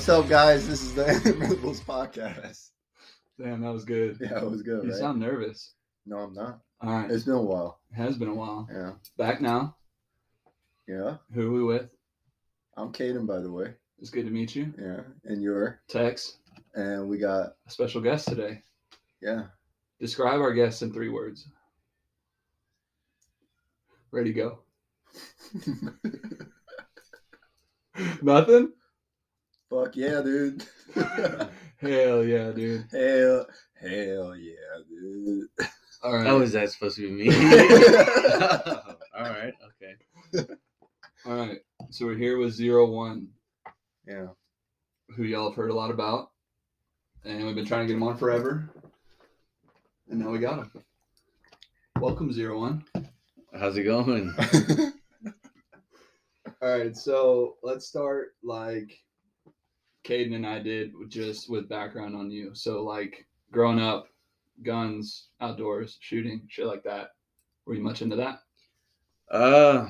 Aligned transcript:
What's 0.00 0.08
up, 0.08 0.30
guys? 0.30 0.66
This 0.66 0.80
is 0.80 0.94
the 0.94 1.06
Animals 1.44 1.82
podcast. 1.82 2.70
Damn, 3.38 3.60
that 3.60 3.70
was 3.70 3.84
good. 3.84 4.16
Yeah, 4.18 4.38
it 4.38 4.50
was 4.50 4.62
good, 4.62 4.82
You 4.82 4.92
right? 4.92 4.98
sound 4.98 5.20
nervous. 5.20 5.74
No, 6.06 6.16
I'm 6.16 6.32
not. 6.32 6.60
All 6.80 6.90
right. 6.90 7.10
It's 7.10 7.24
been 7.24 7.34
a 7.34 7.42
while. 7.42 7.80
It 7.92 7.96
has 7.96 8.16
been 8.16 8.28
a 8.28 8.34
while. 8.34 8.66
Yeah, 8.72 8.92
Back 9.18 9.42
now. 9.42 9.76
yeah. 10.88 11.18
Who 11.34 11.48
are 11.48 11.52
we 11.52 11.62
with? 11.62 11.90
I'm 12.78 12.92
Caden, 12.94 13.26
by 13.26 13.40
the 13.40 13.52
way. 13.52 13.74
It's 13.98 14.08
good 14.08 14.24
to 14.24 14.30
meet 14.30 14.56
you. 14.56 14.72
Yeah, 14.80 15.00
and 15.24 15.42
you're, 15.42 15.82
Tex, 15.86 16.38
and 16.74 17.06
we 17.06 17.18
got, 17.18 17.56
a 17.66 17.70
special 17.70 18.00
guest 18.00 18.26
today. 18.26 18.62
yeah. 19.20 19.48
Describe 20.00 20.40
our 20.40 20.54
guest 20.54 20.80
in 20.80 20.94
three 20.94 21.10
words. 21.10 21.46
Ready, 24.12 24.32
go. 24.32 24.60
Nothing? 28.22 28.72
Fuck 29.70 29.96
yeah, 29.96 30.20
dude. 30.22 30.64
Hell 31.80 32.24
yeah, 32.24 32.50
dude. 32.50 32.84
hell, 32.92 33.46
hell 33.80 34.36
yeah, 34.36 34.82
dude. 34.88 35.48
All 36.02 36.12
right. 36.14 36.26
Oh, 36.26 36.40
is 36.42 36.52
that 36.52 36.70
supposed 36.70 36.96
to 36.96 37.02
be 37.08 37.28
me? 37.28 37.34
All 39.16 39.30
right. 39.30 39.54
Okay. 40.34 40.46
All 41.24 41.34
right. 41.36 41.58
So 41.90 42.04
we're 42.04 42.16
here 42.18 42.36
with 42.38 42.52
Zero 42.52 42.90
One, 42.90 43.28
Yeah. 44.06 44.26
who 45.16 45.22
y'all 45.22 45.48
have 45.48 45.56
heard 45.56 45.70
a 45.70 45.74
lot 45.74 45.90
about. 45.90 46.32
And 47.24 47.46
we've 47.46 47.54
been 47.54 47.64
trying 47.66 47.82
to 47.82 47.86
get 47.86 47.96
him 47.96 48.02
on 48.02 48.16
forever. 48.18 48.68
And 50.10 50.20
now 50.20 50.30
we 50.30 50.38
got 50.38 50.58
him. 50.58 50.72
Welcome, 51.98 52.32
Zero 52.32 52.58
One. 52.58 52.84
How's 53.58 53.76
it 53.78 53.84
going? 53.84 54.34
All 56.62 56.78
right, 56.78 56.94
so 56.96 57.56
let's 57.62 57.86
start 57.86 58.34
like 58.42 58.98
Caden 60.04 60.34
and 60.34 60.46
I 60.46 60.58
did, 60.60 60.92
just 61.08 61.50
with 61.50 61.68
background 61.68 62.16
on 62.16 62.30
you. 62.30 62.54
So, 62.54 62.82
like 62.82 63.26
growing 63.52 63.80
up, 63.80 64.08
guns, 64.62 65.28
outdoors, 65.40 65.98
shooting, 66.00 66.42
shit 66.48 66.66
like 66.66 66.82
that. 66.84 67.10
Were 67.66 67.74
you 67.74 67.82
much 67.82 68.02
into 68.02 68.16
that? 68.16 68.40
Uh, 69.30 69.88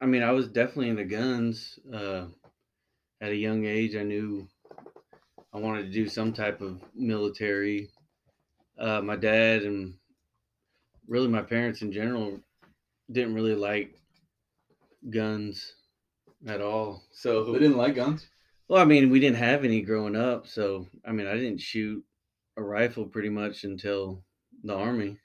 I 0.00 0.06
mean, 0.06 0.22
I 0.22 0.32
was 0.32 0.48
definitely 0.48 0.88
into 0.88 1.04
guns. 1.04 1.78
Uh, 1.92 2.26
at 3.20 3.30
a 3.30 3.36
young 3.36 3.64
age, 3.64 3.96
I 3.96 4.02
knew 4.02 4.46
I 5.52 5.58
wanted 5.58 5.84
to 5.84 5.92
do 5.92 6.08
some 6.08 6.32
type 6.32 6.60
of 6.60 6.80
military. 6.94 7.90
Uh, 8.78 9.00
my 9.00 9.16
dad 9.16 9.62
and 9.62 9.94
really 11.08 11.28
my 11.28 11.42
parents 11.42 11.82
in 11.82 11.92
general 11.92 12.38
didn't 13.10 13.34
really 13.34 13.54
like 13.54 13.94
guns 15.08 15.74
at 16.46 16.60
all. 16.60 17.04
So 17.12 17.52
They 17.52 17.60
didn't 17.60 17.78
like 17.78 17.94
guns. 17.94 18.26
Well, 18.68 18.82
I 18.82 18.84
mean, 18.84 19.10
we 19.10 19.20
didn't 19.20 19.36
have 19.36 19.64
any 19.64 19.80
growing 19.82 20.16
up, 20.16 20.46
so 20.46 20.86
I 21.04 21.12
mean, 21.12 21.26
I 21.26 21.34
didn't 21.34 21.60
shoot 21.60 22.04
a 22.56 22.62
rifle 22.62 23.06
pretty 23.06 23.28
much 23.28 23.64
until 23.64 24.24
the 24.64 24.74
army. 24.74 25.18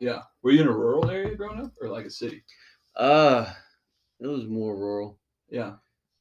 Yeah. 0.00 0.22
Were 0.42 0.50
you 0.50 0.60
in 0.62 0.68
a 0.68 0.72
rural 0.76 1.10
area 1.10 1.34
growing 1.34 1.60
up, 1.60 1.72
or 1.80 1.88
like 1.88 2.06
a 2.06 2.10
city? 2.10 2.44
Uh, 2.96 3.52
it 4.20 4.26
was 4.26 4.46
more 4.46 4.76
rural, 4.76 5.20
Yeah. 5.48 5.76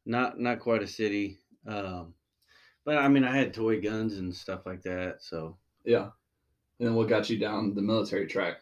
not 0.05 0.39
not 0.39 0.59
quite 0.59 0.83
a 0.83 0.87
city. 0.87 1.39
Um, 1.67 2.15
but 2.85 2.97
I 2.97 3.07
mean, 3.07 3.23
I 3.23 3.35
had 3.35 3.53
toy 3.53 3.81
guns 3.81 4.17
and 4.17 4.35
stuff 4.35 4.65
like 4.65 4.81
that. 4.83 5.21
So, 5.23 5.57
Yeah. 5.85 6.11
And 6.79 6.87
then 6.89 6.95
what 6.95 7.09
got 7.09 7.29
you 7.29 7.37
down 7.39 7.75
the 7.75 7.81
military 7.81 8.27
track? 8.27 8.61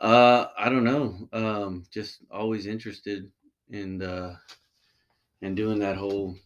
uh, 0.00 0.48
I 0.56 0.68
don't 0.68 0.84
know. 0.84 1.28
Um, 1.32 1.84
just 1.90 2.18
always 2.30 2.66
interested 2.66 3.30
in 3.70 4.02
uh, 4.02 4.36
in 5.42 5.54
doing 5.54 5.78
that 5.80 5.96
whole 5.96 6.36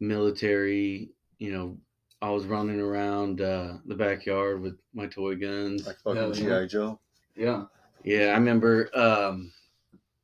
military. 0.00 1.10
You 1.38 1.52
know, 1.52 1.76
I 2.22 2.30
was 2.30 2.46
running 2.46 2.80
around 2.80 3.40
uh, 3.40 3.74
the 3.84 3.94
backyard 3.94 4.60
with 4.60 4.78
my 4.94 5.06
toy 5.06 5.36
guns. 5.36 5.86
like 5.86 5.98
fucking 6.00 6.20
Hell 6.20 6.36
yeah. 6.36 6.44
G.I. 6.44 6.66
Joe. 6.66 7.00
Yeah. 7.34 7.64
Yeah, 8.04 8.26
I 8.28 8.34
remember 8.34 8.88
um 8.96 9.52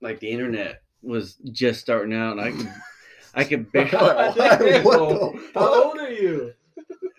like 0.01 0.21
the 0.21 0.31
internet 0.31 0.83
was 1.03 1.35
just 1.51 1.81
starting 1.81 2.15
out 2.15 2.39
and 2.39 2.41
I 2.41 2.53
could 2.53 2.73
I 3.35 3.45
could 3.45 3.73
barely 3.73 3.91
What 4.83 4.99
the 4.99 5.51
How 5.55 5.85
old 5.85 5.99
are 5.99 6.11
you? 6.11 6.55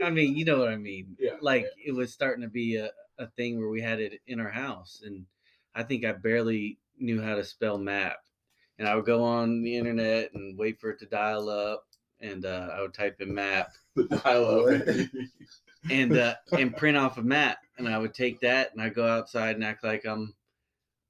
I 0.03 0.09
mean, 0.09 0.35
you 0.35 0.45
know 0.45 0.59
what 0.59 0.69
I 0.69 0.75
mean. 0.75 1.15
Yeah. 1.19 1.37
Like 1.41 1.65
it 1.83 1.93
was 1.93 2.13
starting 2.13 2.43
to 2.43 2.49
be 2.49 2.77
a, 2.77 2.89
a 3.19 3.27
thing 3.27 3.59
where 3.59 3.69
we 3.69 3.81
had 3.81 3.99
it 3.99 4.21
in 4.27 4.39
our 4.39 4.49
house 4.49 5.01
and 5.05 5.25
I 5.75 5.83
think 5.83 6.05
I 6.05 6.11
barely 6.13 6.77
knew 6.99 7.21
how 7.21 7.35
to 7.35 7.43
spell 7.43 7.77
map. 7.77 8.17
And 8.79 8.87
I 8.87 8.95
would 8.95 9.05
go 9.05 9.23
on 9.23 9.61
the 9.61 9.77
internet 9.77 10.33
and 10.33 10.57
wait 10.57 10.79
for 10.79 10.89
it 10.89 10.99
to 10.99 11.05
dial 11.05 11.49
up 11.49 11.85
and 12.23 12.45
uh, 12.45 12.69
I 12.73 12.81
would 12.81 12.93
type 12.93 13.21
in 13.21 13.33
map 13.33 13.73
The 13.95 14.03
dial 14.05 14.69
up. 14.69 15.21
and 15.91 16.17
uh, 16.17 16.35
and 16.57 16.75
print 16.75 16.97
off 16.97 17.17
a 17.17 17.21
map, 17.21 17.59
and 17.77 17.87
I 17.87 17.97
would 17.99 18.13
take 18.13 18.39
that 18.39 18.71
and 18.73 18.81
I 18.81 18.89
go 18.89 19.05
outside 19.05 19.55
and 19.55 19.63
act 19.63 19.83
like 19.83 20.05
I'm 20.05 20.33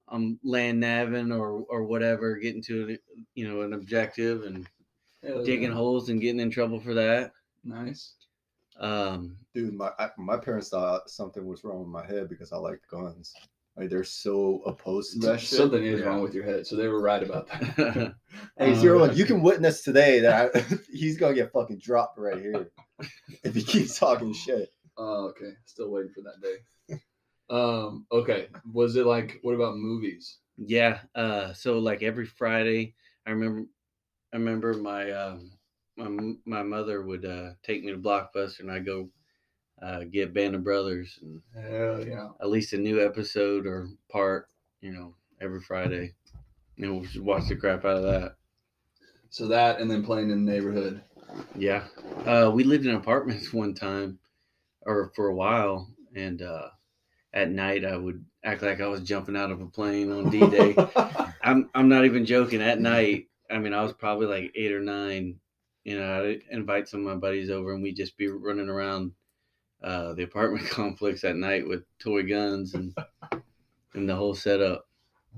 I'm 0.10 0.40
land 0.44 0.84
navin 0.84 1.38
or 1.38 1.64
or 1.70 1.84
whatever, 1.84 2.36
getting 2.36 2.62
to 2.64 2.98
you 3.36 3.48
know 3.48 3.62
an 3.62 3.74
objective 3.74 4.44
and 4.44 4.68
Hell 5.24 5.46
digging 5.46 5.70
yeah. 5.70 5.76
holes 5.76 6.10
and 6.10 6.20
getting 6.20 6.42
in 6.42 6.50
trouble 6.50 6.80
for 6.80 6.94
that. 6.96 7.32
Nice. 7.64 8.16
Um, 8.80 9.38
Dude, 9.54 9.76
my 9.76 9.92
I, 10.00 10.10
my 10.18 10.38
parents 10.38 10.70
thought 10.70 11.10
something 11.10 11.46
was 11.46 11.64
wrong 11.64 11.80
with 11.80 11.88
my 11.88 12.06
head 12.06 12.28
because 12.28 12.52
I 12.52 12.58
liked 12.58 12.90
guns. 12.90 13.34
Like 13.76 13.90
they're 13.90 14.04
so 14.04 14.62
opposed 14.68 15.14
to 15.14 15.28
that 15.28 15.40
shit. 15.40 15.58
Something 15.58 15.84
is 15.84 16.00
Yeah. 16.00 16.06
wrong 16.08 16.22
with 16.22 16.34
your 16.36 16.44
head. 16.44 16.68
So 16.68 16.76
they 16.76 16.88
were 16.88 17.02
right 17.02 17.24
about 17.24 17.48
that. 17.48 18.16
Hey, 18.58 18.74
Zero 18.76 19.00
One, 19.00 19.16
you 19.16 19.26
can 19.26 19.42
witness 19.42 19.84
today 19.84 20.20
that 20.20 20.56
I, 20.56 20.60
he's 20.92 21.18
gonna 21.18 21.34
get 21.34 21.52
fucking 21.52 21.80
dropped 21.80 22.18
right 22.20 22.40
here 22.40 22.72
if 23.44 23.56
he 23.56 23.64
keeps 23.64 23.98
talking 23.98 24.34
shit. 24.34 24.70
Oh, 24.98 25.26
okay. 25.30 25.54
Still 25.66 25.90
waiting 25.90 26.12
for 26.14 26.22
that 26.22 26.42
day. 26.42 27.00
Um, 27.50 28.06
okay. 28.12 28.48
Was 28.72 28.96
it 28.96 29.06
like 29.06 29.40
what 29.42 29.56
about 29.56 29.76
movies? 29.78 30.38
yeah. 30.58 31.00
Uh, 31.16 31.52
so 31.54 31.80
like 31.80 32.04
every 32.04 32.26
Friday, 32.28 32.94
I 33.26 33.32
remember 33.32 33.66
I 34.34 34.38
remember 34.38 34.74
my 34.76 35.12
um, 35.12 35.52
my 35.98 36.34
my 36.46 36.64
mother 36.64 37.02
would 37.02 37.26
uh, 37.26 37.52
take 37.64 37.84
me 37.84 37.92
to 37.92 37.98
Blockbuster 37.98 38.60
and 38.62 38.72
I 38.72 38.80
go 38.80 39.10
uh, 39.82 40.04
get 40.04 40.34
Band 40.34 40.56
of 40.56 40.64
Brothers 40.64 41.20
and 41.22 41.42
Hell 41.54 42.06
yeah. 42.06 42.30
at 42.42 42.50
least 42.50 42.74
a 42.74 42.78
new 42.78 43.06
episode 43.06 43.66
or 43.66 43.90
part, 44.10 44.48
you 44.82 44.92
know, 44.92 45.16
every 45.42 45.62
Friday. 45.62 46.14
And 46.78 46.88
know, 46.88 46.94
we 46.96 47.08
should 47.08 47.24
watch 47.24 47.48
the 47.48 47.56
crap 47.56 47.86
out 47.86 47.98
of 47.98 48.04
that. 48.04 48.36
So 49.30 49.48
that 49.48 49.80
and 49.80 49.90
then 49.90 50.04
playing 50.04 50.30
in 50.30 50.46
the 50.46 50.52
neighborhood. 50.52 51.02
Yeah. 51.58 51.86
Uh, 52.26 52.52
we 52.54 52.64
lived 52.64 52.86
in 52.86 52.96
apartments 52.96 53.52
one 53.54 53.74
time 53.74 54.20
or 54.86 55.12
for 55.16 55.28
a 55.28 55.36
while. 55.36 55.90
And 56.16 56.42
uh, 56.42 56.70
at 57.34 57.50
night, 57.50 57.84
I 57.84 57.98
would 57.98 58.24
act 58.44 58.62
like 58.62 58.80
I 58.80 58.88
was 58.88 59.02
jumping 59.02 59.36
out 59.36 59.52
of 59.52 59.62
a 59.62 59.66
plane 59.66 60.12
on 60.12 60.30
D 60.30 60.40
Day. 60.48 60.76
I'm, 61.42 61.70
I'm 61.74 61.90
not 61.90 62.06
even 62.06 62.26
joking. 62.26 62.62
At 62.62 62.80
night, 62.80 63.28
I 63.50 63.58
mean, 63.58 63.74
I 63.74 63.82
was 63.84 63.94
probably 63.94 64.28
like 64.28 64.52
eight 64.56 64.72
or 64.72 64.80
nine. 64.80 65.40
You 65.84 66.00
know, 66.00 66.24
I'd 66.24 66.44
invite 66.52 66.88
some 66.88 67.02
of 67.02 67.14
my 67.14 67.20
buddies 67.20 67.50
over 67.50 67.74
and 67.74 67.84
we'd 67.84 67.98
just 67.98 68.16
be 68.18 68.28
running 68.28 68.70
around 68.70 69.12
uh, 69.84 70.14
the 70.14 70.24
apartment 70.24 70.68
complex 70.70 71.24
at 71.24 71.36
night 71.36 71.68
with 71.68 71.84
toy 72.00 72.24
guns 72.24 72.74
and 72.74 72.96
and 73.94 74.10
the 74.10 74.16
whole 74.16 74.34
setup. 74.34 74.88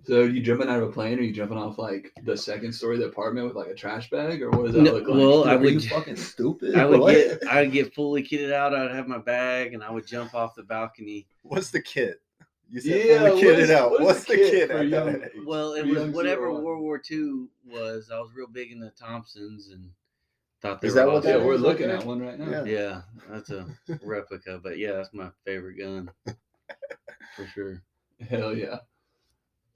so 0.03 0.23
you 0.23 0.41
jumping 0.41 0.69
out 0.69 0.81
of 0.81 0.89
a 0.89 0.91
plane 0.91 1.17
or 1.19 1.21
you 1.23 1.33
jumping 1.33 1.57
off 1.57 1.77
like 1.77 2.11
the 2.23 2.35
second 2.37 2.71
story 2.73 2.95
of 2.95 3.01
the 3.01 3.07
apartment 3.07 3.47
with 3.47 3.55
like 3.55 3.67
a 3.67 3.73
trash 3.73 4.09
bag 4.09 4.41
or 4.41 4.49
what 4.51 4.65
does 4.65 4.73
that 4.75 4.81
No, 4.81 4.91
look 4.93 5.07
like? 5.07 5.17
well, 5.17 5.43
Dude, 5.43 5.51
I 5.51 5.55
are 5.55 5.59
would 5.59 5.83
you 5.83 5.89
fucking 5.89 6.15
stupid. 6.15 6.75
I 6.75 6.85
would 6.85 6.99
What? 6.99 7.13
get 7.13 7.47
I 7.47 7.61
would 7.61 7.71
get 7.71 7.93
fully 7.95 8.23
kitted 8.23 8.51
out. 8.53 8.73
I'd 8.75 8.91
have 8.91 9.07
my 9.07 9.17
bag 9.17 9.73
and 9.73 9.83
I 9.83 9.89
would 9.91 10.05
jump 10.07 10.33
off 10.35 10.55
the 10.55 10.63
balcony. 10.63 11.27
What's 11.41 11.71
the 11.71 11.81
kit? 11.81 12.21
You 12.69 12.81
said 12.81 13.05
Yeah, 13.05 13.17
fully 13.19 13.31
what 13.31 13.43
kitted 13.43 13.57
is- 13.59 13.69
out. 13.71 13.91
what 13.91 14.01
is 14.01 14.05
What's 14.07 14.23
the 14.25 14.35
the 14.35 14.49
kit 14.49 14.69
kit 14.69 14.87
young- 14.89 15.23
Well, 15.45 15.73
it 15.73 15.85
was 15.85 16.09
whatever. 16.13 16.51
World 16.51 16.81
War 16.81 17.01
II 17.11 17.47
was. 17.65 18.09
I 18.13 18.19
was 18.19 18.31
real 18.35 18.47
big 18.47 18.71
into 18.71 18.89
Thompsons 18.91 19.69
and 19.69 19.89
thought 20.65 20.81
they 20.81 20.87
Is 20.87 20.93
were 20.93 20.99
that 21.01 21.07
what 21.07 21.15
awesome. 21.17 21.29
yeah, 21.31 21.37
that 21.37 21.45
we're 21.45 21.55
looking 21.57 21.87
right 21.89 21.99
at 21.99 22.05
one 22.05 22.19
right 22.19 22.39
now. 22.39 22.63
Yeah. 22.63 22.63
Yeah, 22.65 23.01
that's 23.29 23.49
a 23.51 23.67
replica, 24.03 24.59
but 24.63 24.77
yeah, 24.77 24.93
that's 24.93 25.13
my 25.13 25.29
favorite 25.45 25.77
gun 25.77 26.09
for 27.35 27.45
sure. 27.47 27.81
Hell 28.29 28.55
yeah. 28.55 28.79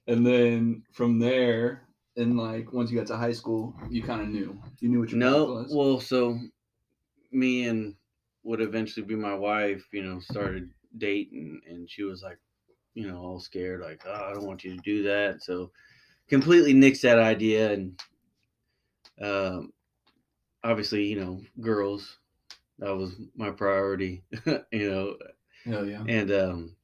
And 0.08 0.26
then 0.26 0.84
from 0.92 1.20
there, 1.20 1.88
and 2.18 2.38
like 2.38 2.74
once 2.74 2.92
you 2.92 2.98
got 2.98 3.08
to 3.08 3.18
high 3.18 3.32
school, 3.34 3.74
you 3.90 4.02
kind 4.02 4.22
of 4.22 4.28
knew. 4.30 4.60
You 4.80 4.90
knew 4.90 5.00
what 5.00 5.12
your 5.12 5.22
path 5.22 5.32
No, 5.32 5.46
was. 5.46 5.72
well, 5.74 6.00
so 6.00 6.38
me 7.32 7.68
and 7.68 7.96
would 8.44 8.62
eventually 8.62 9.06
be 9.06 9.16
my 9.16 9.34
wife, 9.36 9.86
you 9.92 10.02
know, 10.04 10.20
started 10.20 10.72
dating, 10.98 11.62
and 11.68 11.90
she 11.90 12.04
was 12.04 12.24
like, 12.24 12.40
you 12.96 13.08
know, 13.08 13.18
all 13.20 13.40
scared, 13.40 13.82
like, 13.82 14.02
oh, 14.08 14.14
I 14.14 14.34
don't 14.34 14.46
want 14.48 14.64
you 14.64 14.76
to 14.76 14.82
do 14.82 15.04
that. 15.04 15.44
So 15.44 15.72
completely 16.28 16.74
nixed 16.74 17.02
that 17.02 17.20
idea, 17.20 17.72
and 17.74 18.00
um, 19.22 19.72
obviously, 20.64 21.06
you 21.06 21.20
know, 21.20 21.42
girls, 21.62 22.18
that 22.80 22.96
was 22.96 23.16
my 23.36 23.52
priority, 23.52 24.24
you 24.72 24.90
know, 24.92 25.16
Hell 25.66 25.86
yeah. 25.86 26.04
and 26.08 26.32
um, 26.32 26.76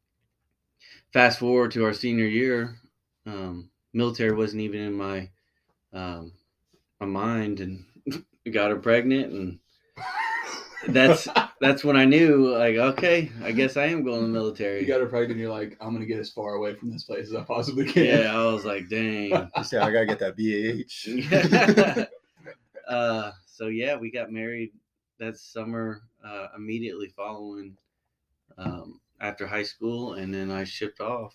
fast 1.14 1.40
forward 1.40 1.72
to 1.72 1.86
our 1.86 1.94
senior 1.94 2.26
year, 2.26 2.78
um, 3.26 3.70
military 3.94 4.34
wasn't 4.34 4.62
even 4.62 4.82
in 4.82 4.94
my 4.94 5.30
um, 5.94 6.34
my 7.00 7.06
mind, 7.08 7.60
and 7.62 7.86
got 8.52 8.72
her 8.72 8.78
pregnant, 8.78 9.32
and 9.32 9.60
that's 10.90 11.28
that's 11.62 11.84
when 11.86 11.96
I 11.96 12.04
knew, 12.06 12.54
like, 12.54 12.76
okay, 12.76 13.32
I 13.44 13.54
guess 13.54 13.78
I 13.78 13.86
am 13.86 14.04
going 14.04 14.20
to 14.20 14.28
the 14.28 14.34
military. 14.34 14.82
You 14.82 14.88
got 14.88 15.00
her 15.00 15.08
pregnant. 15.08 15.40
You're 15.40 15.52
like, 15.52 15.78
I'm 15.80 15.94
gonna 15.94 16.06
get 16.06 16.20
as 16.20 16.30
far 16.30 16.56
away 16.56 16.76
from 16.76 16.92
this 16.92 17.06
place 17.06 17.28
as 17.30 17.36
I 17.36 17.44
possibly 17.44 17.86
can. 17.86 18.06
yeah, 18.06 18.38
I 18.38 18.46
was 18.52 18.66
like, 18.66 18.90
dang. 18.90 19.50
You 19.56 19.64
say 19.64 19.78
I 19.78 19.92
gotta 19.92 20.06
get 20.06 20.20
that 20.20 20.36
BAH. 22.88 22.92
uh, 22.92 23.32
so 23.56 23.68
yeah, 23.68 23.96
we 23.96 24.12
got 24.12 24.32
married 24.32 24.72
that 25.18 25.38
summer, 25.38 26.02
uh, 26.26 26.48
immediately 26.58 27.08
following 27.08 27.78
um, 28.58 29.00
after 29.22 29.48
high 29.48 29.64
school, 29.64 30.16
and 30.16 30.34
then 30.34 30.52
I 30.52 30.66
shipped 30.66 31.00
off. 31.00 31.34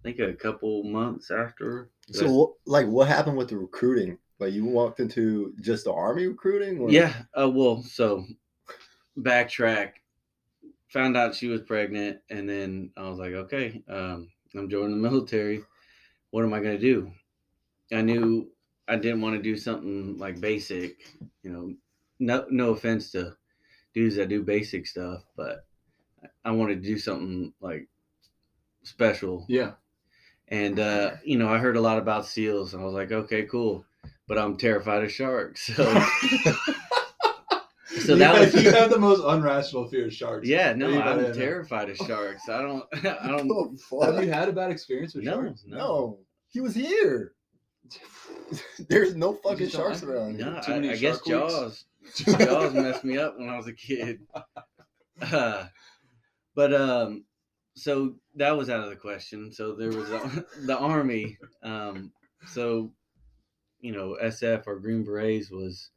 I 0.00 0.08
think 0.08 0.18
a 0.18 0.32
couple 0.32 0.82
months 0.82 1.30
after. 1.30 1.90
So, 2.10 2.56
like, 2.66 2.86
what 2.86 3.06
happened 3.06 3.36
with 3.36 3.48
the 3.48 3.58
recruiting? 3.58 4.18
Like, 4.40 4.52
you 4.52 4.64
walked 4.64 4.98
into 4.98 5.54
just 5.60 5.84
the 5.84 5.92
army 5.92 6.26
recruiting? 6.26 6.80
Or? 6.80 6.90
yeah. 6.90 7.14
Uh, 7.38 7.50
well, 7.50 7.82
so 7.82 8.24
backtrack. 9.18 9.92
Found 10.88 11.16
out 11.16 11.36
she 11.36 11.46
was 11.46 11.60
pregnant, 11.60 12.18
and 12.30 12.48
then 12.48 12.90
I 12.96 13.08
was 13.08 13.18
like, 13.18 13.34
okay, 13.34 13.80
um, 13.88 14.28
I'm 14.56 14.68
joining 14.68 14.90
the 14.90 15.08
military. 15.08 15.62
What 16.30 16.44
am 16.44 16.52
I 16.52 16.58
gonna 16.58 16.78
do? 16.78 17.12
I 17.92 18.00
knew 18.00 18.50
I 18.90 18.96
didn't 18.96 19.20
want 19.22 19.36
to 19.36 19.42
do 19.42 19.56
something 19.56 20.18
like 20.18 20.40
basic, 20.40 20.98
you 21.42 21.50
know. 21.50 21.74
No, 22.18 22.44
no 22.50 22.70
offense 22.70 23.12
to 23.12 23.34
dudes 23.94 24.16
that 24.16 24.28
do 24.28 24.42
basic 24.42 24.86
stuff, 24.86 25.22
but 25.36 25.64
I 26.44 26.50
wanted 26.50 26.82
to 26.82 26.88
do 26.88 26.98
something 26.98 27.52
like 27.60 27.88
special. 28.82 29.46
Yeah. 29.48 29.72
And 30.48 30.78
uh, 30.80 31.12
you 31.24 31.38
know, 31.38 31.48
I 31.48 31.58
heard 31.58 31.76
a 31.76 31.80
lot 31.80 31.98
about 31.98 32.26
seals, 32.26 32.74
and 32.74 32.82
I 32.82 32.84
was 32.86 32.94
like, 32.94 33.12
okay, 33.12 33.44
cool. 33.44 33.84
But 34.26 34.38
I'm 34.38 34.56
terrified 34.56 35.02
of 35.04 35.10
sharks, 35.12 35.66
so 35.66 35.74
so 37.88 38.12
you 38.12 38.16
that 38.18 38.34
have, 38.36 38.54
was 38.54 38.62
you 38.64 38.70
have 38.70 38.90
the 38.90 38.98
most 38.98 39.22
unrational 39.22 39.88
fear 39.90 40.06
of 40.06 40.12
sharks. 40.12 40.46
yeah. 40.46 40.72
No, 40.72 40.90
I 40.90 41.10
I'm 41.12 41.22
know. 41.22 41.32
terrified 41.32 41.90
of 41.90 41.96
sharks. 41.96 42.48
I 42.48 42.62
don't. 42.62 42.84
I 42.92 43.28
don't. 43.28 43.50
Oh. 43.92 44.00
Have 44.02 44.22
you 44.24 44.30
had 44.32 44.48
a 44.48 44.52
bad 44.52 44.70
experience 44.70 45.14
with 45.14 45.24
No, 45.24 45.34
sharks? 45.42 45.64
no, 45.66 45.76
No, 45.78 46.18
he 46.48 46.60
was 46.60 46.74
here. 46.74 47.32
There's 48.88 49.14
no 49.14 49.34
fucking 49.34 49.58
just 49.58 49.72
sharks 49.72 50.02
around 50.02 50.36
here. 50.36 50.46
no. 50.46 50.60
Too 50.60 50.72
I, 50.72 50.74
many 50.76 50.90
I 50.90 50.96
guess 50.96 51.24
shark 51.24 51.26
weeks? 51.26 51.50
Jaws. 51.50 51.84
Jaws 52.38 52.74
messed 52.74 53.04
me 53.04 53.18
up 53.18 53.38
when 53.38 53.48
I 53.48 53.56
was 53.56 53.66
a 53.66 53.72
kid. 53.72 54.20
Uh, 55.20 55.64
but 56.54 56.74
um, 56.74 57.24
so 57.74 58.14
that 58.36 58.56
was 58.56 58.70
out 58.70 58.84
of 58.84 58.90
the 58.90 58.96
question. 58.96 59.52
So 59.52 59.74
there 59.74 59.90
was 59.90 60.10
uh, 60.10 60.42
the 60.62 60.76
army. 60.76 61.38
Um, 61.62 62.12
so 62.46 62.92
you 63.80 63.92
know, 63.92 64.16
SF 64.22 64.66
or 64.66 64.78
Green 64.78 65.04
Berets 65.04 65.50
was 65.50 65.90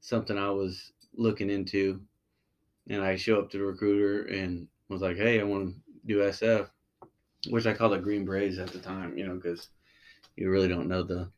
something 0.00 0.38
I 0.38 0.50
was 0.50 0.92
looking 1.16 1.50
into, 1.50 2.00
and 2.88 3.02
I 3.02 3.16
show 3.16 3.40
up 3.40 3.50
to 3.50 3.58
the 3.58 3.64
recruiter 3.64 4.24
and 4.28 4.68
was 4.88 5.02
like, 5.02 5.16
"Hey, 5.16 5.40
I 5.40 5.44
want 5.44 5.74
to 5.74 5.80
do 6.06 6.18
SF," 6.20 6.68
which 7.48 7.66
I 7.66 7.74
called 7.74 7.94
it 7.94 8.02
Green 8.02 8.24
Berets 8.24 8.58
at 8.58 8.68
the 8.68 8.78
time, 8.78 9.16
you 9.16 9.26
know, 9.26 9.34
because 9.34 9.68
you 10.38 10.50
really 10.50 10.68
don't 10.68 10.88
know 10.88 11.02
the 11.02 11.30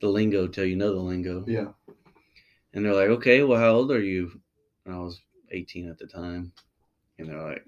the 0.00 0.08
lingo 0.08 0.46
till 0.46 0.64
you 0.66 0.76
know 0.76 0.92
the 0.92 1.00
lingo. 1.00 1.44
Yeah. 1.46 1.68
And 2.74 2.84
they're 2.84 2.94
like, 2.94 3.08
okay, 3.08 3.42
well, 3.42 3.58
how 3.58 3.70
old 3.70 3.92
are 3.92 4.02
you? 4.02 4.40
And 4.84 4.94
I 4.94 4.98
was 4.98 5.20
18 5.50 5.88
at 5.88 5.98
the 5.98 6.06
time. 6.06 6.52
And 7.18 7.28
they're 7.28 7.42
like, 7.42 7.64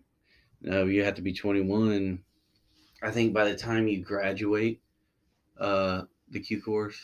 no, 0.61 0.87
you 0.87 1.05
have 1.05 1.15
to 1.15 1.23
be 1.23 1.33
21. 1.33 2.19
I 3.03 3.11
think 3.11 3.33
by 3.33 3.45
the 3.45 3.57
time 3.57 3.87
you 3.87 4.03
graduate 4.03 4.81
uh, 5.61 6.03
the 6.31 6.41
Q 6.41 6.61
course. 6.61 6.99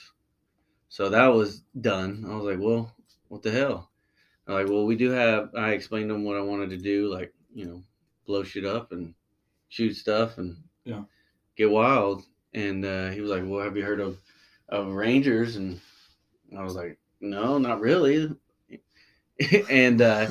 So 0.88 1.10
that 1.10 1.28
was 1.28 1.62
done. 1.80 2.24
I 2.28 2.34
was 2.34 2.44
like, 2.44 2.58
well, 2.58 2.92
what 3.28 3.42
the 3.42 3.50
hell? 3.52 3.90
I'm 4.46 4.54
like, 4.54 4.68
well, 4.68 4.86
we 4.86 4.96
do 4.96 5.10
have, 5.10 5.50
I 5.54 5.70
explained 5.72 6.08
to 6.08 6.14
them 6.14 6.24
what 6.24 6.36
I 6.36 6.40
wanted 6.40 6.70
to 6.70 6.78
do, 6.78 7.12
like, 7.12 7.32
you 7.54 7.66
know, 7.66 7.84
blow 8.26 8.42
shit 8.42 8.64
up 8.64 8.90
and 8.92 9.14
shoot 9.68 9.94
stuff 9.94 10.38
and 10.38 10.56
Yeah. 10.84 11.04
get 11.56 11.70
wild. 11.70 12.24
And 12.52 12.84
uh, 12.84 13.10
he 13.10 13.20
was 13.20 13.30
like, 13.30 13.42
well, 13.46 13.64
have 13.64 13.76
you 13.76 13.84
heard 13.84 14.00
of, 14.00 14.18
of 14.68 14.88
Rangers? 14.88 15.56
And 15.56 15.80
I 16.56 16.62
was 16.62 16.74
like, 16.74 16.98
no, 17.20 17.58
not 17.58 17.80
really. 17.80 18.34
and 19.70 20.02
uh, 20.02 20.26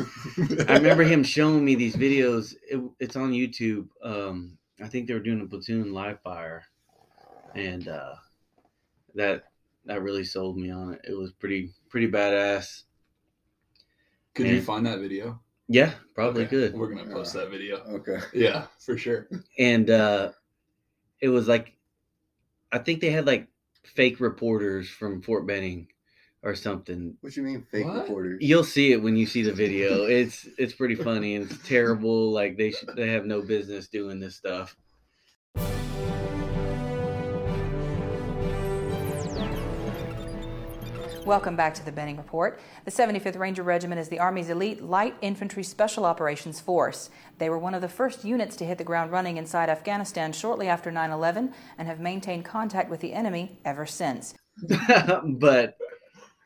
I 0.67 0.73
remember 0.73 1.03
him 1.03 1.23
showing 1.23 1.65
me 1.65 1.75
these 1.75 1.95
videos. 1.95 2.53
It, 2.69 2.81
it's 2.99 3.15
on 3.15 3.31
YouTube. 3.31 3.87
Um, 4.03 4.57
I 4.81 4.87
think 4.87 5.07
they 5.07 5.13
were 5.13 5.19
doing 5.19 5.41
a 5.41 5.45
platoon 5.45 5.93
live 5.93 6.21
fire, 6.21 6.63
and 7.55 7.87
uh, 7.87 8.15
that 9.15 9.45
that 9.85 10.03
really 10.03 10.23
sold 10.23 10.57
me 10.57 10.69
on 10.69 10.93
it. 10.93 11.01
It 11.09 11.17
was 11.17 11.31
pretty 11.31 11.73
pretty 11.89 12.09
badass. 12.09 12.83
Could 14.35 14.47
you 14.47 14.61
find 14.61 14.85
that 14.85 14.99
video? 14.99 15.39
Yeah, 15.67 15.93
probably 16.15 16.43
Okay, 16.43 16.51
good. 16.51 16.73
We're 16.75 16.93
gonna 16.93 17.11
post 17.11 17.33
that 17.33 17.49
video. 17.49 17.77
Okay. 17.77 18.19
Yeah, 18.33 18.67
for 18.79 18.97
sure. 18.97 19.27
And 19.57 19.89
uh, 19.89 20.31
it 21.19 21.29
was 21.29 21.47
like, 21.47 21.73
I 22.71 22.77
think 22.79 23.01
they 23.01 23.09
had 23.09 23.25
like 23.25 23.47
fake 23.83 24.19
reporters 24.19 24.89
from 24.89 25.21
Fort 25.21 25.45
Benning 25.47 25.87
or 26.43 26.55
something 26.55 27.17
What 27.21 27.35
you 27.35 27.43
mean 27.43 27.65
fake 27.71 27.85
What? 27.85 27.95
reporters? 27.95 28.37
You'll 28.41 28.63
see 28.63 28.91
it 28.93 29.01
when 29.01 29.15
you 29.15 29.25
see 29.25 29.41
the 29.41 29.53
video. 29.53 30.05
It's 30.09 30.47
it's 30.57 30.73
pretty 30.73 30.95
funny 30.95 31.35
and 31.35 31.49
it's 31.49 31.67
terrible. 31.67 32.31
Like 32.31 32.57
they 32.57 32.71
sh- 32.71 32.85
they 32.95 33.09
have 33.09 33.25
no 33.25 33.41
business 33.41 33.87
doing 33.87 34.19
this 34.19 34.35
stuff. 34.35 34.75
Welcome 41.29 41.55
back 41.55 41.75
to 41.75 41.85
the 41.85 41.91
Benning 41.91 42.17
Report. 42.17 42.59
The 42.85 42.91
75th 42.91 43.37
Ranger 43.37 43.61
Regiment 43.61 44.01
is 44.01 44.09
the 44.09 44.17
Army's 44.17 44.49
elite 44.49 44.81
light 44.81 45.13
infantry 45.21 45.61
special 45.61 46.03
operations 46.03 46.59
force. 46.59 47.11
They 47.37 47.51
were 47.51 47.59
one 47.59 47.75
of 47.75 47.81
the 47.81 47.87
first 47.87 48.25
units 48.25 48.55
to 48.55 48.65
hit 48.65 48.79
the 48.79 48.83
ground 48.83 49.11
running 49.11 49.37
inside 49.37 49.69
Afghanistan 49.69 50.33
shortly 50.33 50.67
after 50.67 50.89
9 50.89 51.11
11 51.11 51.53
and 51.77 51.87
have 51.87 51.99
maintained 51.99 52.45
contact 52.45 52.89
with 52.89 52.99
the 53.01 53.13
enemy 53.13 53.59
ever 53.63 53.85
since. 53.85 54.33
but 55.23 55.77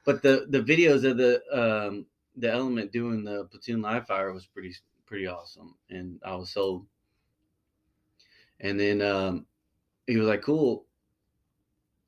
but 0.05 0.21
the 0.21 0.47
the 0.49 0.61
videos 0.61 1.09
of 1.09 1.15
the 1.15 1.41
um 1.53 2.05
the 2.35 2.51
element 2.51 2.91
doing 2.91 3.23
the 3.23 3.45
platoon 3.45 3.81
live 3.81 4.05
fire 4.05 4.33
was 4.33 4.47
pretty 4.47 4.75
pretty 5.05 5.27
awesome 5.27 5.75
and 5.89 6.19
I 6.25 6.35
was 6.35 6.49
sold. 6.49 6.85
And 8.59 8.77
then 8.77 9.01
um 9.01 9.45
he 10.07 10.17
was 10.17 10.27
like, 10.27 10.41
"Cool." 10.41 10.85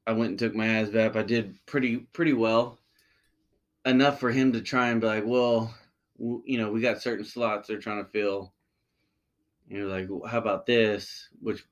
I 0.08 0.14
went 0.14 0.32
and 0.32 0.40
took 0.40 0.56
my 0.56 0.68
ASVAB. 0.68 1.16
I 1.16 1.24
did 1.24 1.64
pretty 1.66 1.98
pretty 1.98 2.34
well, 2.34 2.80
enough 3.86 4.20
for 4.20 4.32
him 4.32 4.54
to 4.54 4.62
try 4.62 4.90
and 4.90 5.00
be 5.02 5.08
like, 5.08 5.26
"Well, 5.26 5.74
w- 6.18 6.44
you 6.46 6.58
know, 6.58 6.72
we 6.72 6.82
got 6.82 7.02
certain 7.02 7.26
slots 7.26 7.68
they're 7.68 7.80
trying 7.80 8.04
to 8.04 8.10
fill." 8.12 8.54
And 9.70 9.78
you're 9.78 9.88
like, 9.88 10.08
well, 10.10 10.28
"How 10.30 10.38
about 10.40 10.66
this?" 10.66 11.30
Which 11.40 11.64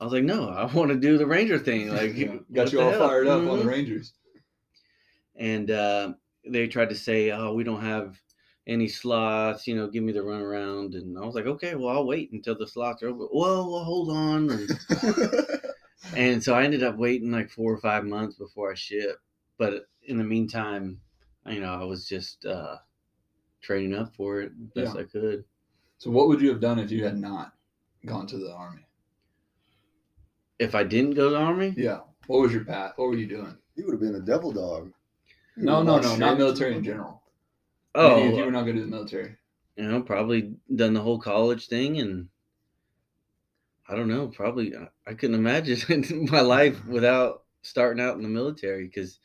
I 0.00 0.04
was 0.04 0.12
like, 0.14 0.24
"No, 0.24 0.48
I 0.48 0.64
want 0.72 0.90
to 0.90 0.96
do 0.98 1.18
the 1.18 1.26
Ranger 1.26 1.58
thing." 1.58 1.88
Like, 1.94 2.16
Yeah. 2.16 2.38
got 2.52 2.72
you 2.72 2.80
all 2.80 2.90
hell? 2.90 3.08
fired 3.08 3.28
up 3.28 3.46
on 3.46 3.58
the 3.60 3.64
Mhm 3.64 3.68
Rangers. 3.68 4.14
and 5.34 5.70
uh, 5.70 6.14
they 6.44 6.66
tried 6.68 6.88
to 6.90 6.94
say, 6.94 7.30
"Oh, 7.30 7.52
we 7.54 7.64
don't 7.64 7.80
have 7.82 8.20
any 8.66 8.88
slots. 8.88 9.66
You 9.66 9.76
know, 9.76 9.88
give 9.88 10.02
me 10.02 10.12
the 10.12 10.20
runaround." 10.20 10.94
And 10.96 11.18
I 11.18 11.22
was 11.22 11.34
like, 11.34 11.46
"Okay, 11.46 11.74
well, 11.74 11.88
I'll 11.88 12.06
wait 12.06 12.32
until 12.32 12.56
the 12.56 12.66
slots 12.66 13.02
are 13.02 13.08
open." 13.08 13.28
Well, 13.32 13.70
well 13.70 13.84
hold 13.84 14.10
on. 14.10 14.50
And, 14.50 14.70
and 16.14 16.42
so 16.42 16.54
I 16.54 16.64
ended 16.64 16.82
up 16.82 16.96
waiting 16.96 17.30
like 17.30 17.50
four 17.50 17.72
or 17.72 17.78
five 17.78 18.04
months 18.04 18.36
before 18.36 18.70
I 18.70 18.74
shipped. 18.74 19.18
But 19.58 19.86
in 20.04 20.18
the 20.18 20.24
meantime, 20.24 21.00
you 21.46 21.60
know, 21.60 21.72
I 21.72 21.84
was 21.84 22.06
just 22.08 22.44
uh, 22.44 22.76
training 23.62 23.94
up 23.94 24.14
for 24.14 24.40
it 24.42 24.74
best 24.74 24.94
Yeah. 24.94 25.00
I 25.00 25.04
could. 25.04 25.44
So 25.98 26.10
what 26.10 26.28
would 26.28 26.40
you 26.40 26.50
have 26.50 26.60
done 26.60 26.78
if 26.78 26.90
you 26.90 27.04
had 27.04 27.16
not 27.18 27.54
gone 28.04 28.26
to 28.28 28.38
the 28.38 28.52
army? 28.54 28.82
If 30.58 30.74
I 30.74 30.84
didn't 30.84 31.14
go 31.14 31.24
to 31.28 31.34
the 31.34 31.40
army, 31.40 31.74
Yeah. 31.76 32.00
What 32.26 32.40
was 32.40 32.52
your 32.52 32.64
path? 32.64 32.92
What 32.96 33.08
were 33.08 33.16
you 33.16 33.26
doing? 33.26 33.56
you 33.76 33.84
would 33.84 33.92
have 33.92 34.00
been 34.00 34.14
a 34.14 34.20
devil 34.20 34.52
dog. 34.52 34.90
You 35.56 35.64
No, 35.64 35.82
no, 35.82 35.96
no, 35.98 36.08
shit. 36.10 36.18
not 36.18 36.38
military 36.38 36.74
in 36.74 36.82
general. 36.82 37.22
oh, 37.94 38.16
Maybe 38.16 38.28
if 38.32 38.38
you 38.38 38.44
were 38.44 38.50
not 38.50 38.62
going 38.64 38.76
to 38.76 38.82
the 38.82 38.88
military. 38.88 39.36
you 39.76 39.84
know, 39.86 40.00
probably 40.02 40.54
done 40.74 40.94
the 40.94 41.00
whole 41.02 41.18
college 41.18 41.68
thing 41.68 41.98
and 41.98 42.28
I 43.88 43.94
don't 43.94 44.08
know, 44.08 44.28
probably 44.28 44.74
I 45.06 45.14
couldn't 45.14 45.36
imagine 45.36 46.28
my 46.30 46.40
life 46.40 46.84
without 46.86 47.44
starting 47.62 48.02
out 48.02 48.16
in 48.16 48.22
the 48.22 48.28
military 48.28 48.86
because 48.86 49.20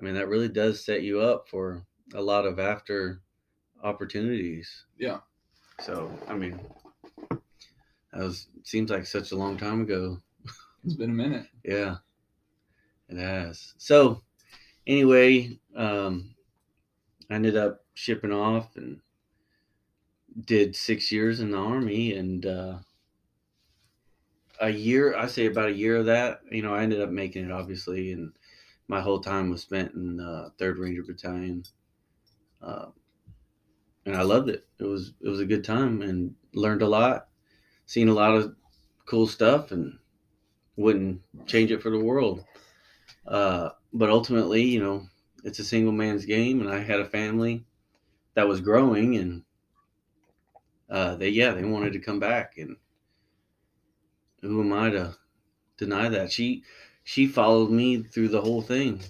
I 0.00 0.04
mean 0.04 0.14
that 0.14 0.28
really 0.28 0.48
does 0.48 0.84
set 0.84 1.02
you 1.02 1.20
up 1.20 1.48
for 1.48 1.84
a 2.14 2.20
lot 2.20 2.46
of 2.46 2.58
after 2.58 3.20
opportunities. 3.82 4.86
Yeah. 4.98 5.18
So, 5.80 6.10
I 6.28 6.34
mean 6.34 6.60
that 7.30 8.22
was 8.22 8.48
seems 8.62 8.90
like 8.90 9.06
such 9.06 9.32
a 9.32 9.36
long 9.36 9.56
time 9.56 9.82
ago. 9.82 10.18
It's 10.84 10.94
been 10.94 11.10
a 11.10 11.14
minute. 11.14 11.46
Yeah. 11.64 11.96
It 13.08 13.18
has. 13.18 13.74
So, 13.78 14.22
anyway, 14.86 15.58
um, 15.76 16.34
I 17.30 17.34
ended 17.34 17.56
up 17.56 17.84
shipping 17.94 18.32
off 18.32 18.76
and 18.76 19.00
did 20.46 20.74
six 20.74 21.12
years 21.12 21.40
in 21.40 21.50
the 21.50 21.58
army 21.58 22.14
and 22.14 22.46
uh, 22.46 22.78
a 24.60 24.70
year. 24.70 25.16
I 25.16 25.26
say 25.26 25.46
about 25.46 25.68
a 25.68 25.74
year 25.74 25.96
of 25.96 26.06
that. 26.06 26.40
You 26.50 26.62
know, 26.62 26.74
I 26.74 26.82
ended 26.82 27.00
up 27.00 27.10
making 27.10 27.44
it 27.44 27.52
obviously, 27.52 28.12
and 28.12 28.32
my 28.88 29.00
whole 29.00 29.20
time 29.20 29.50
was 29.50 29.62
spent 29.62 29.94
in 29.94 30.20
uh, 30.20 30.50
Third 30.58 30.78
Ranger 30.78 31.02
Battalion. 31.02 31.64
Uh, 32.62 32.86
and 34.06 34.14
and 34.14 34.16
I 34.16 34.22
loved 34.22 34.48
it. 34.48 34.66
It 34.78 34.84
was 34.84 35.12
it 35.20 35.28
was 35.28 35.40
a 35.40 35.46
good 35.46 35.64
time 35.64 36.02
and 36.02 36.34
learned 36.54 36.82
a 36.82 36.88
lot, 36.88 37.28
seen 37.86 38.08
a 38.08 38.14
lot 38.14 38.34
of 38.34 38.54
cool 39.06 39.26
stuff, 39.26 39.72
and 39.72 39.98
wouldn't 40.76 41.22
change 41.46 41.70
it 41.70 41.82
for 41.82 41.90
the 41.90 42.02
world. 42.02 42.44
Uh, 43.26 43.70
but 43.92 44.10
ultimately, 44.10 44.62
you 44.62 44.80
know, 44.80 45.06
it's 45.44 45.58
a 45.58 45.64
single 45.64 45.92
man's 45.92 46.26
game, 46.26 46.60
and 46.60 46.70
I 46.70 46.78
had 46.80 47.00
a 47.00 47.08
family 47.08 47.64
that 48.34 48.48
was 48.48 48.60
growing, 48.60 49.16
and 49.16 49.42
uh, 50.90 51.16
they 51.16 51.30
yeah 51.30 51.52
they 51.52 51.64
wanted 51.64 51.92
to 51.94 52.00
come 52.00 52.20
back, 52.20 52.58
and 52.58 52.76
who 54.44 54.60
am 54.60 54.72
I 54.72 54.90
to 54.90 55.16
deny 55.76 56.08
that? 56.08 56.30
She 56.32 56.62
she 57.04 57.26
followed 57.26 57.70
me 57.70 58.02
through 58.02 58.28
the 58.28 58.40
whole 58.40 58.62
thing, 58.62 59.00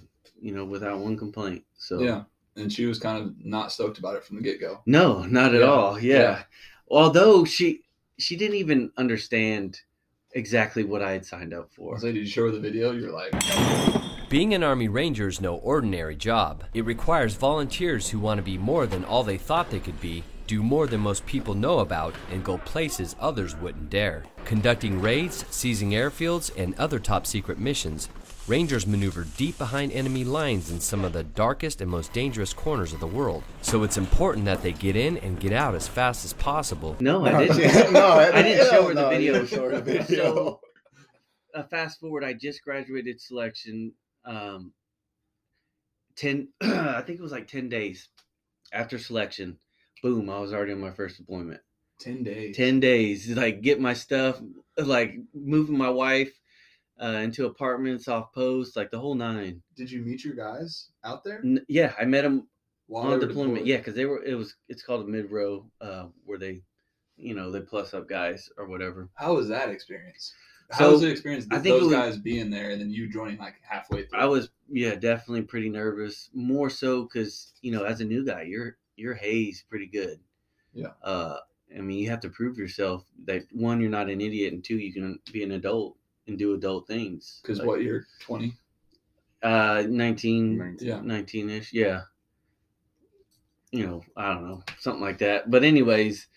you 0.41 0.53
know, 0.53 0.65
without 0.65 0.99
one 0.99 1.17
complaint. 1.17 1.65
So 1.77 2.01
Yeah. 2.01 2.23
And 2.57 2.73
she 2.73 2.87
was 2.87 2.99
kind 3.01 3.21
of 3.23 3.35
not 3.45 3.73
stoked 3.73 3.99
about 3.99 4.15
it 4.17 4.25
from 4.25 4.37
the 4.37 4.43
get 4.43 4.61
go. 4.61 4.81
no, 4.87 5.23
not 5.25 5.55
at 5.55 5.61
Yeah, 5.61 5.67
all. 5.67 5.99
Yeah. 6.01 6.17
yeah. 6.19 6.43
Although 6.89 7.45
she 7.45 7.83
she 8.19 8.37
didn't 8.37 8.57
even 8.57 8.91
understand 8.97 9.81
exactly 10.33 10.85
what 10.85 11.03
I 11.03 11.13
had 11.13 11.25
signed 11.27 11.53
up 11.55 11.73
for. 11.73 11.99
So 11.99 12.07
did 12.07 12.17
you 12.17 12.27
show 12.27 12.45
her 12.47 12.51
the 12.51 12.61
video? 12.61 12.93
You're 12.93 13.13
like, 13.13 13.33
Being 14.29 14.55
an 14.55 14.63
Army 14.65 14.89
Ranger 14.89 15.29
is 15.29 15.41
no 15.41 15.57
ordinary 15.57 16.17
job. 16.17 16.65
It 16.75 16.85
requires 16.85 17.35
volunteers 17.37 18.11
who 18.11 18.19
want 18.19 18.39
to 18.39 18.43
be 18.43 18.59
more 18.59 18.87
than 18.87 19.05
all 19.05 19.23
they 19.23 19.39
thought 19.39 19.71
they 19.71 19.79
could 19.81 20.01
be, 20.01 20.25
do 20.47 20.63
more 20.63 20.87
than 20.87 21.01
most 21.01 21.25
people 21.27 21.55
know 21.55 21.81
about, 21.81 22.15
and 22.31 22.45
go 22.45 22.59
places 22.59 23.17
others 23.21 23.57
wouldn't 23.57 23.91
dare. 23.91 24.25
Conducting 24.45 25.01
raids, 25.01 25.45
seizing 25.51 25.91
airfields, 25.91 26.51
and 26.57 26.75
other 26.79 26.99
top 26.99 27.27
secret 27.27 27.59
missions, 27.59 28.09
Rangers 28.47 28.87
maneuver 28.87 29.25
deep 29.39 29.57
behind 29.57 29.91
enemy 29.93 30.23
lines 30.23 30.71
in 30.71 30.79
some 30.79 31.03
of 31.03 31.15
the 31.15 31.23
darkest 31.23 31.81
and 31.81 31.91
most 31.91 32.13
dangerous 32.13 32.53
corners 32.53 32.93
of 32.93 33.01
the 33.01 33.07
world. 33.07 33.43
So 33.63 33.85
it's 33.85 33.97
important 33.97 34.45
that 34.45 34.63
they 34.63 34.73
get 34.73 34.97
in 34.97 35.17
and 35.19 35.41
get 35.41 35.55
out 35.55 35.75
as 35.75 35.89
fast 35.89 36.27
as 36.27 36.35
possible. 36.35 36.95
No, 37.01 37.25
I 37.25 37.47
didn't. 37.47 37.93
no, 37.95 38.07
I 38.07 38.43
didn't 38.43 38.69
show 38.69 38.89
her 38.89 38.95
the 38.95 39.01
no, 39.01 39.11
you 39.13 39.17
video. 39.17 39.33
didn't 39.33 39.49
show 39.49 39.71
her 39.71 39.81
the 39.81 39.83
video. 39.99 40.35
So, 40.35 40.61
uh, 41.55 41.63
fast 41.63 41.99
forward, 42.01 42.23
I 42.23 42.35
just 42.35 42.63
graduated 42.63 43.19
selection. 43.19 43.93
Um, 44.27 44.75
ten, 46.15 46.49
I 46.61 47.01
think 47.01 47.19
it 47.19 47.23
was 47.23 47.33
like 47.33 47.49
ten 47.49 47.71
days 47.71 48.11
after 48.75 48.99
selection. 48.99 49.57
Boom! 50.05 50.29
I 50.29 50.39
was 50.39 50.53
already 50.53 50.73
on 50.73 50.81
my 50.83 50.91
first 50.91 51.17
deployment. 51.17 51.63
10 52.01 52.25
days. 52.25 52.55
Ten 52.55 52.79
days, 52.79 53.27
like 53.31 53.63
get 53.63 53.81
my 53.81 53.95
stuff, 53.95 54.39
like 54.77 55.15
moving 55.33 55.79
my 55.79 55.89
wife 55.89 56.31
uh, 57.03 57.07
into 57.23 57.47
apartments 57.47 58.07
off 58.07 58.31
post, 58.35 58.77
like 58.77 58.91
the 58.91 58.99
whole 58.99 59.15
nine. 59.15 59.63
Did 59.75 59.91
you 59.91 60.03
meet 60.03 60.23
your 60.23 60.35
guys 60.35 60.91
out 61.05 61.25
there? 61.25 61.41
N- 61.43 61.65
yeah, 61.69 61.95
I 61.99 62.05
met 62.05 62.21
them 62.21 62.49
While 62.87 63.15
on 63.15 63.19
deployment. 63.19 63.55
deployed? 63.55 63.67
Yeah, 63.67 63.79
because 63.79 63.95
they 63.95 64.05
were. 64.05 64.23
It 64.23 64.35
was. 64.35 64.55
It's 64.69 64.83
called 64.83 65.07
a 65.07 65.09
mid 65.09 65.31
row, 65.31 65.71
uh, 65.81 66.09
where 66.27 66.37
they, 66.39 66.61
you 67.17 67.35
know, 67.35 67.51
they 67.51 67.61
plus 67.63 67.95
up 67.95 68.07
guys 68.07 68.51
or 68.59 68.67
whatever. 68.67 69.09
How 69.15 69.33
was 69.37 69.49
that 69.49 69.71
experience? 69.71 70.35
How 70.71 70.81
So, 70.81 70.93
was 70.93 71.01
the 71.01 71.09
experience? 71.09 71.47
I 71.51 71.61
think 71.61 71.77
those 71.77 71.85
was- 71.85 71.93
guys 71.95 72.19
being 72.19 72.51
there 72.51 72.73
and 72.73 72.81
then 72.83 72.91
you 72.91 73.09
joining 73.09 73.39
like 73.39 73.55
halfway 73.67 74.05
through. 74.05 74.19
I 74.19 74.27
was 74.27 74.51
yeah 74.69 74.97
definitely 74.97 75.45
pretty 75.45 75.71
nervous. 75.71 76.29
More 76.35 76.69
so 76.69 77.05
because 77.05 77.55
you 77.63 77.73
know 77.73 77.85
as 77.85 78.03
a 78.03 78.05
new 78.05 78.23
guy 78.27 78.43
you're 78.43 78.77
you're 78.97 79.15
hazed 79.15 79.65
pretty 79.69 79.87
good. 79.87 80.19
Yeah. 80.73 80.93
Uh, 81.03 81.39
I 81.77 81.81
mean 81.81 81.99
you 81.99 82.11
have 82.11 82.21
to 82.21 82.29
prove 82.29 82.59
yourself 82.59 83.05
that 83.25 83.43
one 83.53 83.81
you're 83.81 83.91
not 83.91 84.09
an 84.09 84.21
idiot 84.21 84.53
and 84.53 84.63
two 84.63 84.79
you 84.79 84.93
can 84.93 85.19
be 85.33 85.43
an 85.43 85.53
adult 85.53 85.97
and 86.27 86.39
do 86.39 86.55
adult 86.55 86.87
things. 86.87 87.41
because 87.43 87.59
Like, 87.59 87.67
what 87.67 87.83
you're 87.83 88.07
20. 88.21 88.55
Uh, 89.43 89.85
19, 89.89 90.57
Nineteen. 90.57 90.89
Yeah. 90.89 91.01
19 91.03 91.51
ish. 91.51 91.73
Yeah. 91.73 92.03
You 93.73 93.87
know, 93.87 94.05
I 94.17 94.33
don't 94.33 94.49
know, 94.49 94.63
something 94.79 95.03
like 95.03 95.19
that. 95.19 95.51
But 95.51 95.65
anyways, 95.65 96.29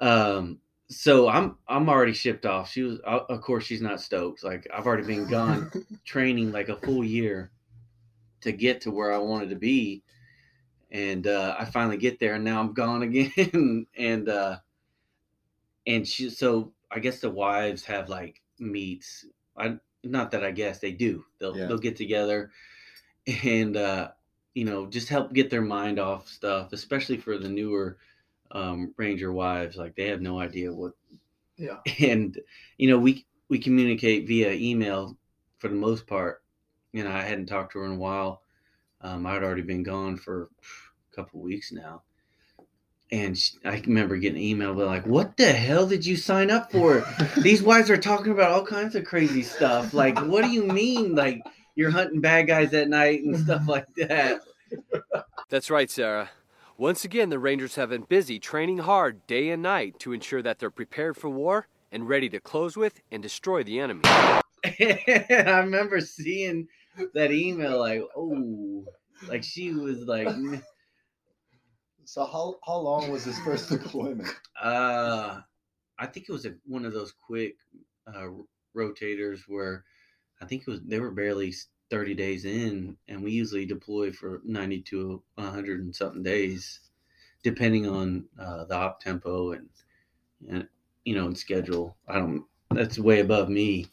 um, 0.00 0.58
so 0.88 1.28
I'm 1.28 1.56
I'm 1.68 1.88
already 1.88 2.12
shipped 2.12 2.44
off. 2.44 2.70
She 2.70 2.82
was, 2.82 2.98
uh, 3.06 3.20
of 3.28 3.40
course, 3.40 3.64
she's 3.64 3.80
not 3.80 4.00
stoked. 4.00 4.44
Like 4.44 4.66
I've 4.72 4.86
already 4.86 5.06
been 5.06 5.28
gone 5.28 5.70
training 6.04 6.52
like 6.52 6.68
a 6.68 6.76
full 6.76 7.04
year 7.04 7.50
to 8.42 8.52
get 8.52 8.80
to 8.82 8.90
where 8.90 9.12
I 9.12 9.18
wanted 9.18 9.50
to 9.50 9.56
be, 9.56 10.02
and 10.90 11.26
uh, 11.26 11.56
I 11.58 11.64
finally 11.66 11.96
get 11.98 12.18
there, 12.20 12.34
and 12.34 12.44
now 12.44 12.60
I'm 12.60 12.72
gone 12.74 13.02
again. 13.04 13.86
and 13.96 14.28
uh, 14.28 14.58
and 15.86 16.06
she, 16.06 16.30
so 16.30 16.72
I 16.90 16.98
guess 16.98 17.20
the 17.20 17.30
wives 17.30 17.84
have 17.84 18.08
like 18.08 18.40
meets. 18.58 19.26
I 19.56 19.76
not 20.04 20.30
that 20.32 20.44
I 20.44 20.50
guess 20.50 20.78
they 20.78 20.92
do. 20.92 21.24
They'll 21.38 21.56
Yeah. 21.56 21.66
they'll 21.68 21.78
get 21.78 21.96
together, 21.96 22.50
and 23.44 23.76
uh, 23.76 24.10
you 24.54 24.64
know 24.64 24.86
just 24.86 25.08
help 25.08 25.32
get 25.32 25.50
their 25.50 25.62
mind 25.62 25.98
off 25.98 26.28
stuff, 26.28 26.72
especially 26.72 27.18
for 27.18 27.38
the 27.38 27.48
newer 27.48 27.98
um, 28.52 28.94
ranger 28.96 29.32
wives. 29.32 29.76
Like 29.76 29.96
they 29.96 30.08
have 30.08 30.22
no 30.22 30.38
idea 30.40 30.72
what 30.72 30.92
Yeah. 31.56 31.78
and 32.00 32.38
you 32.78 32.88
know 32.88 32.98
we 32.98 33.26
we 33.48 33.58
communicate 33.58 34.26
via 34.26 34.52
email 34.52 35.16
for 35.58 35.68
the 35.68 35.74
most 35.74 36.06
part 36.06 36.42
you 36.92 37.02
know 37.04 37.10
i 37.10 37.22
hadn't 37.22 37.46
talked 37.46 37.72
to 37.72 37.78
her 37.78 37.86
in 37.86 37.92
a 37.92 37.96
while 37.96 38.42
um, 39.00 39.26
i'd 39.26 39.42
already 39.42 39.62
been 39.62 39.82
gone 39.82 40.16
for 40.16 40.48
a 41.12 41.16
couple 41.16 41.40
weeks 41.40 41.72
now 41.72 42.02
and 43.12 43.36
she, 43.38 43.56
i 43.64 43.78
remember 43.86 44.16
getting 44.16 44.38
an 44.38 44.44
email 44.44 44.74
but 44.74 44.86
like 44.86 45.06
what 45.06 45.36
the 45.36 45.52
hell 45.52 45.86
did 45.86 46.04
you 46.04 46.16
sign 46.16 46.50
up 46.50 46.72
for 46.72 47.06
these 47.38 47.62
wives 47.62 47.90
are 47.90 47.96
talking 47.96 48.32
about 48.32 48.50
all 48.50 48.64
kinds 48.64 48.94
of 48.94 49.04
crazy 49.04 49.42
stuff 49.42 49.94
like 49.94 50.18
what 50.26 50.42
do 50.42 50.50
you 50.50 50.64
mean 50.64 51.14
like 51.14 51.40
you're 51.74 51.90
hunting 51.90 52.20
bad 52.20 52.46
guys 52.46 52.72
at 52.74 52.88
night 52.88 53.22
and 53.22 53.38
stuff 53.38 53.62
like 53.68 53.86
that 53.96 54.40
That's 55.48 55.70
right, 55.70 55.88
Sarah. 55.90 56.30
Once 56.76 57.04
again, 57.04 57.30
the 57.30 57.38
Rangers 57.38 57.76
have 57.76 57.90
been 57.90 58.02
busy 58.02 58.38
training 58.38 58.78
hard 58.78 59.26
day 59.26 59.50
and 59.50 59.62
night 59.62 59.98
to 60.00 60.12
ensure 60.12 60.42
that 60.42 60.58
they're 60.58 60.70
prepared 60.70 61.16
for 61.16 61.30
war 61.30 61.68
and 61.92 62.08
ready 62.08 62.28
to 62.28 62.40
close 62.40 62.76
with 62.76 63.00
and 63.10 63.22
destroy 63.22 63.62
the 63.62 63.78
enemy. 63.78 64.02
and 64.78 64.98
I 65.48 65.60
remember 65.60 66.00
seeing 66.00 66.66
that 67.14 67.32
email 67.32 67.78
like, 67.78 68.02
oh, 68.16 68.86
like 69.28 69.44
she 69.44 69.72
was 69.72 70.00
like, 70.06 70.28
So 72.06 72.24
how 72.24 72.58
how 72.64 72.78
long 72.78 73.10
was 73.10 73.24
his 73.24 73.38
first 73.40 73.68
deployment? 73.70 74.30
uh, 74.60 75.40
I 75.98 76.06
think 76.06 76.28
it 76.28 76.32
was 76.32 76.46
a, 76.46 76.56
one 76.66 76.86
of 76.86 76.92
those 76.92 77.12
quick 77.12 77.58
uh, 78.06 78.28
rotators 78.76 79.42
where 79.48 79.84
I 80.40 80.46
think 80.46 80.62
it 80.62 80.68
was 80.68 80.82
they 80.82 81.00
were 81.00 81.12
barely 81.12 81.54
30 81.90 82.14
days 82.14 82.44
in, 82.44 82.98
and 83.08 83.22
we 83.24 83.32
usually 83.32 83.66
deploy 83.66 84.12
for 84.12 84.42
90 84.44 84.82
to 84.82 85.22
100 85.36 85.80
and 85.80 85.96
something 85.96 86.22
days, 86.24 86.80
depending 87.42 87.88
on 87.88 88.28
uh, 88.38 88.64
the 88.66 88.76
op 88.76 89.00
tempo 89.00 89.52
and 89.52 89.70
and 90.48 90.68
you 91.04 91.14
know 91.14 91.26
and 91.26 91.38
schedule. 91.38 91.96
I 92.08 92.18
don't. 92.18 92.46
That's 92.70 92.98
way 92.98 93.20
above 93.20 93.48
me. 93.48 93.86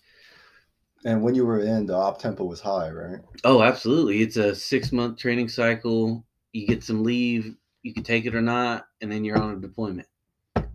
And 1.06 1.22
when 1.22 1.36
you 1.36 1.46
were 1.46 1.60
in, 1.60 1.86
the 1.86 1.96
op 1.96 2.20
tempo 2.20 2.46
was 2.46 2.62
high, 2.62 2.90
right? 2.90 3.20
Oh, 3.44 3.62
absolutely. 3.62 4.22
It's 4.22 4.38
a 4.38 4.56
six 4.56 4.92
month 4.92 5.18
training 5.18 5.50
cycle. 5.50 6.26
You 6.54 6.68
get 6.68 6.84
some 6.84 7.04
leave, 7.04 7.56
you 7.82 7.94
can 7.94 8.04
take 8.04 8.26
it 8.26 8.36
or 8.36 8.42
not, 8.42 8.86
and 9.02 9.12
then 9.12 9.26
you're 9.26 9.38
on 9.38 9.56
a 9.56 9.60
deployment. 9.60 10.08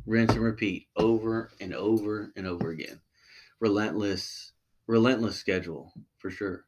Rinse 0.06 0.32
and 0.32 0.42
repeat 0.42 0.88
over 0.96 1.50
and 1.60 1.74
over 1.74 2.32
and 2.36 2.46
over 2.46 2.70
again. 2.70 3.00
Relentless, 3.60 4.52
relentless 4.86 5.36
schedule 5.36 5.92
for 6.18 6.30
sure. 6.30 6.64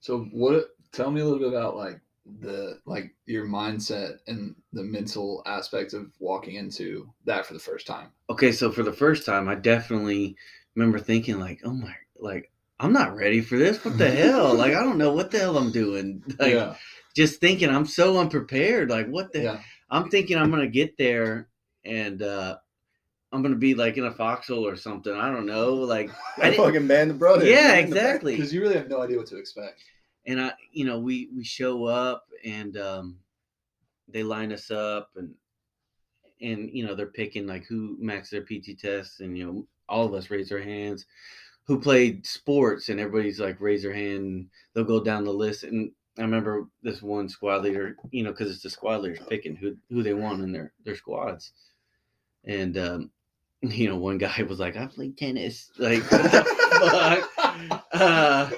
So 0.00 0.20
what? 0.32 0.70
Tell 0.92 1.10
me 1.10 1.20
a 1.20 1.24
little 1.24 1.38
bit 1.38 1.48
about 1.48 1.76
like 1.76 2.00
the 2.40 2.80
like 2.86 3.14
your 3.26 3.46
mindset 3.46 4.18
and 4.26 4.54
the 4.72 4.82
mental 4.82 5.42
aspect 5.46 5.92
of 5.94 6.10
walking 6.18 6.54
into 6.56 7.12
that 7.24 7.46
for 7.46 7.54
the 7.54 7.60
first 7.60 7.86
time. 7.86 8.08
Okay, 8.30 8.52
so 8.52 8.70
for 8.70 8.82
the 8.82 8.92
first 8.92 9.26
time, 9.26 9.48
I 9.48 9.54
definitely 9.54 10.36
remember 10.74 10.98
thinking 10.98 11.38
like, 11.38 11.60
"Oh 11.64 11.72
my, 11.72 11.94
like 12.18 12.50
I'm 12.80 12.92
not 12.92 13.16
ready 13.16 13.40
for 13.40 13.56
this. 13.58 13.84
What 13.84 13.98
the 13.98 14.10
hell? 14.10 14.54
Like 14.58 14.74
I 14.74 14.82
don't 14.82 14.98
know 14.98 15.12
what 15.12 15.30
the 15.30 15.38
hell 15.38 15.58
I'm 15.58 15.72
doing." 15.72 16.22
Like 16.38 16.54
yeah, 16.54 16.74
just 17.16 17.40
thinking 17.40 17.68
I'm 17.70 17.86
so 17.86 18.18
unprepared. 18.18 18.90
Like 18.90 19.08
what 19.08 19.32
the 19.32 19.42
yeah, 19.42 19.60
I'm 19.90 20.08
thinking 20.10 20.38
I'm 20.38 20.50
gonna 20.50 20.68
get 20.68 20.96
there 20.96 21.48
and 21.84 22.22
uh 22.22 22.56
I'm 23.32 23.42
gonna 23.42 23.56
be 23.56 23.74
like 23.74 23.96
in 23.96 24.04
a 24.04 24.12
foxhole 24.12 24.66
or 24.66 24.76
something. 24.76 25.12
I 25.12 25.30
don't 25.30 25.46
know. 25.46 25.74
Like 25.74 26.10
I 26.38 26.56
fucking 26.56 26.86
man 26.86 27.08
the 27.08 27.14
brother. 27.14 27.44
yeah, 27.44 27.68
Man 27.68 27.78
exactly. 27.78 28.36
because 28.36 28.52
you 28.52 28.60
really 28.60 28.76
have 28.76 28.88
no 28.88 29.02
idea 29.02 29.18
what 29.18 29.26
to 29.28 29.38
expect. 29.38 29.82
And 30.26 30.40
I, 30.40 30.52
you 30.72 30.84
know, 30.84 30.98
we 30.98 31.28
we 31.34 31.44
show 31.44 31.84
up 31.84 32.24
and 32.44 32.76
um 32.76 33.16
they 34.08 34.22
line 34.22 34.52
us 34.52 34.70
up 34.70 35.10
and 35.16 35.34
and 36.40 36.70
you 36.72 36.86
know 36.86 36.94
they're 36.94 37.06
picking 37.06 37.46
like 37.46 37.66
who 37.66 37.98
maxed 38.02 38.30
their 38.30 38.42
PT 38.42 38.78
tests 38.78 39.20
and 39.20 39.36
you 39.36 39.46
know 39.46 39.66
all 39.88 40.06
of 40.06 40.14
us 40.14 40.30
raise 40.30 40.52
our 40.52 40.58
hands. 40.58 41.06
Who 41.68 41.78
played 41.78 42.26
sports 42.26 42.88
and 42.88 42.98
everybody's 42.98 43.38
like 43.38 43.60
raise 43.60 43.82
their 43.82 43.92
hand. 43.92 44.22
And 44.24 44.46
they'll 44.74 44.84
go 44.84 45.04
down 45.04 45.24
the 45.24 45.32
list 45.32 45.64
and 45.64 45.92
I 46.18 46.22
remember 46.22 46.66
this 46.82 47.00
one 47.00 47.28
squad 47.28 47.62
leader, 47.62 47.96
you 48.10 48.24
know, 48.24 48.32
because 48.32 48.50
it's 48.50 48.62
the 48.62 48.70
squad 48.70 49.02
leaders 49.02 49.20
picking 49.28 49.54
who 49.54 49.76
who 49.88 50.02
they 50.02 50.14
want 50.14 50.42
in 50.42 50.50
their 50.50 50.72
their 50.84 50.96
squads, 50.96 51.52
and 52.44 52.76
um, 52.76 53.10
you 53.62 53.88
know, 53.88 53.96
one 53.96 54.18
guy 54.18 54.42
was 54.48 54.58
like, 54.58 54.76
"I 54.76 54.86
played 54.86 55.16
tennis," 55.16 55.70
like, 55.78 56.02
what 56.10 57.30
uh, 57.92 58.50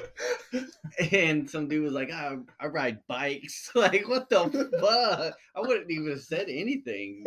and 1.13 1.49
some 1.49 1.69
dude 1.69 1.85
was 1.85 1.93
like, 1.93 2.11
I, 2.11 2.37
I 2.59 2.67
ride 2.67 2.99
bikes. 3.07 3.71
like, 3.75 4.09
what 4.09 4.29
the 4.31 4.49
fuck? 4.81 5.37
I 5.55 5.61
wouldn't 5.61 5.91
even 5.91 6.11
have 6.11 6.23
said 6.23 6.49
anything. 6.49 7.25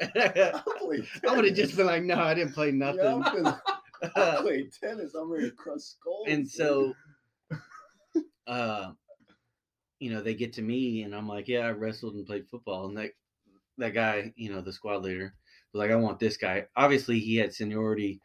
I 0.00 0.62
would 0.80 1.44
have 1.44 1.54
just 1.54 1.76
been 1.76 1.86
like, 1.86 2.02
no, 2.02 2.18
I 2.18 2.34
didn't 2.34 2.54
play 2.54 2.72
nothing. 2.72 3.22
Gonna- 3.22 3.62
I 4.02 4.36
play 4.40 4.68
tennis. 4.82 5.14
I'm 5.14 5.30
ready 5.30 5.50
to 5.50 5.56
crush 5.56 5.80
skulls. 5.82 6.26
and 6.28 6.48
so 6.48 6.94
uh 8.46 8.92
you 10.00 10.10
know 10.10 10.20
they 10.20 10.34
get 10.34 10.52
to 10.54 10.62
me 10.62 11.02
and 11.02 11.14
i'm 11.14 11.28
like 11.28 11.48
yeah 11.48 11.60
i 11.60 11.70
wrestled 11.70 12.14
and 12.14 12.26
played 12.26 12.48
football 12.48 12.86
and 12.86 12.96
that 12.96 13.10
that 13.78 13.90
guy 13.94 14.32
you 14.36 14.52
know 14.52 14.60
the 14.60 14.72
squad 14.72 15.02
leader 15.02 15.34
was 15.72 15.78
like 15.80 15.90
i 15.90 15.96
want 15.96 16.18
this 16.18 16.36
guy 16.36 16.66
obviously 16.76 17.18
he 17.18 17.36
had 17.36 17.54
seniority 17.54 18.20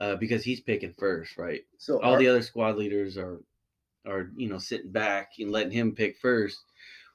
uh 0.00 0.16
because 0.16 0.44
he's 0.44 0.60
picking 0.60 0.94
first 0.98 1.36
right 1.36 1.62
so 1.78 2.00
all 2.02 2.14
are- 2.14 2.18
the 2.18 2.28
other 2.28 2.42
squad 2.42 2.76
leaders 2.76 3.16
are 3.18 3.40
are 4.06 4.30
you 4.36 4.48
know 4.48 4.58
sitting 4.58 4.92
back 4.92 5.32
and 5.38 5.50
letting 5.52 5.72
him 5.72 5.94
pick 5.94 6.16
first 6.18 6.58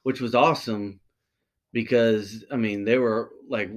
which 0.02 0.20
was 0.20 0.34
awesome 0.34 1.00
because 1.72 2.44
i 2.50 2.56
mean 2.56 2.84
they 2.84 2.98
were 2.98 3.32
like 3.48 3.70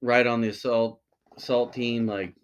right 0.00 0.26
on 0.26 0.40
the 0.40 0.48
assault 0.48 1.00
assault 1.36 1.72
team 1.72 2.06
like 2.06 2.34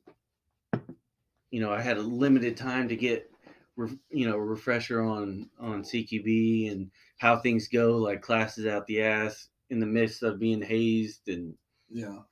you 1.50 1.60
know 1.60 1.72
i 1.72 1.80
had 1.80 1.96
a 1.96 2.02
limited 2.02 2.56
time 2.56 2.88
to 2.88 2.96
get 2.96 3.30
re- 3.76 3.98
you 4.10 4.28
know 4.28 4.36
a 4.36 4.40
refresher 4.44 5.02
on 5.02 5.50
on 5.58 5.82
cqb 5.82 6.70
and 6.70 6.90
how 7.18 7.38
things 7.38 7.68
go 7.68 7.96
like 7.96 8.22
classes 8.22 8.66
out 8.66 8.86
the 8.86 9.02
ass 9.02 9.48
in 9.70 9.80
the 9.80 9.86
midst 9.86 10.22
of 10.22 10.38
being 10.38 10.62
hazed 10.62 11.28
and 11.28 11.56
Yeah. 11.90 12.22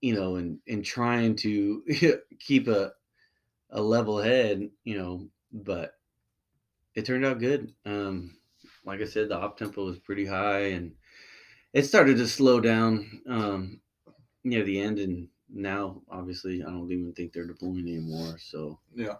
you 0.00 0.14
know, 0.14 0.36
and 0.36 0.60
and 0.66 0.84
trying 0.84 1.36
to 1.36 1.84
keep 2.40 2.68
a 2.68 2.92
a 3.70 3.82
level 3.82 4.18
head, 4.20 4.70
you 4.84 4.98
know, 4.98 5.30
but 5.52 5.94
it 6.94 7.04
turned 7.04 7.24
out 7.24 7.38
good. 7.38 7.74
Um, 7.84 8.38
like 8.84 9.00
I 9.00 9.04
said, 9.04 9.28
the 9.28 9.36
op 9.38 9.58
tempo 9.58 9.84
was 9.84 9.98
pretty 9.98 10.26
high, 10.26 10.68
and 10.76 10.96
it 11.72 11.84
started 11.84 12.16
to 12.18 12.28
slow 12.28 12.60
down 12.60 13.22
um, 13.28 13.82
near 14.44 14.64
the 14.64 14.80
end, 14.80 15.00
and 15.00 15.30
now 15.54 16.02
obviously 16.08 16.62
I 16.62 16.66
don't 16.70 16.90
even 16.92 17.14
think 17.14 17.32
they're 17.32 17.46
deploying 17.46 17.80
anymore. 17.88 18.38
So 18.38 18.80
Yeah. 18.94 19.16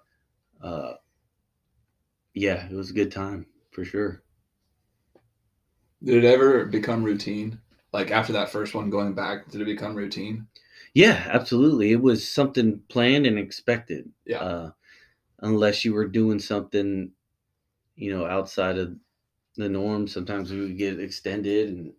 uh, 0.61 0.95
yeah, 2.35 2.67
it 2.69 2.75
was 2.75 2.91
a 2.91 2.95
good 2.95 3.11
time 3.13 3.47
for 3.71 3.85
sure. 3.85 4.23
Did 6.05 6.23
it 6.23 6.25
ever 6.25 6.67
become 6.67 7.03
routine? 7.03 7.61
Like 7.93 8.13
after 8.13 8.33
that 8.35 8.49
first 8.49 8.75
one 8.75 8.91
going 8.91 9.15
back, 9.15 9.49
did 9.49 9.61
it 9.61 9.65
become 9.65 9.97
routine? 9.97 10.47
Yeah, 10.95 11.27
absolutely. 11.31 11.93
It 11.93 12.03
was 12.03 12.29
something 12.29 12.81
planned 12.89 13.27
and 13.27 13.39
expected. 13.39 14.13
Yeah. 14.27 14.39
Uh, 14.41 14.71
unless 15.41 15.85
you 15.85 15.95
were 15.95 16.09
doing 16.09 16.39
something, 16.41 17.13
you 17.97 18.13
know, 18.17 18.27
outside 18.27 18.79
of 18.79 18.97
the 19.57 19.69
norm, 19.69 20.09
sometimes 20.09 20.53
we 20.53 20.61
would 20.61 20.79
get 20.79 21.01
extended, 21.01 21.71
and 21.71 21.95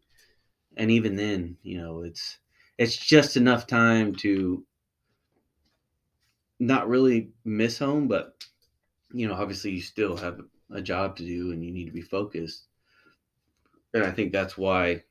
and 0.77 0.91
even 0.91 1.15
then, 1.17 1.57
you 1.63 1.77
know, 1.77 2.03
it's 2.03 2.39
it's 2.77 2.95
just 2.95 3.37
enough 3.37 3.67
time 3.67 4.13
to 4.15 4.65
not 6.59 6.87
really 6.89 7.29
miss 7.43 7.77
home, 7.79 8.07
but 8.07 8.43
you 9.13 9.27
know, 9.27 9.33
obviously 9.33 9.71
you 9.71 9.81
still 9.81 10.17
have 10.17 10.41
a 10.71 10.81
job 10.81 11.15
to 11.17 11.25
do 11.25 11.51
and 11.51 11.63
you 11.63 11.71
need 11.71 11.85
to 11.85 11.91
be 11.91 12.01
focused. 12.01 12.65
And 13.93 14.03
I 14.03 14.11
think 14.11 14.31
that's 14.31 14.57
why 14.57 15.03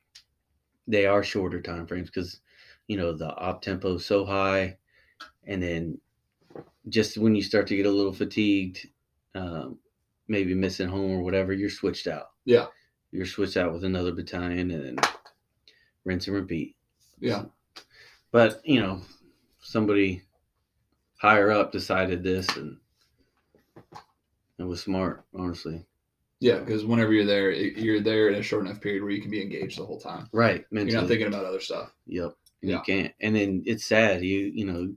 they 0.87 1.05
are 1.05 1.23
shorter 1.23 1.61
time 1.61 1.87
frames 1.87 2.09
because 2.09 2.39
you 2.87 2.97
know 2.97 3.13
the 3.13 3.33
op 3.35 3.61
tempo 3.61 3.95
is 3.95 4.05
so 4.05 4.23
high 4.25 4.77
and 5.45 5.61
then 5.61 5.97
just 6.89 7.17
when 7.17 7.33
you 7.33 7.41
start 7.41 7.65
to 7.67 7.75
get 7.75 7.87
a 7.87 7.91
little 7.91 8.13
fatigued 8.13 8.87
um, 9.33 9.79
maybe 10.27 10.53
missing 10.53 10.87
home 10.87 11.11
or 11.11 11.23
whatever 11.23 11.53
you're 11.53 11.69
switched 11.69 12.05
out 12.05 12.27
Yeah. 12.45 12.67
you're 13.11 13.25
switched 13.25 13.57
out 13.57 13.73
with 13.73 13.83
another 13.83 14.11
battalion 14.11 14.69
and 14.71 14.83
then 14.83 14.97
rinse 16.03 16.27
and 16.27 16.35
repeat 16.35 16.75
Yeah. 17.19 17.45
but 18.31 18.61
you 18.65 18.79
know 18.81 19.01
somebody 19.61 20.21
higher 21.17 21.51
up 21.51 21.71
decided 21.71 22.23
this 22.23 22.47
and 22.57 22.77
it 24.59 24.63
was 24.63 24.81
smart 24.81 25.23
honestly 25.33 25.85
Yeah, 26.39 26.59
because 26.59 26.85
whenever 26.85 27.13
you're 27.13 27.25
there, 27.25 27.51
you're 27.51 28.01
there 28.01 28.29
in 28.29 28.35
a 28.35 28.43
short 28.43 28.65
enough 28.65 28.81
period 28.81 29.01
where 29.01 29.11
you 29.11 29.21
can 29.21 29.31
be 29.31 29.41
engaged 29.41 29.79
the 29.79 29.85
whole 29.85 29.99
time. 29.99 30.27
right 30.31 30.65
Mentally. 30.71 30.91
You're 30.91 31.01
not 31.01 31.07
thinking 31.07 31.27
about 31.27 31.45
other 31.45 31.59
stuff. 31.61 31.91
Yep. 32.07 32.35
Yeah. 32.61 32.75
You 32.77 32.81
can't. 32.85 33.13
And 33.21 33.35
then 33.35 33.63
it's 33.65 33.85
sad. 33.85 34.23
You 34.23 34.51
you 34.53 34.65
know, 34.65 34.93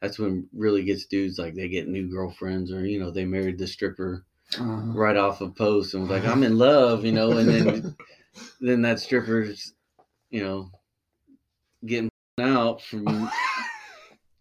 that's 0.00 0.18
when 0.18 0.48
really 0.52 0.82
gets 0.84 1.06
dudes 1.06 1.38
like 1.38 1.54
they 1.54 1.68
get 1.68 1.88
new 1.88 2.10
girlfriends 2.10 2.72
or 2.72 2.84
you 2.86 2.98
know 3.00 3.10
they 3.10 3.24
married 3.24 3.58
the 3.58 3.66
stripper 3.66 4.24
Uh, 4.58 4.82
right 5.04 5.16
off 5.16 5.40
of 5.40 5.54
post 5.54 5.94
and 5.94 6.02
was 6.02 6.10
like 6.10 6.24
I'm 6.26 6.42
in 6.42 6.58
love, 6.58 7.04
you 7.04 7.12
know, 7.12 7.32
and 7.38 7.48
then 7.48 7.96
then 8.60 8.82
that 8.82 9.00
stripper's 9.00 9.72
you 10.30 10.42
know 10.42 10.70
getting 11.86 12.10
out 12.40 12.82
from 12.82 13.30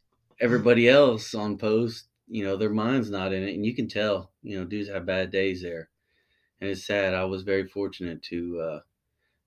everybody 0.40 0.88
else 0.88 1.34
on 1.34 1.58
post. 1.58 2.08
You 2.28 2.44
know 2.44 2.58
their 2.58 2.70
mind's 2.70 3.10
not 3.10 3.34
in 3.34 3.44
it, 3.44 3.56
and 3.56 3.66
you 3.66 3.76
can 3.76 3.88
tell. 3.88 4.32
You 4.44 4.60
know 4.60 4.66
dudes 4.66 4.90
have 4.90 5.06
bad 5.06 5.32
days 5.32 5.62
there, 5.62 5.90
and 6.62 6.70
it's 6.70 6.86
sad. 6.86 7.14
I 7.16 7.26
was 7.26 7.44
very 7.44 7.68
fortunate 7.68 8.24
to. 8.24 8.60
uh 8.62 8.82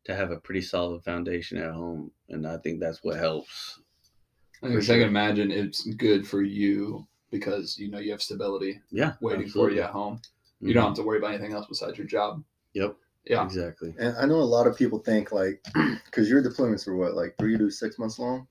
to 0.04 0.16
have 0.16 0.30
a 0.32 0.40
pretty 0.40 0.62
solid 0.62 1.04
foundation 1.04 1.58
at 1.58 1.72
home, 1.74 2.12
and 2.28 2.46
I 2.46 2.58
think 2.58 2.80
that's 2.80 3.04
what 3.04 3.18
helps. 3.18 3.80
I 4.62 4.68
guess 4.70 4.90
I 4.90 4.98
can 4.98 5.08
imagine 5.08 5.50
it's 5.50 5.84
good 5.86 6.26
for 6.26 6.42
you 6.42 7.06
because 7.30 7.78
you 7.78 7.90
know 7.90 7.98
you 7.98 8.12
have 8.12 8.22
stability 8.22 8.80
Yeah, 8.90 9.14
waiting 9.20 9.46
absolutely. 9.46 9.74
for 9.74 9.80
you 9.80 9.82
at 9.84 9.90
home. 9.92 10.22
You 10.60 10.70
Mhm. 10.70 10.74
don't 10.74 10.86
have 10.88 10.96
to 10.96 11.02
worry 11.02 11.18
about 11.18 11.34
anything 11.34 11.52
else 11.52 11.66
besides 11.68 11.98
your 11.98 12.06
job. 12.06 12.44
Yep. 12.74 12.96
Yeah. 13.24 13.44
Exactly. 13.44 13.94
And 13.98 14.16
I 14.18 14.26
know 14.26 14.36
a 14.40 14.42
lot 14.42 14.66
of 14.66 14.76
people 14.76 14.98
think 14.98 15.30
like, 15.32 15.62
because 16.06 16.28
your 16.28 16.42
deployments 16.42 16.86
were 16.86 16.96
what, 16.96 17.14
like 17.14 17.36
three 17.38 17.56
to 17.56 17.70
six 17.70 17.98
months 17.98 18.18
long? 18.18 18.46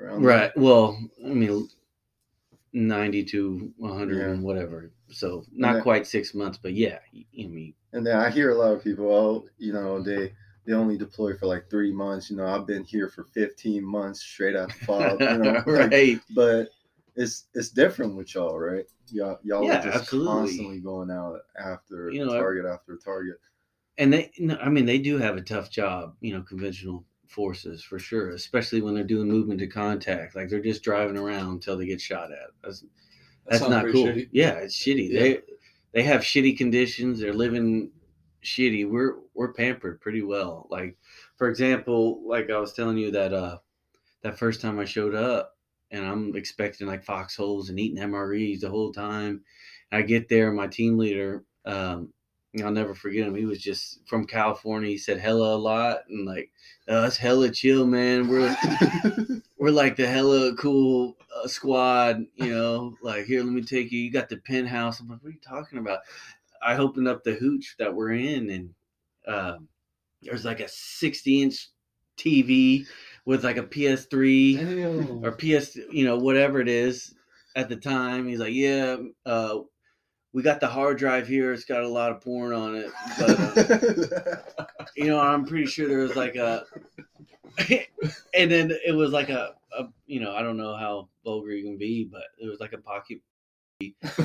Around 0.00 0.22
there? 0.22 0.28
Right. 0.30 0.56
Well, 0.56 0.98
I 1.24 1.28
mean, 1.28 1.68
ninety 2.72 3.24
to 3.24 3.72
one 3.76 3.96
hundred 3.96 4.18
Yeah. 4.18 4.30
and 4.32 4.42
whatever. 4.42 4.90
So 5.10 5.44
not 5.52 5.76
Yeah. 5.76 5.82
quite 5.82 6.06
six 6.06 6.34
months, 6.34 6.58
but 6.60 6.72
yeah. 6.74 6.98
I 7.14 7.46
mean, 7.46 7.74
And 7.92 8.06
then 8.06 8.16
I 8.16 8.30
hear 8.30 8.50
a 8.50 8.54
lot 8.54 8.72
of 8.72 8.82
people, 8.82 9.10
oh, 9.12 9.48
you 9.58 9.72
know, 9.72 10.02
they 10.02 10.32
they 10.66 10.72
only 10.72 10.98
deploy 10.98 11.36
for 11.36 11.46
like 11.46 11.70
three 11.70 11.92
months. 11.92 12.28
You 12.30 12.36
know, 12.36 12.46
I've 12.46 12.66
been 12.66 12.82
here 12.82 13.08
for 13.08 13.22
15 13.24 13.84
months 13.84 14.20
straight 14.20 14.56
out 14.56 14.68
the 14.68 14.84
fob. 14.84 15.20
You 15.20 15.38
know, 15.38 15.52
like, 15.66 15.66
right. 15.66 16.20
but 16.34 16.70
it's 17.14 17.44
it's 17.54 17.70
different 17.70 18.16
with 18.16 18.34
y'all, 18.34 18.58
right? 18.58 18.84
Y'all 19.12 19.38
y'all 19.44 19.64
Yeah, 19.64 19.78
are 19.78 19.82
just 19.84 19.96
absolutely. 19.98 20.32
constantly 20.32 20.80
going 20.80 21.10
out 21.10 21.40
after 21.58 22.10
You 22.10 22.26
know, 22.26 22.34
I- 22.34 22.38
target 22.38 22.66
after 22.66 22.96
target. 22.96 23.36
And 23.98 24.12
they 24.12 24.30
i 24.60 24.68
mean 24.68 24.86
they 24.86 24.98
do 24.98 25.18
have 25.18 25.36
a 25.36 25.42
tough 25.42 25.70
job 25.70 26.14
you 26.20 26.32
know 26.32 26.42
conventional 26.42 27.04
forces 27.28 27.82
for 27.82 27.98
sure 27.98 28.30
especially 28.30 28.80
when 28.80 28.94
they're 28.94 29.04
doing 29.04 29.28
movement 29.28 29.58
to 29.60 29.66
contact 29.66 30.36
like 30.36 30.48
they're 30.48 30.60
just 30.60 30.82
driving 30.82 31.16
around 31.16 31.50
until 31.50 31.76
they 31.76 31.86
get 31.86 32.00
shot 32.00 32.30
at. 32.30 32.50
That's 32.62 32.80
That 32.80 32.88
that's 33.58 33.68
not 33.68 33.86
cool. 33.92 34.06
shitty. 34.06 34.28
yeah 34.32 34.52
it's 34.52 34.76
shitty. 34.76 35.10
Yeah. 35.10 35.20
they 35.20 35.40
they 35.92 36.02
have 36.02 36.20
shitty 36.22 36.56
conditions 36.56 37.20
they're 37.20 37.32
living 37.34 37.90
shitty. 38.44 38.88
We're 38.88 39.16
we're 39.34 39.52
pampered 39.52 40.00
pretty 40.00 40.22
well. 40.22 40.68
Like 40.70 40.96
for 41.36 41.48
example 41.48 42.22
like 42.26 42.50
i 42.50 42.58
was 42.58 42.72
telling 42.72 42.96
you 42.98 43.10
that 43.10 43.32
uh 43.32 43.58
that 44.22 44.38
first 44.38 44.60
time 44.60 44.78
i 44.78 44.84
showed 44.84 45.14
up 45.14 45.56
and 45.90 46.04
i'm 46.04 46.34
expecting 46.36 46.86
like 46.86 47.04
foxholes 47.04 47.68
and 47.70 47.78
eating 47.78 48.02
mres 48.02 48.60
the 48.60 48.70
whole 48.70 48.92
time 48.92 49.42
i 49.92 50.02
get 50.02 50.28
there 50.28 50.50
my 50.52 50.66
team 50.66 50.96
leader 50.98 51.44
um 51.66 52.12
I'll 52.62 52.70
never 52.70 52.94
forget 52.94 53.26
him. 53.26 53.34
He 53.34 53.44
was 53.44 53.60
just 53.60 54.00
from 54.06 54.26
California. 54.26 54.90
He 54.90 54.98
said 54.98 55.18
hella 55.18 55.54
a 55.54 55.56
lot 55.56 56.00
and 56.08 56.26
like, 56.26 56.50
oh, 56.88 57.04
it's 57.04 57.16
hella 57.16 57.50
chill, 57.50 57.86
man. 57.86 58.28
We're 58.28 58.56
we're 59.58 59.70
like 59.70 59.96
the 59.96 60.06
hella 60.06 60.54
cool 60.56 61.16
uh, 61.34 61.48
squad, 61.48 62.24
you 62.34 62.50
know. 62.50 62.96
Like 63.02 63.26
here, 63.26 63.42
let 63.42 63.52
me 63.52 63.62
take 63.62 63.92
you. 63.92 64.00
You 64.00 64.10
got 64.10 64.28
the 64.28 64.38
penthouse. 64.38 65.00
I'm 65.00 65.08
like, 65.08 65.22
what 65.22 65.28
are 65.28 65.32
you 65.32 65.40
talking 65.40 65.78
about? 65.78 66.00
I 66.62 66.76
opened 66.76 67.08
up 67.08 67.22
the 67.24 67.34
hooch 67.34 67.76
that 67.78 67.94
we're 67.94 68.12
in, 68.12 68.50
and 68.50 68.74
um, 69.26 69.68
there's 70.22 70.44
like 70.44 70.60
a 70.60 70.68
60 70.68 71.42
inch 71.42 71.68
TV 72.18 72.86
with 73.24 73.44
like 73.44 73.56
a 73.56 73.62
PS3 73.62 74.56
Damn. 74.56 75.24
or 75.24 75.32
PS, 75.32 75.76
you 75.90 76.04
know, 76.04 76.16
whatever 76.16 76.60
it 76.60 76.68
is 76.68 77.14
at 77.54 77.68
the 77.68 77.76
time. 77.76 78.28
He's 78.28 78.38
like, 78.38 78.54
yeah, 78.54 78.96
uh, 79.24 79.58
we 80.36 80.42
got 80.42 80.60
the 80.60 80.66
hard 80.66 80.98
drive 80.98 81.26
here. 81.26 81.50
It's 81.54 81.64
got 81.64 81.82
a 81.82 81.88
lot 81.88 82.10
of 82.10 82.20
porn 82.20 82.52
on 82.52 82.76
it, 82.76 82.92
but 83.18 84.58
uh, 84.58 84.66
you 84.96 85.06
know, 85.06 85.18
I'm 85.18 85.46
pretty 85.46 85.64
sure 85.64 85.88
there 85.88 86.00
was 86.00 86.14
like 86.14 86.36
a, 86.36 86.66
and 88.34 88.50
then 88.50 88.70
it 88.86 88.94
was 88.94 89.12
like 89.12 89.30
a, 89.30 89.54
a, 89.78 89.84
you 90.06 90.20
know, 90.20 90.36
I 90.36 90.42
don't 90.42 90.58
know 90.58 90.76
how 90.76 91.08
vulgar 91.24 91.52
you 91.52 91.64
can 91.64 91.78
be, 91.78 92.04
but 92.04 92.24
it 92.38 92.50
was 92.50 92.60
like 92.60 92.74
a 92.74 92.78
pocket, 92.78 93.22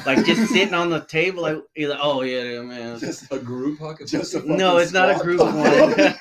like 0.05 0.25
just 0.25 0.51
sitting 0.53 0.73
on 0.73 0.89
the 0.89 0.99
table. 0.99 1.43
Like, 1.43 1.55
like, 1.77 1.99
oh 2.01 2.23
yeah, 2.23 2.43
yeah, 2.43 2.61
man. 2.61 2.99
just, 2.99 3.31
a 3.31 3.39
group 3.39 3.79
pocket. 3.79 4.09
just 4.09 4.33
a 4.33 4.45
No, 4.45 4.79
it's 4.79 4.91
not 4.91 5.11
a 5.11 5.23
group 5.23 5.39
pocket. 5.39 6.17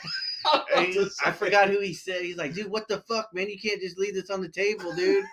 one. 0.77 1.11
I 1.27 1.33
forgot 1.33 1.69
who 1.69 1.81
he 1.81 1.95
said. 1.95 2.23
He's 2.23 2.37
like, 2.37 2.55
dude, 2.55 2.71
what 2.71 2.87
the 2.87 3.01
fuck, 3.09 3.35
man? 3.35 3.51
You 3.51 3.59
can't 3.59 3.81
just 3.81 3.99
leave 3.99 4.15
this 4.15 4.31
on 4.31 4.41
the 4.41 4.49
table, 4.49 4.95
dude. 4.95 5.25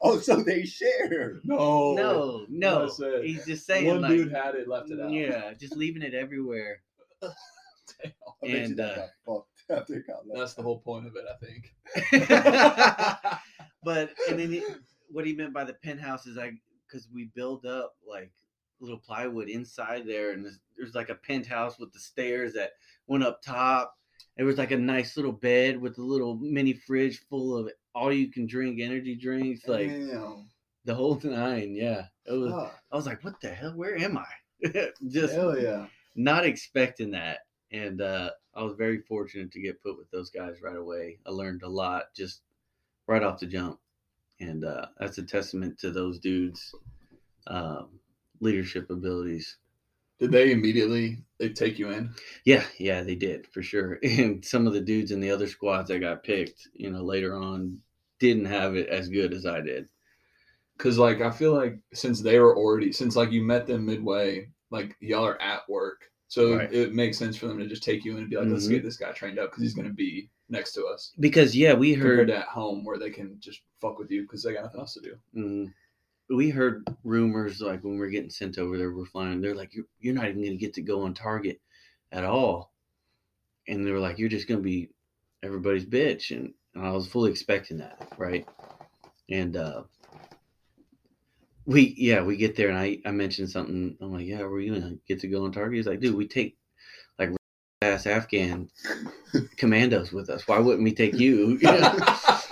Oh, 0.00 0.18
so 0.18 0.42
they 0.42 0.64
share. 0.64 1.40
No, 1.44 1.94
no, 1.94 2.46
no. 2.48 2.88
I. 2.88 3.22
He's 3.22 3.44
just 3.44 3.66
saying 3.66 3.86
one 3.86 4.02
like, 4.02 4.10
dude 4.10 4.32
had 4.32 4.54
it, 4.54 4.68
left 4.68 4.90
it 4.90 5.00
out. 5.00 5.12
yeah, 5.12 5.52
just 5.54 5.76
leaving 5.76 6.02
it 6.02 6.14
everywhere. 6.14 6.82
Damn. 7.20 7.32
I 8.42 8.46
bet 8.46 8.50
you 8.50 8.56
And, 8.56 8.76
that 8.78 9.10
uh, 9.26 9.38
after 9.70 10.00
got 10.06 10.26
left 10.26 10.38
That's 10.38 10.54
the 10.54 10.62
whole 10.62 10.80
point 10.80 11.06
of 11.06 11.14
it, 11.16 11.24
I 11.28 11.36
think. 11.44 11.74
but 13.82 14.10
and 14.28 14.38
then 14.38 14.52
he, 14.52 14.62
what 15.10 15.26
he 15.26 15.34
meant 15.34 15.52
by 15.52 15.64
the 15.64 15.74
penthouse 15.74 16.26
is 16.26 16.36
like 16.36 16.54
because 16.86 17.08
we 17.12 17.30
build 17.34 17.66
up 17.66 17.94
like 18.08 18.30
little 18.80 18.98
plywood 18.98 19.48
inside 19.48 20.06
there, 20.06 20.32
and 20.32 20.44
there's, 20.44 20.60
there's 20.76 20.94
like 20.94 21.08
a 21.08 21.14
penthouse 21.14 21.78
with 21.78 21.92
the 21.92 21.98
stairs 21.98 22.54
that 22.54 22.72
went 23.06 23.24
up 23.24 23.42
top. 23.42 23.97
There 24.38 24.46
was 24.46 24.56
like 24.56 24.70
a 24.70 24.78
nice 24.78 25.16
little 25.16 25.32
bed 25.32 25.78
with 25.78 25.98
a 25.98 26.02
little 26.02 26.36
mini 26.36 26.72
fridge 26.72 27.20
full 27.28 27.56
of 27.56 27.70
all 27.94 28.12
you 28.12 28.30
can 28.30 28.46
drink 28.46 28.80
energy 28.80 29.16
drinks, 29.16 29.66
like 29.66 29.88
Damn. 29.88 30.46
the 30.84 30.94
whole 30.94 31.20
nine. 31.24 31.74
Yeah, 31.74 32.04
it 32.24 32.32
was. 32.32 32.52
I 32.90 32.96
was 32.96 33.06
like, 33.06 33.22
what 33.24 33.40
the 33.40 33.48
hell? 33.48 33.72
Where 33.74 33.98
am 33.98 34.16
I? 34.16 34.26
Just 35.08 35.34
Hell 35.34 35.58
yeah. 35.58 35.86
not 36.14 36.46
expecting 36.46 37.10
that. 37.12 37.40
And 37.72 38.00
uh, 38.00 38.30
I 38.54 38.62
was 38.62 38.74
very 38.74 38.98
fortunate 38.98 39.52
to 39.52 39.60
get 39.60 39.82
put 39.82 39.98
with 39.98 40.10
those 40.10 40.30
guys 40.30 40.62
right 40.62 40.76
away. 40.76 41.18
I 41.26 41.30
learned 41.30 41.62
a 41.62 41.68
lot 41.68 42.14
just 42.16 42.40
right 43.06 43.22
off 43.22 43.40
the 43.40 43.46
jump. 43.46 43.78
And 44.40 44.64
uh, 44.64 44.86
that's 44.98 45.18
a 45.18 45.22
testament 45.22 45.78
to 45.80 45.90
those 45.90 46.18
dudes' 46.18 46.74
um, 47.46 48.00
leadership 48.40 48.90
abilities. 48.90 49.58
Did 50.18 50.32
they 50.32 50.50
immediately 50.52 51.18
they 51.38 51.50
take 51.50 51.78
you 51.78 51.90
in? 51.90 52.10
Yeah, 52.44 52.64
yeah, 52.78 53.02
they 53.02 53.14
did 53.14 53.46
for 53.46 53.62
sure. 53.62 53.98
And 54.02 54.44
some 54.44 54.66
of 54.66 54.72
the 54.72 54.80
dudes 54.80 55.12
in 55.12 55.20
the 55.20 55.30
other 55.30 55.46
squads 55.46 55.88
that 55.88 56.00
got 56.00 56.24
picked, 56.24 56.68
you 56.74 56.90
know, 56.90 57.02
later 57.02 57.36
on 57.36 57.78
didn't 58.18 58.46
have 58.46 58.74
it 58.74 58.88
as 58.88 59.08
good 59.08 59.32
as 59.32 59.46
I 59.46 59.60
did. 59.60 59.88
Because 60.76 60.98
like 60.98 61.20
I 61.20 61.30
feel 61.30 61.54
like 61.54 61.78
since 61.92 62.20
they 62.20 62.38
were 62.38 62.56
already 62.56 62.92
since 62.92 63.16
like 63.16 63.30
you 63.30 63.42
met 63.42 63.66
them 63.66 63.86
midway, 63.86 64.48
like 64.70 64.96
y'all 65.00 65.24
are 65.26 65.40
at 65.40 65.68
work, 65.68 66.10
so 66.28 66.56
Right. 66.56 66.72
it 66.72 66.94
makes 66.94 67.16
sense 67.18 67.36
for 67.36 67.46
them 67.46 67.58
to 67.58 67.66
just 67.66 67.82
take 67.82 68.04
you 68.04 68.12
in 68.12 68.18
and 68.18 68.30
be 68.30 68.36
like, 68.36 68.48
let's 68.48 68.66
Mhm. 68.66 68.70
get 68.70 68.84
this 68.84 68.96
guy 68.96 69.12
trained 69.12 69.38
up 69.38 69.50
because 69.50 69.62
he's 69.62 69.74
gonna 69.74 69.90
be 69.90 70.28
next 70.48 70.72
to 70.74 70.84
us. 70.86 71.12
Because, 71.20 71.56
yeah, 71.56 71.74
we 71.74 71.94
heard 71.94 72.30
at 72.30 72.46
home 72.46 72.84
where 72.84 72.98
they 72.98 73.10
can 73.10 73.38
just 73.40 73.62
fuck 73.80 73.98
with 73.98 74.10
you 74.10 74.22
because 74.22 74.42
they 74.42 74.52
got 74.52 74.64
nothing 74.64 74.80
else 74.80 74.94
to 74.94 75.00
do. 75.00 75.18
Mm. 75.34 75.72
We 76.30 76.50
heard 76.50 76.86
rumors 77.04 77.60
like 77.60 77.82
when 77.82 77.98
we 77.98 78.06
are 78.06 78.10
getting 78.10 78.30
sent 78.30 78.58
over 78.58 78.76
there, 78.76 78.92
we're 78.92 79.06
flying. 79.06 79.40
They're 79.40 79.54
like, 79.54 79.74
"You're 79.74 79.86
you're 80.00 80.14
not 80.14 80.28
even 80.28 80.42
going 80.42 80.52
to 80.52 80.56
get 80.56 80.74
to 80.74 80.82
go 80.82 81.02
on 81.02 81.14
target 81.14 81.60
at 82.12 82.24
all," 82.24 82.72
and 83.66 83.86
they 83.86 83.92
were 83.92 83.98
like, 83.98 84.18
"You're 84.18 84.28
just 84.28 84.48
going 84.48 84.60
to 84.60 84.64
be 84.64 84.90
everybody's 85.42 85.86
bitch," 85.86 86.36
and, 86.36 86.52
and 86.74 86.86
I 86.86 86.90
was 86.90 87.06
fully 87.06 87.30
expecting 87.30 87.78
that, 87.78 88.12
right? 88.18 88.46
And 89.30 89.56
uh, 89.56 89.84
we 91.68 91.94
yeah 91.98 92.22
we 92.22 92.36
get 92.36 92.56
there 92.56 92.70
and 92.70 92.78
I 92.78 92.98
I 93.04 93.10
mentioned 93.10 93.50
something. 93.50 93.96
I'm 94.00 94.12
like, 94.12 94.26
"Yeah, 94.26 94.40
we're 94.40 94.60
you 94.60 94.80
gonna 94.80 94.96
get 95.06 95.20
to 95.20 95.28
go 95.28 95.44
on 95.44 95.52
target?" 95.52 95.76
He's 95.76 95.86
like, 95.86 96.00
"Dude, 96.00 96.16
we 96.16 96.26
take 96.26 96.56
like 97.18 97.30
ass 97.82 98.06
Afghan 98.06 98.70
commandos 99.56 100.10
with 100.10 100.30
us. 100.30 100.48
Why 100.48 100.58
wouldn't 100.58 100.82
we 100.82 100.94
take 100.94 101.14
you?" 101.14 101.58
You 101.58 101.58
know? 101.62 101.98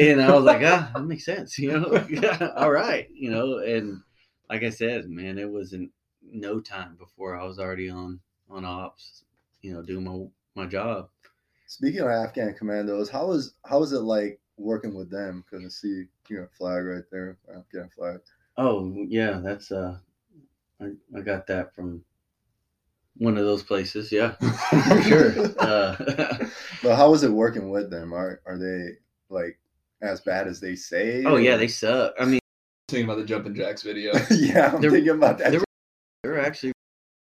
and 0.00 0.22
I 0.22 0.32
was 0.34 0.44
like, 0.44 0.62
ah, 0.64 0.90
that 0.94 1.02
makes 1.04 1.24
sense, 1.24 1.58
you 1.60 1.72
know. 1.72 2.06
Yeah, 2.10 2.50
all 2.56 2.70
right, 2.72 3.08
you 3.14 3.30
know. 3.30 3.58
And 3.58 4.02
like 4.48 4.62
I 4.62 4.70
said, 4.70 5.08
man, 5.08 5.38
it 5.38 5.50
was 5.50 5.72
in 5.72 5.90
no 6.22 6.60
time 6.60 6.96
before 6.96 7.36
I 7.36 7.44
was 7.44 7.58
already 7.58 7.90
on 7.90 8.20
on 8.48 8.64
ops, 8.64 9.24
you 9.62 9.72
know, 9.72 9.82
doing 9.82 10.04
my 10.04 10.62
my 10.64 10.68
job. 10.68 11.10
Speaking 11.66 12.00
of 12.00 12.08
Afghan 12.08 12.54
commandos, 12.54 13.10
how 13.10 13.28
was 13.28 13.54
how 13.64 13.80
was 13.80 13.92
it 13.92 14.00
like 14.00 14.40
working 14.58 14.94
with 14.94 15.10
them? 15.10 15.44
Couldn't 15.50 15.70
see 15.70 16.06
you 16.28 16.36
know 16.38 16.48
flag 16.58 16.84
right 16.84 17.04
there, 17.12 17.38
Afghan 17.54 17.90
flag. 17.90 18.20
Oh 18.56 18.94
yeah, 19.08 19.40
that's 19.42 19.72
uh, 19.72 19.98
I 20.80 20.92
I 21.16 21.22
got 21.22 21.46
that 21.48 21.74
from 21.74 22.04
one 23.16 23.36
of 23.36 23.44
those 23.44 23.62
places. 23.62 24.10
Yeah, 24.12 24.32
for 24.88 25.02
sure. 25.02 25.32
Uh, 25.58 25.96
But 26.82 26.96
how 26.96 27.10
was 27.10 27.22
it 27.22 27.30
working 27.32 27.70
with 27.70 27.90
them? 27.90 28.12
Are 28.12 28.40
are 28.46 28.58
they 28.58 28.98
like 29.28 29.58
as 30.02 30.20
bad 30.20 30.46
as 30.46 30.60
they 30.60 30.74
say? 30.76 31.24
oh 31.24 31.36
yeah, 31.36 31.56
they 31.56 31.68
suck. 31.68 32.14
I 32.18 32.24
mean, 32.24 32.40
Thinking 32.88 33.04
about 33.04 33.18
the 33.18 33.24
jumping 33.24 33.54
jacks 33.54 33.82
video. 33.82 34.12
yeah, 34.30 34.72
I'm 34.74 34.80
They're- 34.80 34.90
thinking 34.90 35.10
about 35.14 35.38
that. 35.38 35.52
they're- 35.52 35.64
they're 36.22 36.40
actually. 36.40 36.72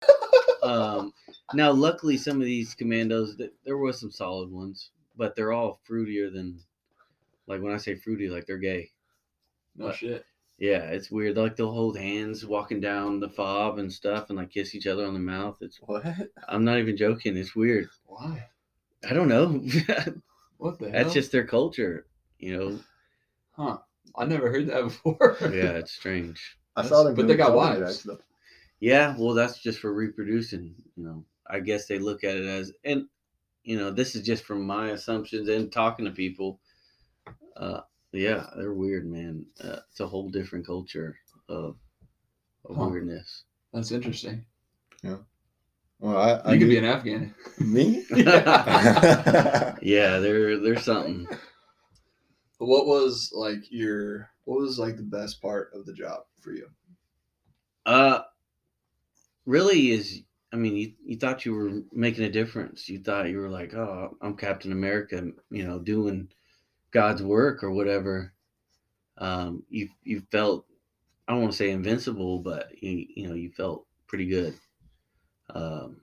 um, 0.63 1.13
now, 1.55 1.71
luckily, 1.73 2.17
some 2.17 2.37
of 2.37 2.45
these 2.47 2.75
commandos, 2.75 3.37
there 3.65 3.77
was 3.79 3.99
some 4.01 4.11
solid 4.11 4.51
ones, 4.51 4.91
but 5.17 5.35
they're 5.35 5.53
all 5.53 5.81
fruitier 5.89 6.33
than, 6.33 6.61
like 7.47 7.61
when 7.61 7.73
I 7.75 7.79
say 7.79 7.95
fruity, 7.97 8.29
like 8.29 8.47
they're 8.47 8.59
gay. 8.59 8.91
No 9.77 9.93
shit. 9.93 10.25
Yeah, 10.59 10.85
it's 10.91 11.11
weird. 11.11 11.37
Like 11.37 11.57
they'll 11.57 11.73
hold 11.73 11.99
hands 11.99 12.45
walking 12.47 12.81
down 12.81 13.19
the 13.19 13.29
fob 13.29 13.79
and 13.79 13.93
stuff, 13.93 14.29
and 14.29 14.39
like 14.39 14.51
kiss 14.51 14.75
each 14.75 14.87
other 14.87 15.05
on 15.07 15.15
the 15.15 15.21
mouth. 15.21 15.57
It's 15.61 15.79
what? 15.79 16.05
I'm 16.49 16.65
not 16.65 16.79
even 16.79 16.97
joking. 16.97 17.37
It's 17.37 17.57
weird. 17.57 17.89
Why? 18.07 18.47
I 19.09 19.13
don't 19.15 19.29
know. 19.29 19.63
What 20.59 20.79
the 20.79 20.91
hell? 20.91 20.93
That's 21.03 21.15
just 21.15 21.33
their 21.33 21.47
culture, 21.47 22.05
you 22.41 22.57
know. 22.57 22.79
huh. 23.53 23.79
I 24.17 24.25
never 24.25 24.51
heard 24.51 24.67
that 24.69 24.83
before. 24.91 25.37
Yeah, 25.43 25.79
it's 25.79 25.93
strange. 25.93 26.57
I 26.77 26.83
saw 26.83 27.05
them, 27.05 27.15
But 27.15 27.29
they 27.29 27.37
got 27.37 27.49
jumping 27.55 27.81
wives. 27.83 28.05
jacks. 28.05 28.19
Yeah, 28.81 29.15
well, 29.19 29.35
that's 29.35 29.59
just 29.63 29.79
for 29.79 29.93
reproducing. 29.93 30.75
You 30.97 31.05
know, 31.05 31.25
I 31.49 31.61
guess 31.61 31.87
they 31.87 31.99
look 31.99 32.25
at 32.25 32.37
it 32.37 32.47
as, 32.47 32.73
and 32.85 33.07
you 33.63 33.77
know, 33.79 33.91
this 33.91 34.15
is 34.17 34.23
just 34.23 34.45
from 34.45 34.67
my 34.67 34.89
assumptions 34.91 35.49
and 35.49 35.71
talking 35.71 36.07
to 36.07 36.11
people. 36.11 36.61
Uh, 37.57 37.81
yeah, 38.13 38.47
they're 38.57 38.73
weird, 38.73 39.07
man. 39.07 39.45
Uh, 39.63 39.77
it's 39.91 40.01
a 40.01 40.07
whole 40.07 40.31
different 40.31 40.67
culture 40.67 41.17
of, 41.49 41.77
of 42.65 42.77
Huh. 42.77 42.89
weirdness. 42.89 43.45
That's 43.75 43.93
interesting. 43.93 44.45
Yeah. 45.03 45.19
Well, 46.01 46.17
I, 46.17 46.31
I 46.49 46.53
You 46.55 46.59
could 46.61 46.65
do- 46.65 46.71
be 46.71 46.79
an 46.79 46.85
Afghan. 46.87 47.35
me. 47.59 48.05
Yeah, 49.83 50.19
they're 50.19 50.59
they're 50.59 50.79
something. 50.81 51.29
What 52.61 52.87
was 52.87 53.33
like 53.33 53.71
your 53.73 54.31
what 54.45 54.61
was 54.61 54.79
like 54.79 54.97
the 54.97 55.03
best 55.03 55.41
part 55.43 55.73
of 55.75 55.87
the 55.87 55.95
job 55.95 56.27
for 56.41 56.53
you? 56.53 56.69
Uh, 57.87 58.23
really 59.47 59.91
is. 59.91 60.23
I 60.53 60.57
mean, 60.57 60.77
you, 60.77 60.95
you 61.05 61.17
thought 61.17 61.45
you 61.45 61.55
were 61.55 61.83
making 61.93 62.25
a 62.25 62.31
difference. 62.31 62.89
You 62.89 62.99
thought 63.01 63.29
you 63.29 63.39
were 63.39 63.49
like, 63.49 63.73
oh, 63.75 64.17
I'm 64.21 64.37
Captain 64.37 64.73
America, 64.73 65.31
you 65.51 65.67
know, 65.67 65.79
doing 65.79 66.31
God's 66.93 67.23
work 67.23 67.63
or 67.65 67.71
whatever. 67.73 68.35
Um, 69.19 69.65
you 69.69 69.91
you 70.03 70.23
felt, 70.33 70.67
I 71.29 71.33
don't 71.33 71.43
want 71.43 71.53
to 71.53 71.59
say 71.59 71.71
invincible, 71.71 72.41
but 72.41 72.83
you 72.83 73.07
you 73.17 73.29
know, 73.29 73.35
you 73.35 73.51
felt 73.53 73.87
pretty 74.09 74.27
good. 74.27 74.59
Um, 75.55 76.03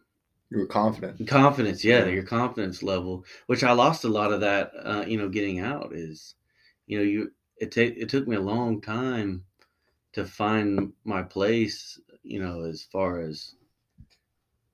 you 0.50 0.58
were 0.60 0.67
confident. 0.67 1.22
confidence, 1.28 1.84
yeah, 1.84 2.06
Yeah. 2.06 2.06
your 2.06 2.24
confidence 2.24 2.84
level, 2.84 3.26
which 3.48 3.63
I 3.63 3.72
lost 3.74 4.04
a 4.04 4.10
lot 4.10 4.32
of 4.32 4.41
that. 4.41 4.72
Uh, 4.84 5.06
you 5.08 5.17
know, 5.17 5.30
getting 5.30 5.60
out 5.60 5.93
is, 5.93 6.36
you 6.88 6.97
know, 6.97 7.04
you 7.04 7.32
it 7.58 7.71
take 7.71 7.97
it 7.97 8.10
took 8.10 8.28
me 8.28 8.36
a 8.36 8.41
long 8.41 8.82
time 8.82 9.43
to 10.13 10.26
find 10.26 10.93
my 11.04 11.23
place. 11.23 12.00
You 12.23 12.41
know, 12.41 12.63
as 12.63 12.84
far 12.84 13.19
as 13.21 13.56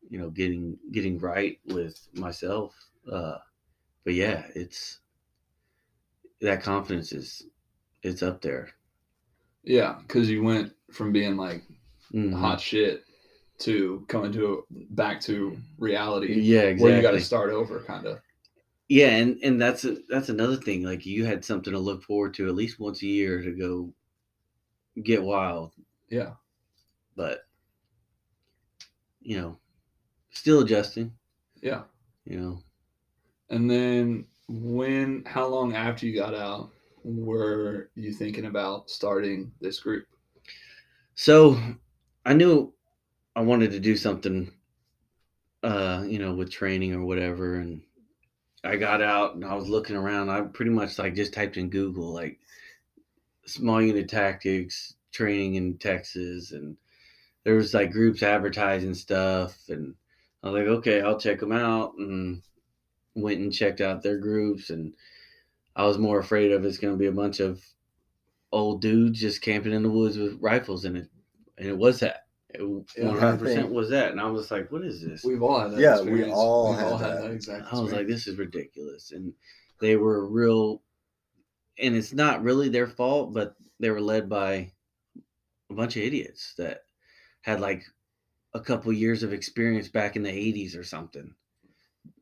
you 0.10 0.20
know, 0.20 0.30
getting 0.30 0.78
getting 0.92 1.20
right 1.20 1.60
with 1.66 2.08
myself. 2.14 2.76
Uh, 3.12 3.38
but 4.04 4.14
yeah, 4.14 4.46
it's 4.56 5.00
that 6.42 6.62
confidence 6.62 7.12
is 7.14 7.44
it's 8.04 8.24
up 8.24 8.42
there. 8.42 8.70
Yeah, 9.64 9.98
because 10.02 10.30
you 10.30 10.44
went 10.44 10.74
from 10.92 11.12
being 11.14 11.38
like 11.38 11.64
Mhm. 12.14 12.34
hot 12.34 12.60
shit 12.60 13.06
to 13.60 14.06
coming 14.10 14.32
to 14.34 14.66
back 14.72 15.22
to 15.22 15.58
reality 15.78 16.34
Yeah, 16.42 16.64
exactly. 16.64 16.84
where 16.84 16.96
you 16.98 17.02
got 17.02 17.12
to 17.12 17.22
start 17.22 17.52
over, 17.52 17.80
kind 17.82 18.06
of. 18.06 18.20
Yeah, 18.90 19.10
and 19.10 19.40
and 19.44 19.62
that's 19.62 19.86
a, 19.86 19.98
that's 20.10 20.30
another 20.30 20.58
thing. 20.58 20.84
Like 20.84 21.06
you 21.06 21.26
had 21.26 21.44
something 21.46 21.74
to 21.74 21.80
look 21.80 22.04
forward 22.04 22.34
to 22.36 22.48
at 22.48 22.56
least 22.56 22.80
once 22.80 23.02
a 23.04 23.08
year 23.08 23.42
to 23.42 23.52
go 23.52 23.94
get 25.04 25.24
wild. 25.24 25.74
Yeah. 26.10 26.34
But 27.16 27.48
you 29.22 29.38
know, 29.38 29.58
still 30.32 30.62
adjusting. 30.62 31.14
Yeah. 31.62 31.84
You 32.26 32.40
know, 32.40 32.64
And 33.50 33.70
then 33.70 34.26
when, 34.48 35.24
how 35.26 35.48
long 35.48 35.76
after 35.76 36.06
you 36.06 36.16
got 36.16 36.36
out 36.36 36.72
were 37.04 37.90
you 37.96 38.14
thinking 38.14 38.46
about 38.46 38.90
starting 38.90 39.52
this 39.62 39.80
group? 39.80 40.08
so 41.16 41.58
I 42.26 42.34
knew 42.34 42.74
I 43.36 43.42
wanted 43.42 43.72
to 43.72 43.80
do 43.80 43.96
something, 43.98 44.52
uh, 45.64 46.04
you 46.08 46.20
know, 46.20 46.34
with 46.34 46.52
training 46.52 46.94
or 46.94 47.04
whatever, 47.06 47.56
and 47.56 47.82
I 48.64 48.78
got 48.78 49.02
out 49.02 49.36
and 49.36 49.44
I 49.44 49.56
was 49.56 49.68
looking 49.68 49.96
around. 49.96 50.30
I 50.30 50.42
pretty 50.42 50.72
much 50.72 50.98
like 50.98 51.16
just 51.16 51.34
typed 51.34 51.58
in 51.58 51.70
Google 51.70 52.14
like 52.14 52.40
small 53.46 53.82
unit 53.82 54.10
tactics 54.10 54.96
training 55.12 55.56
in 55.56 55.78
Texas, 55.78 56.52
and 56.52 56.78
there 57.44 57.56
was 57.56 57.74
like 57.74 57.92
groups 57.92 58.24
advertising 58.24 58.94
stuff, 58.94 59.58
and 59.70 59.96
I 60.42 60.50
was 60.50 60.60
like, 60.60 60.68
okay, 60.78 61.02
I'll 61.02 61.20
check 61.20 61.40
them 61.40 61.52
out, 61.52 61.94
and 61.98 62.42
went 63.16 63.40
and 63.40 63.54
checked 63.54 63.82
out 63.82 64.02
their 64.02 64.18
groups, 64.18 64.70
and 64.70 64.94
I 65.76 65.86
was 65.86 65.98
more 65.98 66.20
afraid 66.20 66.52
of 66.52 66.66
it's 66.66 66.78
going 66.78 66.94
to 66.94 67.00
be 67.00 67.08
a 67.08 67.12
bunch 67.12 67.40
of 67.40 67.64
old 68.52 68.82
dudes 68.82 69.20
just 69.20 69.42
camping 69.42 69.74
in 69.74 69.84
the 69.84 69.90
woods 69.90 70.18
with 70.18 70.42
rifles 70.42 70.86
in 70.86 70.96
it, 70.96 71.10
and 71.58 71.68
it 71.68 71.78
was 71.78 72.00
that. 72.00 72.23
One 72.60 72.86
Yeah, 72.98 73.10
hundred 73.18 73.40
percent 73.40 73.72
was 73.72 73.90
that, 73.90 74.12
and 74.12 74.22
I 74.22 74.30
was 74.30 74.52
like, 74.52 74.72
"What 74.72 74.84
is 74.84 75.02
this?" 75.02 75.24
We've 75.24 75.42
all 75.42 75.60
had 75.60 75.72
that. 75.72 75.80
Yeah, 75.80 76.02
we 76.02 76.24
all 76.32 76.70
We've 76.70 76.78
had 76.80 76.88
all 76.88 76.98
had 76.98 77.14
that. 77.18 77.22
that 77.24 77.32
exact. 77.32 77.74
I 77.74 77.82
was 77.82 77.92
like, 77.92 78.08
"This 78.08 78.28
is 78.28 78.38
ridiculous," 78.38 79.12
and 79.12 79.34
they 79.80 79.96
were 79.96 80.26
real. 80.28 80.84
And 81.80 81.96
it's 81.96 82.14
not 82.14 82.44
really 82.44 82.70
their 82.70 82.88
fault, 82.88 83.34
but 83.34 83.56
they 83.80 83.90
were 83.90 84.02
led 84.02 84.30
by 84.30 84.72
a 85.70 85.74
bunch 85.74 85.96
of 85.98 86.04
idiots 86.04 86.54
that 86.58 86.82
had 87.42 87.60
like 87.60 87.84
a 88.54 88.62
couple 88.62 88.94
years 88.94 89.24
of 89.24 89.34
experience 89.34 89.88
back 89.90 90.16
in 90.16 90.24
the 90.24 90.32
'80s 90.32 90.76
or 90.78 90.84
something. 90.84 91.34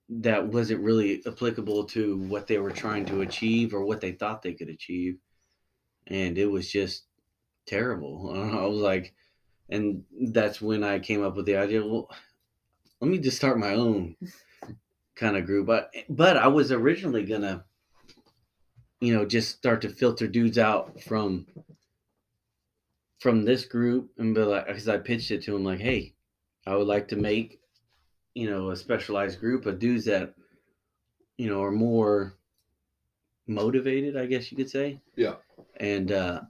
That 0.10 0.48
wasn't 0.48 0.84
really 0.84 1.22
applicable 1.26 1.86
to 1.86 2.18
what 2.18 2.48
they 2.48 2.60
were 2.60 2.72
trying 2.72 3.06
to 3.08 3.22
achieve 3.22 3.74
or 3.74 3.86
what 3.86 4.02
they 4.02 4.12
thought 4.12 4.42
they 4.42 4.54
could 4.54 4.70
achieve, 4.70 5.18
and 6.08 6.38
it 6.38 6.48
was 6.48 6.72
just 6.72 7.06
terrible. 7.66 8.32
I 8.36 8.66
was 8.66 8.80
like, 8.80 9.14
and 9.72 10.04
that's 10.34 10.62
when 10.62 10.84
I 10.84 11.00
came 11.00 11.24
up 11.24 11.36
with 11.36 11.46
the 11.46 11.56
idea. 11.56 11.86
Well, 11.86 12.10
let 13.00 13.10
me 13.10 13.18
just 13.18 13.38
start 13.38 13.58
my 13.58 13.74
own 13.74 14.16
kind 15.16 15.38
of 15.38 15.46
group. 15.46 15.66
But 15.66 15.94
but 16.10 16.38
I 16.38 16.48
was 16.48 16.72
originally 16.72 17.24
gonna, 17.24 17.64
you 19.00 19.14
know, 19.14 19.26
just 19.26 19.58
start 19.58 19.82
to 19.82 19.90
filter 19.90 20.28
dudes 20.28 20.58
out 20.58 21.02
from 21.02 21.48
from 23.20 23.46
this 23.46 23.66
group 23.66 24.12
and 24.18 24.36
be 24.36 24.42
like, 24.42 24.68
because 24.68 24.90
I 24.90 24.98
pitched 24.98 25.32
it 25.32 25.44
to 25.44 25.56
him 25.56 25.64
like, 25.64 25.80
hey, 25.80 26.14
I 26.66 26.76
would 26.76 26.88
like 26.88 27.08
to 27.10 27.16
make, 27.16 27.60
you 28.34 28.50
know, 28.50 28.72
a 28.72 28.76
specialized 28.76 29.40
group 29.40 29.66
of 29.66 29.80
dudes 29.80 30.06
that, 30.06 30.34
you 31.38 31.48
know, 31.48 31.62
are 31.64 31.72
more 31.72 32.36
motivated, 33.48 34.18
I 34.18 34.26
guess 34.26 34.52
you 34.52 34.58
could 34.58 34.70
say. 34.70 35.00
Yeah. 35.16 35.36
And 35.78 36.12
uh 36.12 36.42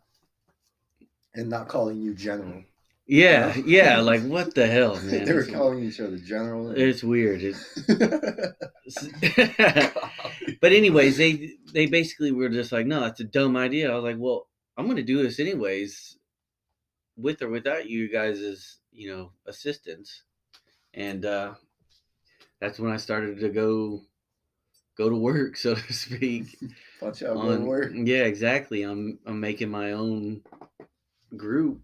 and 1.36 1.50
not 1.50 1.68
calling 1.68 2.02
you 2.02 2.14
general. 2.14 2.64
Yeah, 3.12 3.54
yeah, 3.66 4.00
like 4.00 4.24
what 4.24 4.56
the 4.56 4.66
hell, 4.68 4.96
man? 5.04 5.26
they 5.26 5.34
were 5.34 5.42
It's- 5.42 5.54
calling 5.54 5.84
each 5.84 6.00
other 6.00 6.18
general. 6.18 6.72
It's 6.72 7.04
weird. 7.04 7.42
It's, 7.44 7.80
but 10.62 10.72
anyways, 10.72 11.18
they 11.18 11.54
they 11.74 11.88
basically 11.88 12.32
were 12.32 12.50
just 12.50 12.72
like, 12.72 12.86
no, 12.86 13.02
that's 13.02 13.20
a 13.20 13.24
dumb 13.26 13.58
idea. 13.58 13.92
I 13.92 13.96
was 13.96 14.04
like, 14.04 14.16
well, 14.18 14.48
I'm 14.78 14.88
gonna 14.88 15.04
do 15.04 15.22
this 15.22 15.40
anyways, 15.40 16.18
with 17.18 17.42
or 17.42 17.50
without 17.50 17.90
you 17.90 18.10
guys' 18.10 18.78
you 18.94 19.10
know 19.10 19.32
assistance, 19.46 20.24
and 20.94 21.26
uh, 21.26 21.54
that's 22.60 22.80
when 22.80 22.92
I 22.92 22.98
started 22.98 23.40
to 23.40 23.50
go 23.50 24.02
go 24.98 25.10
to 25.10 25.16
work, 25.16 25.58
so 25.58 25.76
to 25.76 25.94
speak. 25.94 26.58
Watch 27.02 27.24
out, 27.24 27.38
on 27.38 27.66
work. 27.66 27.92
yeah, 27.94 28.24
exactly. 28.24 28.84
I'm 28.84 29.20
I'm 29.26 29.40
making 29.40 29.70
my 29.70 29.92
own 29.94 30.42
group, 31.36 31.82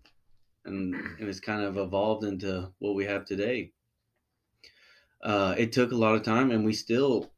and 0.67 0.93
and 1.19 1.29
it's 1.29 1.39
kind 1.39 1.61
of 1.63 1.77
evolved 1.77 2.23
into 2.23 2.71
what 2.79 2.95
we 2.95 3.05
have 3.05 3.25
today. 3.25 3.71
Uh, 5.21 5.55
it 5.57 5.71
took 5.71 5.91
a 5.91 5.97
lot 5.97 6.15
of 6.15 6.23
time, 6.23 6.51
and 6.51 6.63
we 6.63 6.73
still 6.73 7.31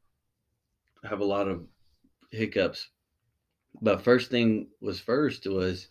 have 1.03 1.21
a 1.21 1.25
lot 1.25 1.47
of 1.47 1.65
hiccups. 2.31 2.89
But 3.81 4.03
first 4.03 4.29
thing 4.29 4.67
was 4.81 4.99
first 4.99 5.47
was 5.47 5.87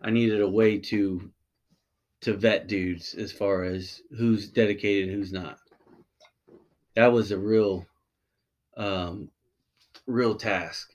I 0.00 0.10
needed 0.10 0.40
a 0.40 0.48
way 0.48 0.78
to 0.78 1.30
to 2.22 2.34
vet 2.34 2.68
dudes 2.68 3.14
as 3.14 3.32
far 3.32 3.64
as 3.64 4.00
who's 4.16 4.48
dedicated, 4.48 5.12
who's 5.12 5.32
not. 5.32 5.58
That 6.94 7.12
was 7.12 7.32
a 7.32 7.38
real 7.38 7.86
um, 8.76 9.30
real 10.06 10.36
task 10.36 10.94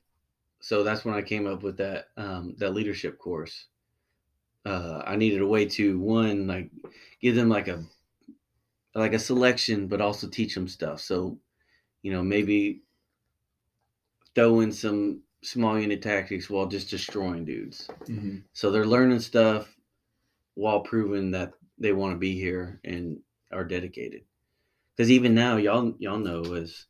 so 0.61 0.83
that's 0.83 1.05
when 1.05 1.15
I 1.15 1.21
came 1.21 1.47
up 1.47 1.63
with 1.63 1.77
that 1.77 2.09
um, 2.17 2.55
that 2.57 2.73
leadership 2.73 3.17
course. 3.17 3.67
Uh, 4.65 5.01
I 5.05 5.15
needed 5.15 5.41
a 5.41 5.47
way 5.47 5.65
to 5.65 5.99
one 5.99 6.47
like 6.47 6.69
give 7.21 7.35
them 7.35 7.49
like 7.49 7.67
a 7.67 7.83
like 8.95 9.13
a 9.13 9.19
selection, 9.19 9.87
but 9.87 10.01
also 10.01 10.27
teach 10.27 10.53
them 10.55 10.67
stuff. 10.67 10.99
So 11.01 11.37
you 12.01 12.11
know 12.11 12.23
maybe 12.23 12.81
throw 14.35 14.59
in 14.61 14.71
some 14.71 15.21
small 15.41 15.79
unit 15.79 16.01
tactics 16.01 16.49
while 16.49 16.67
just 16.67 16.89
destroying 16.89 17.45
dudes. 17.45 17.89
Mhm. 18.07 18.43
So 18.53 18.71
they're 18.71 18.85
learning 18.85 19.19
stuff 19.21 19.75
while 20.55 20.81
proving 20.81 21.31
that 21.31 21.53
they 21.77 21.93
want 21.93 22.13
to 22.13 22.19
be 22.19 22.33
here 22.33 22.79
and 22.83 23.21
are 23.51 23.63
dedicated. 23.63 24.23
Because 24.95 25.11
even 25.11 25.33
now, 25.33 25.57
y'all 25.57 25.95
y'all 25.99 26.19
know 26.19 26.41
is 26.53 26.85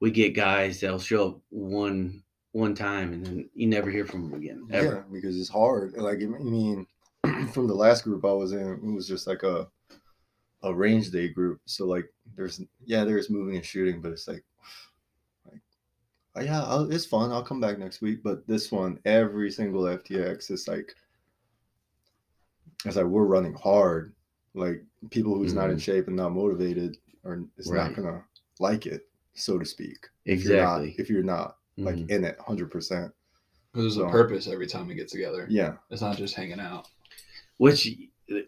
we 0.00 0.10
get 0.10 0.34
guys 0.34 0.80
that'll 0.80 0.98
show 0.98 1.28
up 1.28 1.40
one 1.50 2.22
one 2.52 2.74
time 2.74 3.12
and 3.12 3.24
then 3.26 3.50
you 3.54 3.66
never 3.68 3.90
hear 3.90 4.04
from 4.06 4.30
them 4.30 4.40
again 4.40 4.66
Yeah, 4.68 4.76
ever. 4.78 5.06
because 5.12 5.38
it's 5.38 5.48
hard. 5.48 5.94
Like 5.96 6.18
I 6.22 6.26
mean, 6.26 6.86
from 7.52 7.66
the 7.66 7.74
last 7.74 8.04
group 8.04 8.24
I 8.24 8.32
was 8.32 8.52
in, 8.52 8.72
it 8.74 8.82
was 8.94 9.06
just 9.08 9.26
like 9.26 9.42
a 9.42 9.68
a 10.62 10.74
range 10.74 11.10
day 11.10 11.28
group. 11.28 11.60
So 11.66 11.86
like, 11.86 12.06
there's 12.36 12.60
yeah, 12.84 13.04
there's 13.04 13.30
moving 13.30 13.56
and 13.56 13.64
shooting, 13.64 14.00
but 14.02 14.12
it's 14.12 14.28
like, 14.28 14.44
like, 15.52 15.60
oh, 16.36 16.40
yeah, 16.42 16.62
I'll, 16.62 16.90
it's 16.92 17.06
fun. 17.06 17.32
I'll 17.32 17.42
come 17.44 17.60
back 17.60 17.78
next 17.78 18.00
week. 18.02 18.22
But 18.22 18.46
this 18.46 18.70
one, 18.70 18.98
every 19.04 19.50
single 19.50 19.82
FTX 19.84 20.50
is 20.50 20.68
like, 20.68 20.94
it's 22.84 22.96
like 22.96 23.06
we're 23.06 23.24
running 23.24 23.54
hard. 23.54 24.14
Like 24.54 24.82
people 25.10 25.34
who's 25.36 25.54
not 25.54 25.70
in 25.70 25.78
shape 25.78 26.08
and 26.08 26.16
not 26.16 26.32
motivated 26.32 26.96
are 27.24 27.42
is 27.56 27.68
Mm-hmm. 27.68 27.76
Right. 27.76 27.86
not 27.88 27.96
gonna 27.96 28.24
like 28.58 28.86
it, 28.86 29.08
so 29.34 29.58
to 29.58 29.64
speak. 29.64 30.08
If 30.24 30.44
you're 30.44 30.56
not- 30.62 30.82
Exactly. 30.82 31.02
if 31.02 31.10
you're 31.10 31.22
not 31.22 31.56
like 31.76 31.96
Mhm. 31.96 32.10
in 32.10 32.24
it, 32.24 32.36
hundred 32.40 32.70
percent. 32.70 33.12
There's 33.72 33.96
a 33.98 34.08
purpose 34.08 34.48
every 34.48 34.66
time 34.66 34.88
we 34.88 34.94
get 34.96 35.08
together. 35.08 35.46
Yeah. 35.48 35.74
It's 35.90 36.02
not 36.02 36.16
just 36.16 36.34
hanging 36.34 36.58
out. 36.58 36.88
Which 37.60 37.90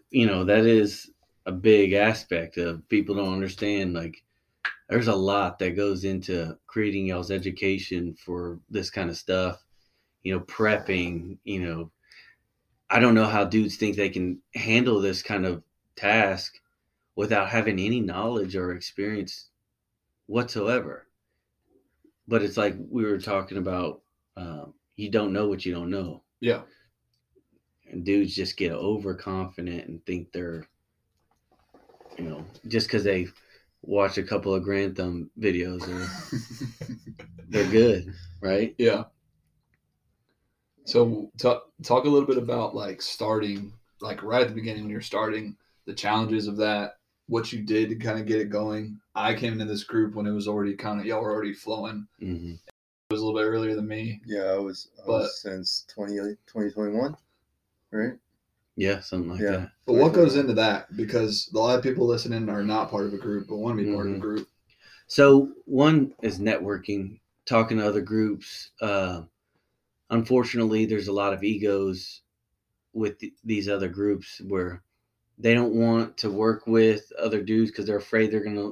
you 0.09 0.25
know 0.25 0.43
that 0.45 0.65
is 0.65 1.11
a 1.45 1.51
big 1.51 1.93
aspect 1.93 2.57
of 2.57 2.89
people 2.89 3.13
don't 3.13 3.31
understand. 3.31 3.93
Like 3.93 4.23
there's 4.89 5.07
a 5.07 5.15
lot 5.15 5.59
that 5.59 5.75
goes 5.75 6.03
into 6.03 6.57
creating 6.65 7.05
y'all's 7.05 7.29
education 7.29 8.15
for 8.15 8.57
this 8.71 8.89
kind 8.89 9.11
of 9.11 9.15
stuff. 9.15 9.63
You 10.23 10.33
know, 10.33 10.39
prepping. 10.45 11.37
You 11.43 11.61
know, 11.61 11.91
I 12.89 12.97
don't 12.97 13.13
know 13.13 13.27
how 13.27 13.43
dudes 13.43 13.75
think 13.75 13.97
they 13.97 14.09
can 14.09 14.39
handle 14.55 14.99
this 14.99 15.21
kind 15.21 15.45
of 15.45 15.61
task 15.95 16.55
without 17.15 17.49
having 17.49 17.77
any 17.77 17.99
knowledge 17.99 18.55
or 18.55 18.71
experience 18.71 19.49
whatsoever. 20.25 21.05
But 22.27 22.41
it's 22.41 22.57
like 22.57 22.75
we 22.89 23.03
were 23.03 23.19
talking 23.19 23.59
about. 23.59 24.01
Um, 24.35 24.73
you 24.95 25.11
don't 25.11 25.33
know 25.33 25.47
what 25.47 25.67
you 25.67 25.71
don't 25.71 25.91
know 25.91 26.23
Yeah. 26.39 26.61
And 27.93 28.03
dudes 28.03 28.35
just 28.35 28.57
get 28.57 28.71
overconfident 28.71 29.87
and 29.87 30.03
think 30.05 30.31
they're 30.31 30.65
you 32.17 32.25
know 32.25 32.43
just 32.67 32.87
because 32.87 33.03
they 33.03 33.27
watch 33.83 34.17
a 34.17 34.23
couple 34.23 34.53
of 34.53 34.63
Garand 34.63 34.95
Thumb 34.95 35.29
videos 35.39 35.87
or 35.87 36.09
they're 37.49 37.69
good 37.71 38.11
right 38.41 38.73
Yeah. 38.77 39.03
So 40.85 41.31
talk 41.37 41.71
talk 41.83 42.05
a 42.05 42.09
little 42.09 42.27
bit 42.27 42.37
about 42.37 42.75
like 42.75 43.01
starting, 43.01 43.71
like 44.01 44.21
right 44.23 44.41
at 44.41 44.49
the 44.49 44.55
beginning 44.55 44.83
when 44.83 44.91
you're 44.91 44.99
starting, 45.01 45.55
the 45.85 45.93
challenges 45.93 46.47
of 46.47 46.57
that, 46.57 46.97
what 47.27 47.53
you 47.53 47.61
did 47.61 47.89
to 47.89 47.95
kind 47.95 48.19
of 48.19 48.25
get 48.25 48.41
it 48.41 48.49
going. 48.49 48.99
I 49.15 49.33
came 49.33 49.53
into 49.53 49.65
this 49.65 49.83
group 49.85 50.15
when 50.15 50.25
it 50.27 50.31
was 50.31 50.47
already 50.47 50.73
kind 50.75 50.99
of 50.99 51.05
y'all 51.05 51.21
were 51.21 51.31
already 51.31 51.53
flowing. 51.53 52.07
hmm 52.19 52.53
It 52.53 53.13
was 53.13 53.21
a 53.21 53.25
little 53.25 53.39
bit 53.39 53.45
earlier 53.45 53.75
than 53.75 53.87
me. 53.87 54.19
Yeah, 54.25 54.43
I 54.45 54.57
was, 54.57 54.89
I 54.97 55.05
But- 55.05 55.11
was 55.21 55.41
since 55.41 55.85
20, 55.93 56.15
2021, 56.47 57.15
right? 57.93 58.13
yeah 58.75 58.99
something 58.99 59.29
like 59.29 59.39
Yeah. 59.41 59.51
that 59.51 59.71
But 59.85 59.93
what 59.93 60.13
goes 60.13 60.35
into 60.35 60.53
that? 60.55 60.95
Because 60.97 61.49
a 61.53 61.57
lot 61.57 61.77
of 61.77 61.83
people 61.83 62.07
listening 62.07 62.49
are 62.49 62.63
not 62.63 62.89
part 62.89 63.05
of 63.05 63.13
a 63.13 63.17
group, 63.17 63.47
but 63.47 63.57
want 63.57 63.77
to 63.77 63.83
be 63.85 63.93
part 63.93 64.07
of 64.07 64.13
a 64.13 64.15
Mhm. 64.17 64.21
group. 64.21 64.47
so 65.07 65.51
one 65.65 66.13
is 66.23 66.39
networking 66.39 67.19
talking 67.45 67.77
to 67.77 67.85
other 67.85 68.01
groups 68.01 68.71
uh 68.81 69.21
unfortunately 70.09 70.85
there's 70.85 71.07
a 71.09 71.13
lot 71.13 71.33
of 71.33 71.43
egos 71.43 72.21
with 72.93 73.19
th- 73.19 73.33
these 73.43 73.67
other 73.69 73.89
groups 73.89 74.41
where 74.47 74.81
they 75.37 75.53
don't 75.53 75.73
want 75.75 76.15
to 76.17 76.29
work 76.31 76.65
with 76.67 77.11
other 77.19 77.41
dudes 77.43 77.69
because 77.71 77.85
they're 77.85 77.97
afraid 77.97 78.31
they're 78.31 78.43
gonna 78.43 78.71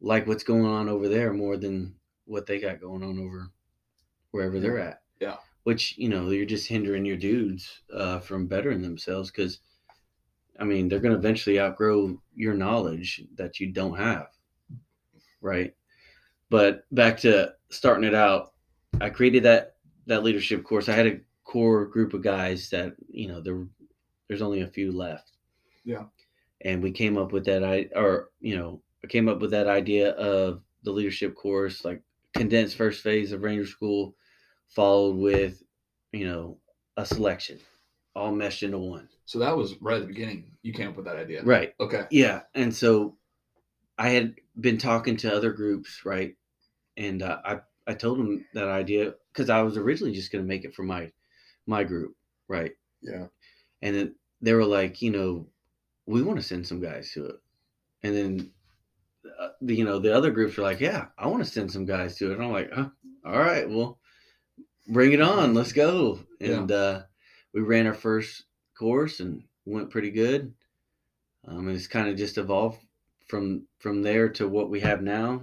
like 0.00 0.26
what's 0.26 0.44
going 0.44 0.64
on 0.64 0.88
over 0.88 1.08
there 1.08 1.32
more 1.32 1.56
than 1.56 1.94
what 2.26 2.46
they 2.46 2.60
got 2.60 2.80
going 2.80 3.02
on 3.02 3.18
over 3.18 3.50
wherever 4.30 4.60
they're 4.60 4.78
at. 4.78 5.02
Yeah. 5.20 5.36
Which 5.64 5.96
you 5.98 6.08
know 6.08 6.30
you're 6.30 6.46
just 6.46 6.68
hindering 6.68 7.04
your 7.04 7.16
dudes 7.16 7.82
uh, 7.94 8.20
from 8.20 8.46
bettering 8.46 8.82
themselves 8.82 9.30
because, 9.30 9.60
I 10.58 10.64
mean, 10.64 10.88
they're 10.88 11.00
gonna 11.00 11.16
eventually 11.16 11.60
outgrow 11.60 12.20
your 12.34 12.54
knowledge 12.54 13.22
that 13.36 13.60
you 13.60 13.70
don't 13.70 13.96
have, 13.98 14.28
right? 15.40 15.74
But 16.48 16.84
back 16.92 17.18
to 17.18 17.52
starting 17.68 18.04
it 18.04 18.14
out, 18.14 18.52
I 19.00 19.10
created 19.10 19.42
that 19.44 19.76
that 20.06 20.24
leadership 20.24 20.64
course. 20.64 20.88
I 20.88 20.92
had 20.92 21.06
a 21.06 21.20
core 21.44 21.86
group 21.86 22.14
of 22.14 22.22
guys 22.22 22.70
that 22.70 22.94
you 23.08 23.28
know 23.28 23.40
there 23.40 23.66
there's 24.28 24.42
only 24.42 24.62
a 24.62 24.66
few 24.66 24.92
left. 24.92 25.32
Yeah. 25.84 26.04
And 26.62 26.82
we 26.82 26.92
came 26.92 27.18
up 27.18 27.32
with 27.32 27.44
that 27.46 27.64
I 27.64 27.88
or 27.94 28.30
you 28.40 28.56
know 28.56 28.82
I 29.02 29.06
came 29.06 29.28
up 29.28 29.40
with 29.40 29.50
that 29.50 29.66
idea 29.66 30.10
of 30.12 30.62
the 30.84 30.92
leadership 30.92 31.34
course 31.34 31.84
like 31.84 32.02
condensed 32.34 32.76
first 32.76 33.02
phase 33.02 33.32
of 33.32 33.42
Ranger 33.42 33.66
School, 33.66 34.14
followed 34.70 35.16
with, 35.16 35.62
you 36.12 36.26
know, 36.26 36.58
a 36.96 37.06
selection, 37.06 37.58
all 38.14 38.32
meshed 38.32 38.62
into 38.62 38.78
one. 38.78 39.08
So 39.24 39.38
that 39.38 39.56
was 39.56 39.76
right 39.80 39.96
at 39.96 40.02
the 40.02 40.08
beginning. 40.08 40.52
You 40.62 40.72
came 40.72 40.88
up 40.88 40.96
with 40.96 41.06
that 41.06 41.16
idea. 41.16 41.42
Right. 41.42 41.74
Okay. 41.78 42.06
Yeah, 42.10 42.40
and 42.54 42.74
so 42.74 43.16
I 43.96 44.08
had 44.08 44.34
been 44.58 44.78
talking 44.78 45.16
to 45.18 45.34
other 45.34 45.52
groups, 45.52 46.04
right? 46.04 46.34
And 46.96 47.22
uh, 47.22 47.38
I 47.44 47.60
I 47.86 47.94
told 47.94 48.18
them 48.18 48.44
that 48.54 48.68
idea 48.68 49.14
because 49.32 49.50
I 49.50 49.62
was 49.62 49.76
originally 49.76 50.14
just 50.14 50.32
going 50.32 50.42
to 50.44 50.48
make 50.48 50.64
it 50.64 50.74
for 50.74 50.82
my 50.82 51.12
my 51.66 51.84
group, 51.84 52.16
right? 52.48 52.72
Yeah. 53.02 53.26
And 53.82 53.94
then 53.94 54.14
they 54.40 54.52
were 54.52 54.64
like, 54.64 55.00
you 55.00 55.10
know, 55.10 55.46
we 56.06 56.22
want 56.22 56.38
to 56.38 56.44
send 56.44 56.66
some 56.66 56.80
guys 56.80 57.12
to 57.12 57.26
it, 57.26 57.36
and 58.02 58.16
then 58.16 58.50
uh, 59.40 59.50
the, 59.60 59.76
you 59.76 59.84
know 59.84 60.00
the 60.00 60.14
other 60.14 60.32
groups 60.32 60.56
were 60.56 60.64
like, 60.64 60.80
yeah, 60.80 61.06
I 61.16 61.28
want 61.28 61.44
to 61.44 61.50
send 61.50 61.70
some 61.70 61.86
guys 61.86 62.16
to 62.16 62.30
it. 62.30 62.34
And 62.34 62.42
I'm 62.42 62.52
like, 62.52 62.72
huh, 62.72 62.88
all 63.24 63.38
right, 63.38 63.70
well, 63.70 63.99
bring 64.88 65.12
it 65.12 65.20
on, 65.20 65.54
let's 65.54 65.72
go. 65.72 66.20
Yeah. 66.40 66.58
And 66.60 66.72
uh, 66.72 67.02
we 67.52 67.60
ran 67.60 67.86
our 67.86 67.94
first 67.94 68.44
course 68.78 69.20
and 69.20 69.44
went 69.64 69.90
pretty 69.90 70.10
good. 70.10 70.54
Um, 71.46 71.68
and 71.68 71.76
it's 71.76 71.86
kind 71.86 72.08
of 72.08 72.16
just 72.16 72.38
evolved 72.38 72.80
from 73.26 73.66
from 73.78 74.02
there 74.02 74.28
to 74.30 74.48
what 74.48 74.70
we 74.70 74.80
have 74.80 75.02
now. 75.02 75.42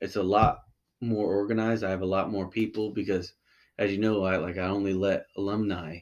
It's 0.00 0.16
a 0.16 0.22
lot 0.22 0.60
more 1.00 1.26
organized. 1.34 1.84
I 1.84 1.90
have 1.90 2.02
a 2.02 2.06
lot 2.06 2.30
more 2.30 2.48
people 2.48 2.90
because, 2.90 3.32
as 3.78 3.90
you 3.90 3.98
know, 3.98 4.24
I 4.24 4.36
like 4.36 4.58
I 4.58 4.66
only 4.66 4.92
let 4.92 5.26
alumni, 5.36 6.00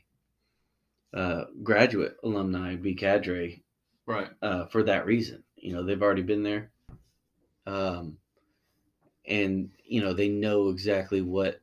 uh, 1.15 1.45
graduate 1.63 2.17
alumni 2.25 2.77
be 2.77 2.95
cadre 2.95 3.63
Right. 4.07 4.29
uh, 4.43 4.67
for 4.67 4.83
that 4.85 5.07
reason. 5.07 5.45
You 5.57 5.75
know, 5.75 5.83
they've 5.83 6.03
already 6.03 6.23
been 6.23 6.43
there, 6.43 6.73
um, 7.67 8.19
and 9.27 9.71
you 9.85 10.01
know 10.01 10.13
they 10.13 10.29
know 10.29 10.69
exactly 10.69 11.23
what 11.23 11.61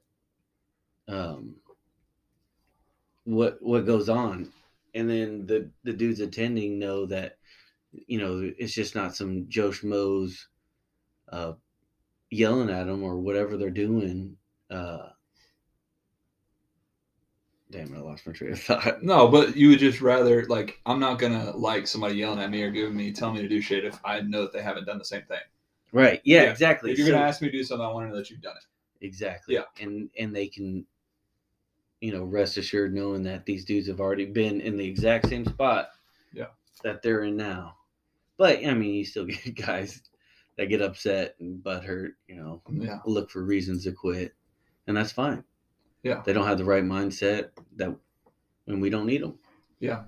um, 1.07 1.55
what 3.25 3.57
what 3.61 3.85
goes 3.85 4.09
on, 4.09 4.51
and 4.93 5.09
then 5.09 5.45
the 5.45 5.69
the 5.83 5.93
dudes 5.93 6.19
attending 6.19 6.79
know 6.79 7.05
that 7.05 7.37
you 8.07 8.17
know 8.19 8.51
it's 8.57 8.73
just 8.73 8.95
not 8.95 9.15
some 9.15 9.47
Joe 9.49 9.69
schmoes 9.69 10.45
uh, 11.29 11.53
yelling 12.29 12.69
at 12.69 12.85
them 12.87 13.03
or 13.03 13.17
whatever 13.17 13.57
they're 13.57 13.69
doing. 13.69 14.37
Uh, 14.69 15.09
damn, 17.71 17.93
I 17.95 17.99
lost 17.99 18.25
my 18.27 18.33
train 18.33 18.53
of 18.53 18.61
thought. 18.61 19.03
No, 19.03 19.27
but 19.27 19.55
you 19.55 19.69
would 19.69 19.79
just 19.79 20.01
rather 20.01 20.45
like 20.45 20.79
I'm 20.85 20.99
not 20.99 21.19
gonna 21.19 21.51
like 21.55 21.87
somebody 21.87 22.15
yelling 22.15 22.39
at 22.39 22.49
me 22.49 22.61
or 22.63 22.71
giving 22.71 22.95
me 22.95 23.11
telling 23.11 23.35
me 23.35 23.41
to 23.41 23.47
do 23.49 23.61
shit 23.61 23.85
if 23.85 23.99
I 24.05 24.21
know 24.21 24.43
that 24.43 24.53
they 24.53 24.61
haven't 24.61 24.85
done 24.85 24.97
the 24.99 25.05
same 25.05 25.23
thing. 25.23 25.39
Right? 25.91 26.21
Yeah, 26.23 26.43
Yeah. 26.43 26.51
exactly. 26.51 26.91
If 26.91 26.97
you're 26.97 27.07
So- 27.07 27.13
gonna 27.13 27.25
ask 27.25 27.41
me 27.41 27.49
to 27.51 27.57
do 27.57 27.63
something, 27.63 27.85
I 27.85 27.91
want 27.91 28.05
to 28.07 28.09
know 28.11 28.17
that 28.17 28.29
you've 28.29 28.41
done 28.41 28.55
it. 28.57 29.05
Exactly. 29.05 29.55
Yeah. 29.55 29.63
And 29.79 30.09
and 30.17 30.35
they 30.35 30.47
can, 30.47 30.85
you 32.03 32.11
know, 32.11 32.25
rest 32.25 32.57
assured 32.57 32.93
knowing 32.93 33.23
that 33.23 33.45
these 33.45 33.63
dudes 33.63 33.87
have 33.87 34.01
already 34.01 34.25
been 34.25 34.59
in 34.59 34.75
the 34.75 34.85
exact 34.85 35.29
same 35.29 35.45
spot. 35.45 35.87
Yeah. 36.33 36.47
That 36.83 37.01
they're 37.01 37.23
in 37.23 37.37
now. 37.37 37.77
But 38.37 38.65
I 38.65 38.73
mean, 38.73 38.93
you 38.93 39.05
still 39.05 39.23
get 39.45 39.55
guys 39.55 40.01
that 40.57 40.65
get 40.65 40.81
upset 40.81 41.35
and 41.39 41.63
butthurt, 41.63 42.09
you 42.27 42.35
know, 42.35 42.61
Yeah. 42.69 42.99
look 43.05 43.29
for 43.29 43.45
reasons 43.45 43.85
to 43.85 43.93
quit, 43.93 44.33
and 44.85 44.97
that's 44.97 45.13
fine. 45.13 45.45
Yeah. 46.03 46.21
They 46.25 46.33
don't 46.33 46.45
have 46.45 46.57
the 46.57 46.65
right 46.65 46.83
mindset 46.83 47.51
that, 47.77 47.95
and 48.67 48.81
we 48.81 48.89
don't 48.89 49.05
need 49.05 49.23
them. 49.23 49.39
Yeah. 49.79 50.03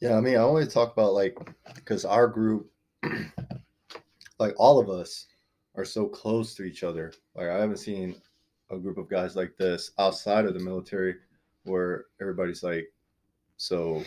Yeah, 0.00 0.16
I 0.16 0.20
mean, 0.22 0.36
I 0.36 0.40
only 0.40 0.66
talk 0.66 0.94
about 0.94 1.12
like 1.12 1.36
because 1.74 2.06
our 2.06 2.26
group, 2.26 2.70
like 4.38 4.54
all 4.56 4.78
of 4.78 4.88
us, 4.88 5.26
are 5.74 5.84
so 5.84 6.06
close 6.06 6.54
to 6.54 6.62
each 6.62 6.82
other. 6.82 7.12
Like 7.34 7.48
I 7.48 7.58
haven't 7.58 7.76
seen 7.76 8.14
a 8.70 8.78
group 8.78 8.98
of 8.98 9.08
guys 9.08 9.36
like 9.36 9.56
this 9.56 9.92
outside 9.98 10.44
of 10.46 10.54
the 10.54 10.60
military, 10.60 11.16
where 11.64 12.06
everybody's 12.20 12.62
like, 12.62 12.92
so, 13.56 14.02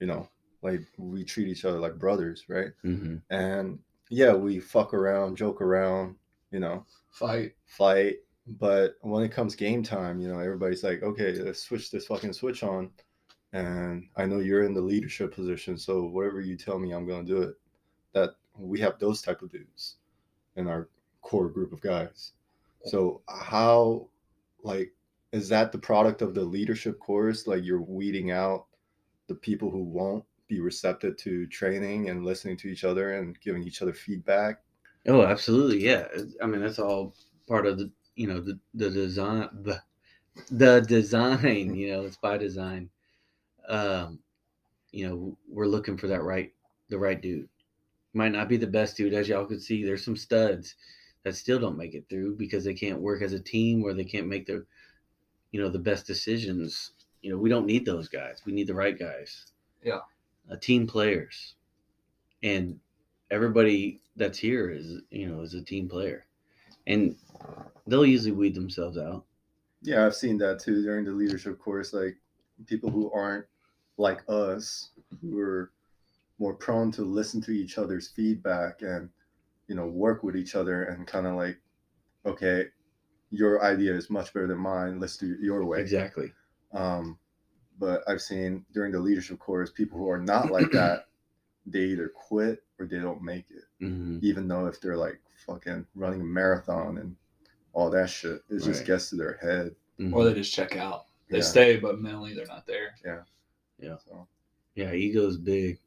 you 0.00 0.06
know, 0.06 0.28
like 0.62 0.80
we 0.98 1.24
treat 1.24 1.48
each 1.48 1.64
other 1.64 1.78
like 1.78 1.98
brothers, 1.98 2.44
right? 2.48 2.70
Mm-hmm. 2.84 3.16
And 3.30 3.78
yeah, 4.10 4.32
we 4.32 4.60
fuck 4.60 4.94
around, 4.94 5.36
joke 5.36 5.60
around, 5.60 6.16
you 6.50 6.60
know, 6.60 6.84
Fight. 7.10 7.52
fight. 7.64 8.16
But 8.46 8.96
when 9.02 9.22
it 9.22 9.30
comes 9.30 9.54
game 9.54 9.82
time, 9.82 10.20
you 10.20 10.28
know, 10.28 10.40
everybody's 10.40 10.82
like, 10.82 11.02
okay, 11.02 11.32
let's 11.32 11.62
switch 11.62 11.90
this 11.90 12.06
fucking 12.06 12.32
switch 12.32 12.62
on. 12.62 12.90
And 13.52 14.08
I 14.16 14.26
know 14.26 14.38
you're 14.38 14.64
in 14.64 14.74
the 14.74 14.80
leadership 14.80 15.34
position, 15.34 15.76
so 15.76 16.04
whatever 16.04 16.40
you 16.40 16.56
tell 16.56 16.78
me, 16.78 16.92
I'm 16.92 17.06
gonna 17.06 17.24
do 17.24 17.42
it. 17.42 17.54
That 18.14 18.30
we 18.56 18.80
have 18.80 18.98
those 18.98 19.22
type 19.22 19.42
of 19.42 19.50
dudes 19.50 19.96
in 20.56 20.66
our 20.68 20.88
core 21.22 21.48
group 21.48 21.72
of 21.72 21.80
guys. 21.80 22.32
So 22.84 23.22
how 23.28 24.08
like 24.62 24.92
is 25.32 25.48
that 25.48 25.72
the 25.72 25.78
product 25.78 26.22
of 26.22 26.34
the 26.34 26.42
leadership 26.42 26.98
course? 26.98 27.46
Like 27.46 27.64
you're 27.64 27.80
weeding 27.80 28.30
out 28.30 28.66
the 29.28 29.34
people 29.34 29.70
who 29.70 29.82
won't 29.82 30.24
be 30.48 30.60
receptive 30.60 31.16
to 31.16 31.46
training 31.46 32.10
and 32.10 32.24
listening 32.24 32.56
to 32.58 32.68
each 32.68 32.84
other 32.84 33.14
and 33.14 33.40
giving 33.40 33.62
each 33.62 33.80
other 33.80 33.94
feedback. 33.94 34.60
Oh, 35.06 35.22
absolutely. 35.22 35.82
Yeah. 35.82 36.06
I 36.42 36.46
mean, 36.46 36.60
that's 36.60 36.78
all 36.78 37.14
part 37.48 37.66
of 37.66 37.78
the, 37.78 37.90
you 38.14 38.26
know, 38.26 38.40
the, 38.40 38.58
the 38.74 38.90
design, 38.90 39.48
the, 39.62 39.80
the 40.50 40.80
design, 40.80 41.74
you 41.74 41.92
know, 41.92 42.02
it's 42.02 42.18
by 42.18 42.36
design. 42.36 42.90
Um, 43.68 44.18
you 44.90 45.08
know, 45.08 45.38
we're 45.48 45.66
looking 45.66 45.96
for 45.96 46.08
that 46.08 46.22
right, 46.22 46.52
the 46.90 46.98
right 46.98 47.20
dude. 47.20 47.48
Might 48.12 48.32
not 48.32 48.48
be 48.48 48.58
the 48.58 48.66
best 48.66 48.96
dude, 48.96 49.14
as 49.14 49.28
y'all 49.28 49.46
could 49.46 49.62
see. 49.62 49.84
There's 49.84 50.04
some 50.04 50.16
studs 50.16 50.74
that 51.24 51.36
still 51.36 51.58
don't 51.58 51.76
make 51.76 51.94
it 51.94 52.08
through 52.08 52.36
because 52.36 52.64
they 52.64 52.74
can't 52.74 53.00
work 53.00 53.22
as 53.22 53.32
a 53.32 53.40
team 53.40 53.82
or 53.84 53.94
they 53.94 54.04
can't 54.04 54.26
make 54.26 54.46
the, 54.46 54.64
you 55.52 55.60
know, 55.60 55.68
the 55.68 55.78
best 55.78 56.06
decisions. 56.06 56.92
You 57.22 57.30
know, 57.30 57.38
we 57.38 57.48
don't 57.48 57.66
need 57.66 57.86
those 57.86 58.08
guys. 58.08 58.42
We 58.44 58.52
need 58.52 58.66
the 58.66 58.74
right 58.74 58.98
guys. 58.98 59.46
Yeah. 59.84 60.00
Uh, 60.50 60.56
team 60.56 60.86
players. 60.86 61.54
And 62.42 62.80
everybody 63.30 64.00
that's 64.16 64.38
here 64.38 64.70
is, 64.70 65.00
you 65.10 65.28
know, 65.28 65.40
is 65.42 65.54
a 65.54 65.62
team 65.62 65.88
player. 65.88 66.26
And 66.86 67.14
they'll 67.86 68.04
usually 68.04 68.32
weed 68.32 68.54
themselves 68.54 68.98
out. 68.98 69.24
Yeah, 69.82 70.04
I've 70.04 70.16
seen 70.16 70.38
that 70.38 70.60
too 70.60 70.82
during 70.82 71.04
the 71.04 71.12
leadership 71.12 71.58
course. 71.58 71.92
Like 71.92 72.16
people 72.66 72.90
who 72.90 73.10
aren't 73.12 73.46
like 73.96 74.22
us, 74.28 74.90
who 75.20 75.38
are 75.38 75.70
more 76.38 76.54
prone 76.54 76.90
to 76.92 77.02
listen 77.02 77.40
to 77.42 77.52
each 77.52 77.78
other's 77.78 78.08
feedback 78.08 78.82
and 78.82 79.08
you 79.68 79.74
know 79.74 79.86
work 79.86 80.22
with 80.22 80.36
each 80.36 80.54
other 80.54 80.84
and 80.84 81.06
kind 81.06 81.26
of 81.26 81.34
like, 81.34 81.58
okay, 82.26 82.66
your 83.30 83.64
idea 83.64 83.94
is 83.94 84.10
much 84.10 84.32
better 84.34 84.46
than 84.46 84.58
mine. 84.58 85.00
Let's 85.00 85.16
do 85.16 85.32
it 85.32 85.40
your 85.40 85.64
way. 85.64 85.80
Exactly. 85.80 86.32
Um, 86.72 87.18
but 87.78 88.02
I've 88.06 88.20
seen 88.20 88.64
during 88.72 88.92
the 88.92 89.00
leadership 89.00 89.38
course 89.38 89.70
people 89.70 89.98
who 89.98 90.08
are 90.08 90.20
not 90.20 90.50
like 90.50 90.70
that, 90.72 91.06
they 91.66 91.80
either 91.80 92.08
quit 92.08 92.62
or 92.78 92.86
they 92.86 92.98
don't 92.98 93.22
make 93.22 93.46
it. 93.50 93.64
hmm 93.84 94.18
Even 94.22 94.48
though 94.48 94.66
if 94.66 94.80
they're 94.80 94.96
like 94.96 95.20
fucking 95.46 95.86
running 95.94 96.20
a 96.20 96.24
marathon 96.24 96.98
and 96.98 97.16
all 97.72 97.90
that 97.90 98.10
shit, 98.10 98.42
it 98.50 98.62
just 98.62 98.84
gets 98.84 99.10
to 99.10 99.16
their 99.16 99.38
head. 99.40 99.74
Or 100.12 100.24
they 100.24 100.34
just 100.34 100.52
check 100.52 100.76
out. 100.76 101.06
They 101.28 101.38
Yeah. 101.38 101.44
stay, 101.44 101.76
but 101.78 102.00
mentally 102.00 102.34
they're 102.34 102.46
not 102.46 102.66
there. 102.66 102.94
Yeah. 103.04 103.22
Yeah. 103.78 103.96
So 104.04 104.26
Yeah, 104.74 104.92
ego's 104.92 105.38
big. 105.38 105.78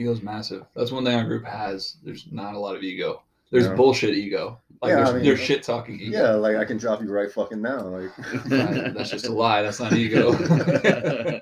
Ego's 0.00 0.22
massive. 0.22 0.64
That's 0.74 0.90
one 0.92 1.04
thing 1.04 1.14
our 1.14 1.24
group 1.24 1.44
has. 1.44 1.96
There's 2.02 2.26
not 2.32 2.54
a 2.54 2.58
lot 2.58 2.74
of 2.76 2.82
ego. 2.82 3.22
There's 3.50 3.66
Yeah. 3.66 3.74
bullshit 3.74 4.14
ego. 4.14 4.58
Like 4.80 4.90
Yeah, 4.90 4.96
there's, 4.96 5.08
I 5.10 5.12
mean- 5.14 5.24
there's 5.24 5.40
shit 5.40 5.62
talking 5.62 6.00
ego. 6.00 6.18
yeah, 6.18 6.30
like 6.32 6.56
I 6.56 6.64
can 6.64 6.78
drop 6.78 7.02
you 7.02 7.10
right 7.12 7.30
fucking 7.30 7.60
now. 7.60 7.80
Like 7.80 8.10
That's 8.46 9.10
just 9.10 9.26
a 9.26 9.32
lie. 9.32 9.60
That's 9.62 9.78
not 9.80 9.92
ego. 9.92 10.32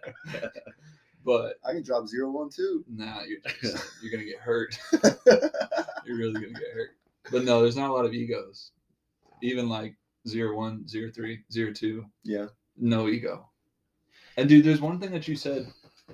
but 1.24 1.54
I 1.64 1.72
can 1.72 1.82
drop 1.82 2.06
zero 2.08 2.30
one 2.30 2.50
two. 2.50 2.84
nah, 2.88 3.22
you're 3.22 3.40
just, 3.60 3.84
you're 4.02 4.10
gonna 4.10 4.24
get 4.24 4.38
hurt. 4.40 4.76
you're 6.04 6.16
really 6.16 6.32
gonna 6.34 6.48
get 6.58 6.72
hurt. 6.74 6.90
But 7.30 7.44
no, 7.44 7.62
there's 7.62 7.76
not 7.76 7.90
a 7.90 7.92
lot 7.92 8.06
of 8.06 8.14
egos. 8.14 8.72
Even 9.42 9.68
like 9.68 9.94
zero 10.26 10.56
one, 10.56 10.86
zero 10.88 11.10
three, 11.14 11.44
zero 11.52 11.72
two, 11.72 12.04
yeah. 12.24 12.46
no 12.76 13.08
ego. 13.08 13.48
And 14.36 14.48
dude, 14.48 14.64
there's 14.64 14.80
one 14.80 14.98
thing 14.98 15.10
that 15.12 15.28
you 15.28 15.36
said 15.36 15.70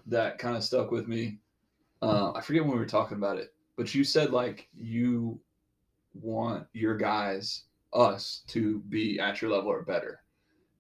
that 0.07 0.39
kind 0.39 0.57
of 0.57 0.65
stuck 0.65 0.91
with 0.91 1.07
me. 1.09 1.39
Uh, 2.05 2.33
I 2.35 2.41
forget 2.43 2.63
when 2.63 2.73
we 2.73 2.79
were 2.79 2.87
talking 2.87 3.17
about 3.17 3.39
it, 3.39 3.55
but 3.77 3.95
you 3.95 4.05
said 4.05 4.31
like 4.31 4.69
you 4.77 5.41
want 6.15 6.67
your 6.73 6.97
guys, 6.97 7.65
us, 7.93 8.43
to 8.49 8.81
be 8.89 9.19
at 9.19 9.41
your 9.41 9.51
level 9.51 9.71
or 9.71 9.83
better. 9.83 10.21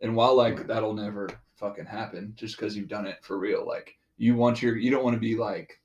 And 0.00 0.14
while 0.14 0.36
like 0.36 0.66
that'll 0.66 0.92
never 0.92 1.28
fucking 1.56 1.86
happen, 1.86 2.34
just 2.36 2.56
because 2.56 2.76
you've 2.76 2.88
done 2.88 3.06
it 3.06 3.18
for 3.22 3.38
real, 3.38 3.66
like 3.66 3.96
you 4.18 4.36
want 4.36 4.60
your, 4.60 4.76
you 4.76 4.90
don't 4.90 5.04
want 5.04 5.14
to 5.14 5.20
be 5.20 5.34
like 5.34 5.80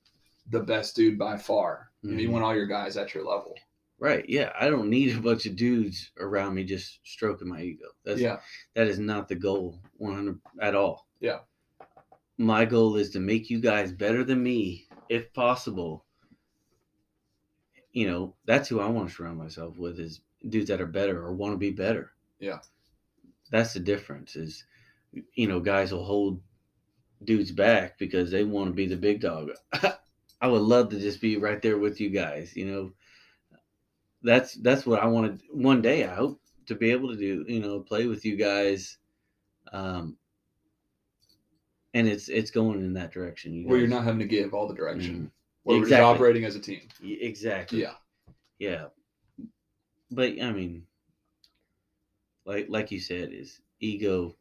the 0.49 0.59
best 0.59 0.95
dude 0.95 1.17
by 1.17 1.37
far. 1.37 1.91
You, 2.01 2.11
know, 2.11 2.19
you 2.19 2.31
want 2.31 2.43
all 2.43 2.55
your 2.55 2.67
guys 2.67 2.97
at 2.97 3.13
your 3.13 3.25
level. 3.25 3.55
Right. 3.97 4.27
Yeah. 4.27 4.51
I 4.59 4.69
don't 4.69 4.89
need 4.89 5.15
a 5.15 5.21
bunch 5.21 5.45
of 5.45 5.55
dudes 5.55 6.11
around 6.19 6.53
me 6.53 6.63
just 6.63 6.99
stroking 7.03 7.49
my 7.49 7.61
ego. 7.61 7.87
That's 8.05 8.19
yeah, 8.19 8.39
that 8.75 8.87
is 8.87 8.99
not 8.99 9.27
the 9.27 9.35
goal 9.35 9.79
100 9.97 10.39
at 10.61 10.75
all. 10.75 11.07
Yeah. 11.19 11.39
My 12.37 12.63
goal 12.65 12.95
is 12.95 13.09
to 13.11 13.19
make 13.19 13.49
you 13.49 13.59
guys 13.59 13.91
better 13.91 14.23
than 14.23 14.41
me 14.41 14.87
if 15.09 15.33
possible. 15.33 16.05
You 17.91 18.07
know, 18.07 18.35
that's 18.45 18.69
who 18.69 18.79
I 18.79 18.87
want 18.87 19.09
to 19.09 19.15
surround 19.15 19.39
myself 19.39 19.77
with 19.77 19.99
is 19.99 20.21
dudes 20.47 20.69
that 20.69 20.79
are 20.81 20.85
better 20.85 21.21
or 21.25 21.33
want 21.33 21.53
to 21.53 21.57
be 21.57 21.71
better. 21.71 22.11
Yeah. 22.39 22.59
that's 23.51 23.73
the 23.73 23.79
difference. 23.79 24.35
Is 24.35 24.63
you 25.33 25.47
know 25.47 25.59
guys 25.59 25.91
will 25.91 26.05
hold 26.05 26.41
dudes 27.23 27.51
back 27.51 27.97
because 27.97 28.31
they 28.31 28.43
want 28.43 28.69
to 28.69 28.73
be 28.73 28.87
the 28.87 28.95
big 28.95 29.21
dog. 29.21 29.51
I 30.41 30.47
would 30.47 30.61
love 30.61 30.89
to 30.89 30.99
just 30.99 31.19
be 31.19 31.37
right 31.37 31.61
there 31.61 31.77
with 31.77 31.99
you 31.99 32.09
guys. 32.09 32.55
You 32.55 32.65
know, 32.71 32.91
that's 34.23 34.53
that's 34.55 34.85
what 34.85 35.01
I 35.01 35.07
wanted. 35.07 35.41
One 35.51 35.81
day, 35.81 36.05
I 36.05 36.13
hope 36.13 36.39
to 36.67 36.75
be 36.75 36.91
able 36.91 37.09
to 37.09 37.17
do. 37.17 37.45
You 37.47 37.59
know, 37.59 37.79
play 37.81 38.07
with 38.07 38.25
you 38.25 38.37
guys. 38.37 38.97
Um, 39.73 40.17
and 41.93 42.07
it's 42.07 42.29
it's 42.29 42.51
going 42.51 42.79
in 42.79 42.93
that 42.93 43.11
direction. 43.11 43.53
You 43.53 43.67
Where 43.67 43.79
you're 43.79 43.87
not 43.87 44.03
having 44.03 44.19
to 44.19 44.25
give 44.25 44.53
all 44.53 44.67
the 44.67 44.75
direction. 44.75 45.15
Mhm. 45.15 45.31
Where 45.63 45.77
we're 45.77 45.83
just 45.83 45.91
Exactly. 45.93 46.15
operating 46.15 46.45
as 46.45 46.55
a 46.55 46.59
team. 46.59 46.81
Exactly. 47.03 47.81
Yeah. 47.81 47.93
Yeah. 48.59 48.87
But 50.11 50.41
I 50.41 50.51
mean, 50.51 50.85
like 52.45 52.67
like 52.69 52.91
you 52.91 52.99
said, 52.99 53.31
is 53.31 53.61
ego 53.79 54.35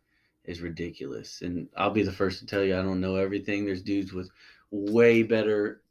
is 0.45 0.61
ridiculous, 0.63 1.43
and 1.43 1.69
I'll 1.77 1.91
be 1.91 2.03
the 2.03 2.13
first 2.13 2.41
to 2.41 2.47
tell 2.47 2.65
you 2.65 2.79
I 2.79 2.83
don't 2.83 3.01
know 3.01 3.17
everything. 3.17 3.65
There's 3.65 3.83
dudes 3.83 4.13
with 4.13 4.31
way 4.71 5.23
better 5.23 5.83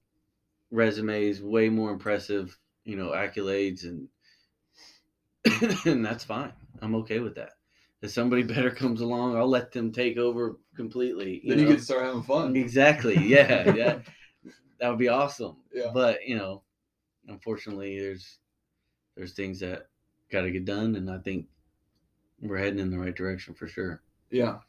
resumes, 0.72 1.41
way 1.41 1.70
more 1.70 1.91
impressive, 1.91 2.58
you 2.86 2.95
know, 2.97 3.10
accolades, 3.12 3.84
and 3.84 4.08
and 5.86 6.05
that's 6.05 6.24
fine. 6.24 6.53
I'm 6.82 6.95
okay 6.95 7.20
with 7.20 7.36
that. 7.36 7.51
If 8.01 8.12
somebody 8.12 8.43
better 8.53 8.72
comes 8.72 9.01
along, 9.01 9.36
I'll 9.36 9.47
let 9.49 9.72
them 9.72 9.91
take 9.91 10.18
over 10.18 10.58
completely. 10.78 11.41
Then 11.45 11.59
you 11.59 11.65
know? 11.65 11.71
get 11.71 11.80
to 11.80 11.84
start 11.84 12.05
having 12.05 12.23
fun. 12.23 12.55
Exactly. 12.55 13.17
Yeah. 13.17 13.73
Yeah. 13.75 13.99
that 14.80 14.89
would 14.89 14.99
be 14.99 15.09
awesome. 15.09 15.57
Yeah. 15.73 15.91
But 15.93 16.25
you 16.25 16.38
know, 16.38 16.63
unfortunately, 17.28 17.99
there's 17.99 18.38
there's 19.15 19.34
things 19.34 19.59
that 19.59 19.88
got 20.32 20.41
to 20.41 20.51
get 20.51 20.65
done, 20.65 20.95
and 20.95 21.09
I 21.09 21.17
think 21.17 21.47
we're 22.39 22.57
heading 22.57 22.80
in 22.80 22.91
the 22.91 22.99
right 22.99 23.15
direction 23.15 23.53
for 23.53 23.67
sure. 23.67 24.01
Yeah. 24.30 24.59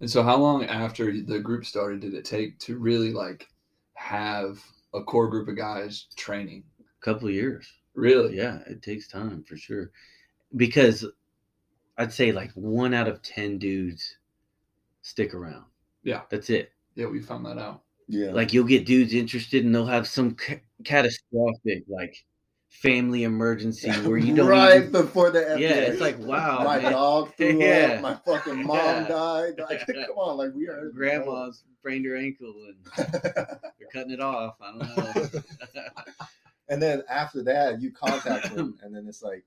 And 0.00 0.10
so 0.10 0.22
how 0.22 0.36
long 0.36 0.64
after 0.64 1.20
the 1.20 1.40
group 1.40 1.64
started 1.64 2.00
did 2.00 2.14
it 2.14 2.24
take 2.24 2.58
to 2.60 2.78
really 2.78 3.12
like 3.12 3.48
have 3.94 4.62
a 4.94 5.02
core 5.02 5.28
group 5.28 5.48
of 5.48 5.56
guys 5.56 6.06
training? 6.16 6.62
A 6.80 7.04
couple 7.04 7.28
of 7.28 7.34
years. 7.34 7.72
Really? 7.94 8.36
Yeah, 8.36 8.58
it 8.66 8.82
takes 8.82 9.08
time 9.08 9.42
for 9.42 9.56
sure, 9.56 9.90
because 10.54 11.04
I'd 11.96 12.12
say 12.12 12.30
like 12.30 12.52
one 12.52 12.94
out 12.94 13.08
of 13.08 13.22
ten 13.22 13.58
dudes 13.58 14.18
stick 15.08 15.34
around. 15.34 15.64
Yeah. 16.02 16.22
That's 16.30 16.50
it. 16.50 16.72
Yeah, 16.94 17.06
we 17.06 17.20
found 17.20 17.46
that 17.46 17.58
out. 17.58 17.82
Yeah. 18.08 18.32
Like 18.32 18.52
you'll 18.52 18.64
get 18.64 18.86
dudes 18.86 19.12
interested, 19.14 19.64
and 19.64 19.74
they'll 19.74 19.86
have 19.86 20.06
some 20.08 20.34
ca- 20.34 20.60
catastrophic 20.84 21.84
like 21.88 22.16
family 22.68 23.22
emergency 23.24 23.90
where 24.08 24.18
you 24.18 24.34
don't 24.34 24.48
right 24.48 24.76
even- 24.78 24.92
before 24.92 25.30
the 25.30 25.40
FTX. 25.40 25.58
Yeah, 25.60 25.68
it's 25.74 26.00
like 26.00 26.18
wow, 26.18 26.62
my 26.64 26.78
man. 26.80 26.92
dog 26.92 27.34
threw 27.36 27.58
Yeah. 27.62 27.94
up. 27.96 28.00
My 28.02 28.14
fucking 28.26 28.64
mom 28.66 28.76
Yeah. 28.76 29.08
died. 29.08 29.54
Like, 29.58 29.86
come 29.86 30.16
on, 30.16 30.36
like 30.38 30.54
we 30.54 30.68
are 30.68 30.88
grandma's 30.90 31.64
sprained 31.78 32.06
her 32.06 32.16
ankle 32.16 32.54
and 32.68 33.12
they're 33.12 33.88
cutting 33.92 34.12
it 34.12 34.20
off. 34.20 34.56
I 34.60 34.70
don't 34.72 34.96
know. 35.34 35.40
and 36.68 36.82
then 36.82 37.02
after 37.08 37.42
that, 37.44 37.80
you 37.80 37.90
contact 37.92 38.54
them, 38.54 38.78
and 38.82 38.94
then 38.94 39.06
it's 39.08 39.22
like 39.22 39.44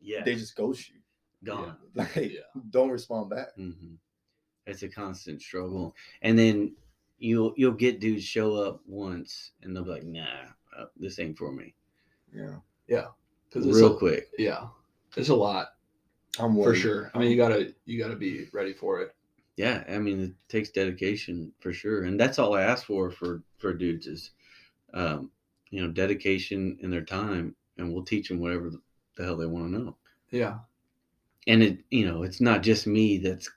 yeah, 0.00 0.22
they 0.22 0.34
just 0.34 0.54
ghost 0.54 0.88
you. 0.90 0.96
gone. 1.44 1.76
Like, 1.94 2.14
Yeah. 2.16 2.40
don't 2.70 2.90
respond 2.90 3.30
back. 3.30 3.54
hmm 3.56 3.94
It's 4.66 4.82
a 4.82 4.88
constant 4.88 5.42
struggle, 5.42 5.94
and 6.22 6.38
then 6.38 6.74
you'll 7.18 7.54
you'll 7.56 7.72
get 7.72 8.00
dudes 8.00 8.24
show 8.24 8.56
up 8.56 8.80
once, 8.86 9.52
and 9.62 9.74
they'll 9.74 9.84
be 9.84 9.90
like, 9.90 10.04
"Nah, 10.04 10.46
uh, 10.76 10.86
this 10.96 11.18
ain't 11.18 11.36
for 11.38 11.52
me." 11.52 11.74
Yeah, 12.34 12.56
Yeah. 12.88 13.06
Cause 13.52 13.66
Real 13.66 13.94
a, 13.94 13.98
quick. 13.98 14.30
Yeah. 14.36 14.66
It's 15.16 15.28
a 15.28 15.34
lot 15.34 15.68
I'm 16.40 16.54
for 16.54 16.74
sure. 16.74 17.10
I 17.14 17.18
mean, 17.18 17.30
you 17.30 17.36
gotta, 17.36 17.72
you 17.84 18.02
gotta 18.02 18.16
be 18.16 18.48
ready 18.52 18.72
for 18.72 19.00
it. 19.00 19.14
Yeah, 19.56 19.84
I 19.88 19.98
mean, 19.98 20.20
it 20.20 20.32
takes 20.48 20.70
dedication 20.70 21.52
for 21.60 21.72
sure, 21.72 22.04
and 22.04 22.18
that's 22.18 22.40
all 22.40 22.54
I 22.54 22.62
ask 22.62 22.86
for 22.86 23.10
for 23.12 23.42
for 23.58 23.72
dudes 23.72 24.08
is, 24.08 24.30
um, 24.94 25.30
you 25.70 25.80
know, 25.80 25.92
dedication 25.92 26.76
in 26.80 26.90
their 26.90 27.04
time, 27.04 27.54
and 27.78 27.92
we'll 27.92 28.04
teach 28.04 28.28
them 28.28 28.40
whatever 28.40 28.72
the 29.16 29.24
hell 29.24 29.36
they 29.36 29.46
want 29.46 29.72
to 29.72 29.78
know. 29.78 29.96
Yeah. 30.30 30.58
and 31.46 31.62
it 31.62 31.78
you 31.90 32.06
know 32.06 32.22
it's 32.22 32.40
not 32.40 32.62
just 32.62 32.86
me 32.86 33.18
that's 33.18 33.50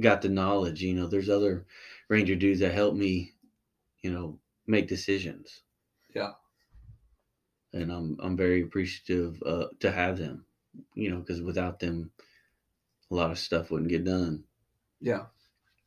got 0.00 0.22
the 0.22 0.28
knowledge 0.28 0.82
you 0.82 0.94
know 0.94 1.06
there's 1.06 1.28
other 1.30 1.66
ranger 2.08 2.34
dudes 2.34 2.60
that 2.60 2.74
help 2.74 2.94
me 2.94 3.32
you 4.02 4.10
know 4.12 4.38
make 4.66 4.88
decisions. 4.88 5.62
Yeah. 6.14 6.32
and 7.72 7.92
i'm 7.92 8.16
i'm 8.20 8.36
very 8.36 8.62
appreciative 8.62 9.40
uh, 9.46 9.66
to 9.80 9.90
have 9.92 10.18
them 10.18 10.44
you 10.94 11.10
know 11.10 11.18
because 11.18 11.40
without 11.40 11.78
them 11.80 12.10
a 13.10 13.14
lot 13.14 13.30
of 13.30 13.38
stuff 13.38 13.70
wouldn't 13.70 13.90
get 13.90 14.04
done. 14.04 14.44
Yeah. 15.00 15.26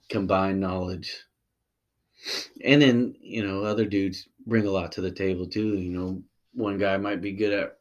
combined 0.09 0.59
knowledge. 0.59 1.23
And 2.63 2.81
then 2.81 3.15
you 3.21 3.45
know 3.45 3.63
other 3.63 3.85
dudes 3.85 4.27
bring 4.45 4.65
a 4.65 4.71
lot 4.71 4.91
to 4.93 5.01
the 5.01 5.11
table 5.11 5.47
too 5.47 5.77
you 5.77 5.91
know. 5.91 6.23
One 6.55 6.77
guy 6.77 6.97
might 6.97 7.19
be 7.19 7.31
good 7.31 7.51
at 7.51 7.79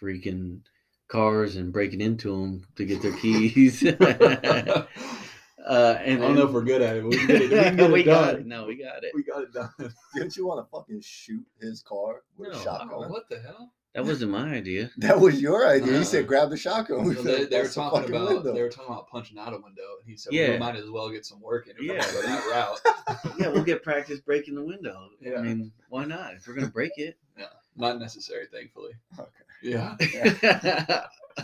freaking 0.00 0.60
cars 1.08 1.56
and 1.56 1.72
breaking 1.72 2.00
into 2.00 2.30
them 2.30 2.66
to 2.76 2.84
get 2.86 3.02
their 3.02 3.12
keys 3.20 3.82
uh, 5.68 5.98
I 6.00 6.16
don't 6.16 6.34
know 6.34 6.46
if 6.46 6.50
we're 6.52 6.62
good 6.64 6.82
at 6.82 6.96
it, 6.96 7.02
but 7.02 7.10
we 7.10 7.16
can 7.18 7.26
get 7.28 7.42
it, 7.42 7.50
we 7.50 7.56
can 7.62 7.76
get 7.76 7.90
we 7.92 8.00
it 8.00 8.04
got 8.04 8.26
done. 8.32 8.40
it 8.40 8.46
no 8.46 8.66
we 8.66 8.74
got 8.76 9.04
it 9.04 9.12
We 9.14 9.22
got 9.22 9.42
it 9.42 9.52
done. 9.52 9.70
Didn't 10.14 10.36
you 10.36 10.46
want 10.46 10.64
to 10.66 10.70
fucking 10.70 11.00
shoot 11.02 11.44
his 11.60 11.82
car 11.82 12.22
with 12.36 12.52
No. 12.52 12.58
a 12.58 12.62
shotgun? 12.62 12.88
Oh, 12.92 13.08
what 13.08 13.28
the 13.28 13.38
hell? 13.40 13.72
that 13.94 14.04
wasn't 14.04 14.30
my 14.30 14.52
idea 14.54 14.90
That 14.98 15.18
was 15.20 15.40
your 15.40 15.66
idea. 15.66 15.88
Uh-huh. 15.88 15.98
You 15.98 16.04
said 16.04 16.26
grab 16.26 16.50
the 16.50 16.56
shotgun. 16.56 17.04
We 17.04 17.14
So 17.14 17.22
they, 17.22 17.44
they 17.46 17.60
were 17.62 17.68
talking 17.68 18.08
about 18.08 18.28
window. 18.28 18.52
they 18.54 18.62
were 18.62 18.68
talking 18.68 18.92
about 18.92 19.08
punching 19.08 19.38
out 19.38 19.48
a 19.52 19.56
window, 19.58 19.96
and 20.00 20.08
he 20.08 20.16
said, 20.16 20.32
Yeah. 20.32 20.52
We 20.52 20.58
might 20.58 20.76
as 20.76 20.88
well 20.90 21.08
get 21.10 21.24
some 21.26 21.40
work 21.40 21.66
in 21.68 21.74
if 21.76 21.82
Yeah. 21.82 21.94
yeah. 21.94 22.12
go 22.12 22.22
that 22.22 22.46
route." 22.50 23.36
yeah 23.38 23.48
we'll 23.48 23.64
get 23.64 23.82
practice 23.82 24.20
breaking 24.20 24.54
the 24.54 24.64
window 24.64 25.08
Yeah. 25.20 25.38
i 25.38 25.42
mean 25.42 25.72
why 25.88 26.04
not 26.04 26.34
if 26.34 26.46
we're 26.46 26.54
gonna 26.54 26.68
break 26.68 26.92
it 26.98 27.16
yeah, 27.38 27.46
Not 27.76 27.98
necessary, 27.98 28.46
thankfully. 28.52 28.92
Okay. 29.18 29.28
Yeah. 29.62 29.96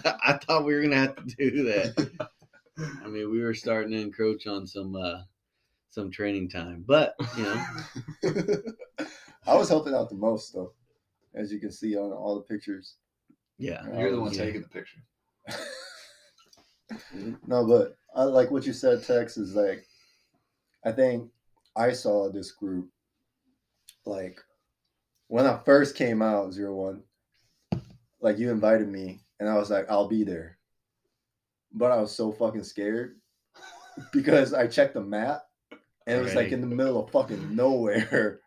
i 0.05 0.39
thought 0.45 0.65
we 0.65 0.75
were 0.75 0.83
gonna 0.83 0.97
have 0.97 1.17
to 1.17 1.51
do 1.51 1.65
that 1.65 2.21
I 2.79 3.07
mean, 3.09 3.31
we 3.31 3.41
were 3.41 3.55
starting 3.55 3.93
to 3.93 4.01
encroach 4.01 4.47
on 4.47 4.67
some 4.67 4.97
uh 4.97 5.23
some 5.91 6.11
training 6.11 6.49
time, 6.49 6.85
but 6.87 7.15
you 7.37 7.45
know, 7.45 7.65
I 9.47 9.55
was 9.55 9.69
helping 9.69 9.95
out 9.95 10.09
the 10.09 10.17
most, 10.17 10.53
though, 10.53 10.73
as 11.35 11.53
you 11.53 11.61
can 11.61 11.71
see 11.71 11.97
on 11.97 12.11
all 12.13 12.35
the 12.35 12.43
pictures. 12.43 12.97
yeah, 13.59 13.83
You're 13.99 14.11
the 14.11 14.21
one 14.21 14.33
Yeah. 14.33 14.45
taking 14.45 14.63
the 14.63 14.69
picture. 14.69 14.99
No, 17.47 17.67
but 17.67 17.97
I 18.15 18.25
like 18.25 18.51
what 18.51 18.67
you 18.67 18.73
said, 18.73 19.03
Tex, 19.05 19.37
is 19.37 19.55
like, 19.55 19.87
I 20.85 20.93
think 20.93 21.31
I 21.77 21.93
saw 21.93 22.31
this 22.31 22.51
group 22.51 22.91
like 24.07 24.41
when 25.29 25.47
I 25.47 25.59
first 25.65 25.97
came 25.97 26.23
out, 26.23 26.53
zero 26.53 26.75
one, 26.75 27.03
like 28.21 28.39
you 28.39 28.51
invited 28.51 28.89
me, 28.89 29.21
and 29.41 29.49
I 29.49 29.57
was 29.57 29.71
like, 29.71 29.91
I'll 29.91 30.09
be 30.09 30.25
there. 30.25 30.59
But 31.75 31.93
I 31.93 32.01
was 32.01 32.15
so 32.15 32.33
fucking 32.33 32.65
scared 32.65 33.17
because 34.13 34.55
I 34.55 34.67
checked 34.67 34.95
the 34.95 35.03
map 35.03 35.43
and 36.07 36.19
it 36.19 36.23
was 36.23 36.35
like 36.35 36.53
in 36.53 36.61
the 36.61 36.67
middle 36.67 37.03
of 37.03 37.11
fucking 37.11 37.55
nowhere. 37.55 38.41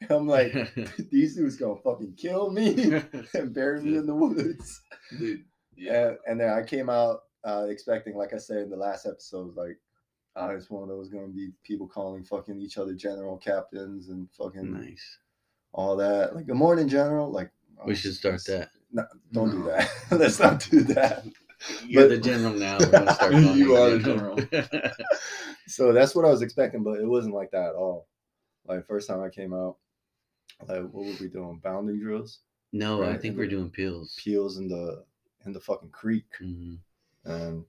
And 0.00 0.10
I'm 0.10 0.26
like, 0.26 0.52
these 1.10 1.36
dudes 1.36 1.56
gonna 1.56 1.76
fucking 1.76 2.14
kill 2.16 2.50
me 2.50 3.02
and 3.34 3.54
bury 3.54 3.82
me 3.82 3.96
in 3.96 4.06
the 4.06 4.14
woods. 4.14 4.80
Dude. 5.18 5.44
Yeah, 5.76 6.12
and 6.26 6.38
then 6.40 6.50
I 6.50 6.62
came 6.62 6.90
out 6.90 7.20
uh, 7.44 7.66
expecting, 7.68 8.16
like 8.16 8.34
I 8.34 8.38
said 8.38 8.58
in 8.58 8.70
the 8.70 8.76
last 8.76 9.06
episode, 9.06 9.56
like 9.56 9.78
I 10.36 10.54
just 10.54 10.70
one 10.70 10.82
of 10.82 10.88
those 10.88 11.10
to 11.10 11.28
be 11.34 11.50
people 11.64 11.88
calling 11.88 12.22
fucking 12.24 12.60
each 12.60 12.78
other 12.78 12.94
general 12.94 13.36
captains 13.38 14.08
and 14.08 14.28
fucking 14.32 14.72
nice. 14.72 15.18
all 15.72 15.96
that. 15.96 16.36
Like, 16.36 16.46
good 16.46 16.56
morning, 16.56 16.88
general. 16.88 17.30
Like, 17.30 17.50
We 17.86 17.94
should 17.94 18.14
start 18.14 18.44
that. 18.46 18.70
No, 18.92 19.04
don't 19.32 19.50
do 19.50 19.62
that. 19.64 19.90
Let's 20.10 20.38
not 20.38 20.66
do 20.70 20.82
that. 20.82 21.24
You're 21.86 22.04
But- 22.04 22.08
the 22.10 22.18
general 22.18 22.54
now. 22.54 22.78
You 23.54 23.76
are 23.76 23.90
the 23.90 23.98
general. 23.98 24.38
So 25.66 25.92
that's 25.92 26.14
what 26.16 26.24
I 26.24 26.28
was 26.30 26.42
expecting, 26.42 26.82
but 26.82 26.98
it 26.98 27.06
wasn't 27.06 27.34
like 27.34 27.52
that 27.52 27.68
at 27.70 27.74
all. 27.74 28.08
Like 28.66 28.86
first 28.86 29.08
time 29.08 29.22
I 29.22 29.28
came 29.28 29.54
out, 29.54 29.76
like 30.68 30.82
what 30.82 31.06
were 31.06 31.12
we 31.20 31.28
doing? 31.28 31.60
Bounding 31.62 32.00
drills, 32.00 32.40
no, 32.72 33.02
I 33.04 33.12
think 33.12 33.24
and 33.32 33.36
we're 33.36 33.44
the- 33.44 33.50
doing 33.50 33.70
peels. 33.70 34.16
peels 34.22 34.56
in 34.58 34.68
the 34.68 35.04
in 35.46 35.52
the 35.52 35.60
fucking 35.60 35.90
creek, 35.90 36.24
hmm 36.38 36.74
and 37.24 37.64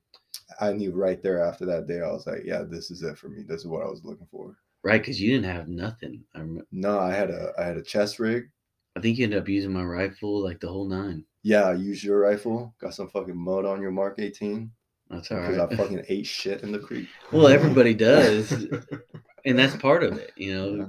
I 0.59 0.71
knew 0.73 0.93
right 0.93 1.21
there 1.21 1.43
after 1.43 1.65
that 1.65 1.87
day, 1.87 1.99
I 2.01 2.11
was 2.11 2.25
like, 2.25 2.41
yeah, 2.45 2.63
this 2.63 2.89
is 2.89 3.03
it 3.03 3.17
for 3.17 3.27
me. 3.29 3.43
This 3.43 3.61
is 3.61 3.67
what 3.67 3.83
I 3.83 3.89
was 3.89 4.03
looking 4.03 4.27
for. 4.31 4.55
Right, 4.83 5.01
because 5.01 5.21
you 5.21 5.31
didn't 5.31 5.53
have 5.53 5.67
nothing. 5.67 6.23
I 6.33 6.39
rem- 6.39 6.65
No, 6.71 6.97
I 6.99 7.13
had 7.13 7.29
a 7.29 7.51
I 7.59 7.63
had 7.65 7.77
a 7.77 7.83
chest 7.83 8.17
rig. 8.19 8.49
I 8.95 8.99
think 8.99 9.17
you 9.17 9.23
ended 9.23 9.39
up 9.39 9.47
using 9.49 9.71
my 9.71 9.83
rifle 9.83 10.41
like 10.43 10.59
the 10.59 10.67
whole 10.67 10.85
nine. 10.87 11.23
Yeah, 11.43 11.63
I 11.63 11.73
used 11.73 12.03
your 12.03 12.19
rifle. 12.19 12.73
Got 12.79 12.93
some 12.93 13.09
fucking 13.09 13.37
mud 13.37 13.65
on 13.65 13.81
your 13.81 13.91
Mark 13.91 14.15
18 14.19 14.69
That's 15.09 15.31
all 15.31 15.39
because 15.39 15.57
right. 15.57 15.71
I 15.71 15.75
fucking 15.75 16.05
ate 16.09 16.25
shit 16.27 16.61
in 16.61 16.71
the 16.71 16.79
creek. 16.79 17.07
well, 17.31 17.47
everybody 17.47 17.93
does, 17.93 18.51
and 19.45 19.57
that's 19.57 19.75
part 19.77 20.03
of 20.03 20.17
it. 20.17 20.31
You 20.35 20.53
know, 20.53 20.75
Yeah. 20.75 20.85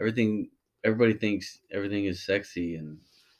everything. 0.00 0.50
Everybody 0.84 1.14
thinks 1.14 1.60
everything 1.72 2.04
is 2.06 2.24
sexy, 2.26 2.76
and 2.76 2.98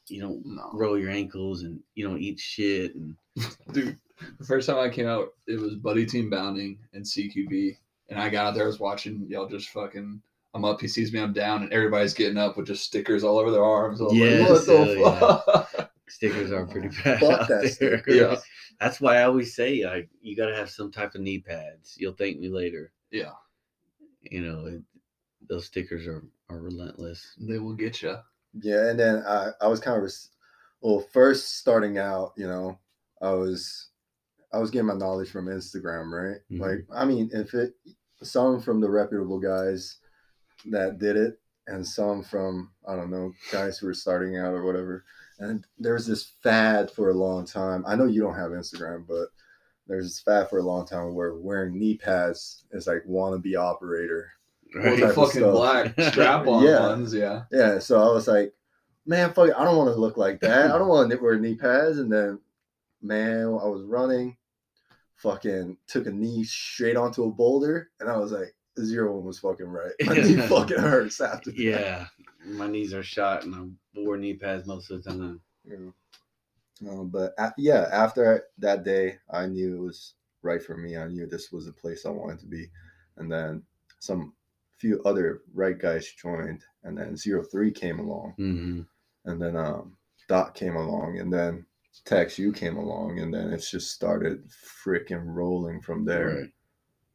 you 0.09 0.21
don't 0.21 0.43
No. 0.47 0.71
roll 0.75 0.99
your 0.99 1.11
ankles 1.11 1.63
and 1.63 1.81
you 1.95 2.07
don't 2.07 2.21
eat 2.21 2.39
shit 2.41 2.95
and 2.95 3.17
Dude, 3.73 3.99
the 4.39 4.45
first 4.45 4.69
time 4.69 4.79
I 4.79 4.89
came 4.89 5.07
out, 5.09 5.29
it 5.47 5.59
was 5.61 5.75
Buddy 5.75 6.07
Team 6.07 6.31
Bounding 6.31 6.79
and 6.93 7.05
CQB. 7.05 7.77
And 8.11 8.21
I 8.21 8.29
got 8.29 8.47
out 8.47 8.55
there, 8.55 8.65
I 8.65 8.67
was 8.67 8.79
watching 8.81 9.27
y'all 9.29 9.49
just 9.49 9.71
fucking. 9.71 10.21
I'm 10.55 10.65
up, 10.65 10.81
he 10.81 10.89
sees 10.89 11.13
me, 11.13 11.21
I'm 11.21 11.33
down, 11.33 11.63
and 11.65 11.73
everybody's 11.73 12.15
getting 12.15 12.39
up 12.39 12.57
with 12.57 12.67
just 12.69 12.85
stickers 12.85 13.25
all 13.25 13.39
over 13.39 13.51
their 13.51 13.65
arms. 13.65 14.01
I 14.01 14.05
was 14.05 14.15
Yes, 14.15 14.49
like, 14.49 14.51
what 14.51 14.67
the 14.67 15.11
hell 15.13 15.65
yeah. 15.79 15.87
stickers 16.09 16.53
are 16.53 16.67
pretty 16.67 16.89
bad. 17.05 17.21
Fuck 17.21 17.41
out 17.43 17.49
that 17.49 17.77
there. 17.81 18.03
Yeah. 18.07 18.37
That's 18.81 19.01
why 19.01 19.17
I 19.19 19.25
always 19.25 19.55
say 19.55 19.85
like 19.85 20.09
you 20.21 20.37
got 20.37 20.47
to 20.47 20.55
have 20.57 20.69
some 20.71 20.91
type 20.91 21.15
of 21.15 21.21
knee 21.21 21.39
pads. 21.41 21.95
You'll 21.99 22.13
thank 22.15 22.39
me 22.39 22.49
later. 22.49 22.93
Yeah, 23.11 23.31
You 24.23 24.43
know, 24.43 24.67
it, 24.67 24.83
those 25.49 25.67
stickers 25.67 26.07
are 26.07 26.25
are 26.51 26.59
relentless. 26.61 27.35
they 27.41 27.59
will 27.59 27.75
get 27.75 28.03
you. 28.03 28.17
Yeah, 28.61 28.89
and 28.91 28.99
then 28.99 29.23
I 29.27 29.51
I 29.61 29.67
was 29.69 29.81
kind 29.81 29.97
of 29.97 30.03
res- 30.03 30.31
well 30.81 31.01
first 31.13 31.59
starting 31.59 31.99
out, 31.99 32.33
you 32.37 32.47
know, 32.47 32.79
I 33.23 33.31
was 33.31 33.89
I 34.53 34.59
was 34.59 34.71
getting 34.71 34.87
my 34.89 34.95
knowledge 34.95 35.31
from 35.31 35.47
Instagram, 35.47 36.11
right? 36.11 36.41
Mhm. 36.51 36.61
Like 36.61 36.87
I 36.93 37.05
mean, 37.05 37.31
if 37.33 37.55
it 37.55 37.75
some 38.23 38.61
from 38.61 38.81
the 38.81 38.91
reputable 38.91 39.39
guys 39.41 39.99
that 40.71 40.99
did 40.99 41.17
it, 41.17 41.41
and 41.67 41.87
some 41.87 42.23
from 42.23 42.71
I 42.87 42.97
don't 42.97 43.11
know 43.11 43.33
guys 43.53 43.79
who 43.79 43.87
were 43.87 43.95
starting 43.95 44.37
out 44.39 44.55
or 44.55 44.65
whatever. 44.65 45.05
And 45.41 45.67
there's 45.79 46.07
this 46.07 46.33
fad 46.43 46.91
for 46.91 47.11
a 47.11 47.15
long 47.15 47.45
time. 47.45 47.85
I 47.87 47.97
know 47.97 48.07
you 48.07 48.23
don't 48.23 48.37
have 48.37 48.53
Instagram, 48.53 49.05
but 49.07 49.29
there's 49.87 50.05
this 50.05 50.21
fad 50.21 50.49
for 50.49 50.59
a 50.59 50.63
long 50.63 50.87
time 50.87 51.15
where 51.15 51.35
wearing 51.35 51.79
knee 51.79 51.97
pads 51.97 52.65
is 52.71 52.87
like 52.87 53.03
wannabe 53.09 53.57
operator. 53.57 54.31
Right? 54.75 54.99
type 55.01 55.15
fucking 55.15 55.41
stuff. 55.41 55.53
black 55.53 55.95
strap 56.13 56.47
on 56.47 56.63
Yeah. 56.65 56.81
ones, 56.81 57.13
yeah. 57.13 57.43
Yeah, 57.51 57.79
so 57.81 58.01
I 58.01 58.13
was 58.13 58.27
like, 58.29 58.55
man, 59.07 59.33
fuck 59.33 59.49
it, 59.49 59.55
I 59.57 59.65
don't 59.65 59.77
want 59.77 59.93
to 59.93 60.01
look 60.01 60.17
like 60.17 60.41
that. 60.41 60.71
I 60.71 60.79
don't 60.79 60.89
want 60.89 61.11
to 61.11 61.17
wear 61.17 61.39
knee 61.39 61.55
pads. 61.57 61.99
And 61.99 62.13
then, 62.13 62.39
man, 63.03 63.47
I 63.47 63.67
was 63.67 63.83
running, 63.83 64.37
fucking 65.17 65.77
took 65.89 66.07
a 66.07 66.11
knee 66.11 66.45
straight 66.45 66.97
onto 66.97 67.25
a 67.25 67.31
boulder, 67.31 67.91
and 68.01 68.09
I 68.09 68.17
was 68.17 68.33
like, 68.33 68.54
zero 68.81 69.15
one 69.17 69.25
was 69.27 69.39
fucking 69.39 69.67
right. 69.67 69.93
My 70.05 70.15
knee 70.15 70.37
fucking 70.37 70.79
hurts 70.79 71.21
after 71.21 71.51
that. 71.51 71.59
yeah, 71.59 72.07
my 72.47 72.67
knees 72.67 72.93
are 72.95 73.03
shot 73.03 73.45
and 73.45 73.55
I'm 73.55 73.79
wore 73.95 74.17
knee 74.17 74.35
pads 74.35 74.67
most 74.67 74.91
of 74.91 75.03
the 75.03 75.11
time. 75.11 75.41
Yeah. 75.65 75.91
Um, 76.91 77.09
but 77.09 77.35
yeah, 77.57 77.89
after 77.93 78.45
that 78.59 78.85
day, 78.85 79.19
I 79.31 79.47
knew 79.47 79.77
it 79.77 79.81
was 79.81 80.15
right 80.43 80.63
for 80.63 80.77
me. 80.77 80.97
I 80.97 81.07
knew 81.07 81.27
this 81.27 81.53
was 81.53 81.67
the 81.67 81.73
place 81.73 82.05
I 82.05 82.11
wanted 82.11 82.41
to 82.41 82.47
be. 82.47 82.69
And 83.17 83.31
then 83.31 83.63
some 84.01 84.35
few 84.79 85.01
other 85.05 85.43
right 85.55 85.79
guys 85.79 86.13
joined, 86.21 86.63
and 86.83 86.99
then 86.99 87.17
zero 87.17 87.43
three 87.45 87.71
came 87.71 87.99
along. 88.01 88.35
hmm 88.37 88.81
and 89.27 89.41
then 89.41 89.57
um 89.57 89.97
dot 90.29 90.55
came 90.55 90.77
along 90.77 91.19
and 91.19 91.33
then 91.33 91.65
Tex 92.05 92.39
you 92.39 92.53
came 92.53 92.77
along 92.77 93.21
and 93.21 93.33
then 93.33 93.51
it's 93.53 93.71
just 93.71 93.93
started 93.93 94.43
freaking 94.85 95.23
rolling 95.25 95.81
from 95.81 96.05
there 96.05 96.27
Right. 96.29 96.51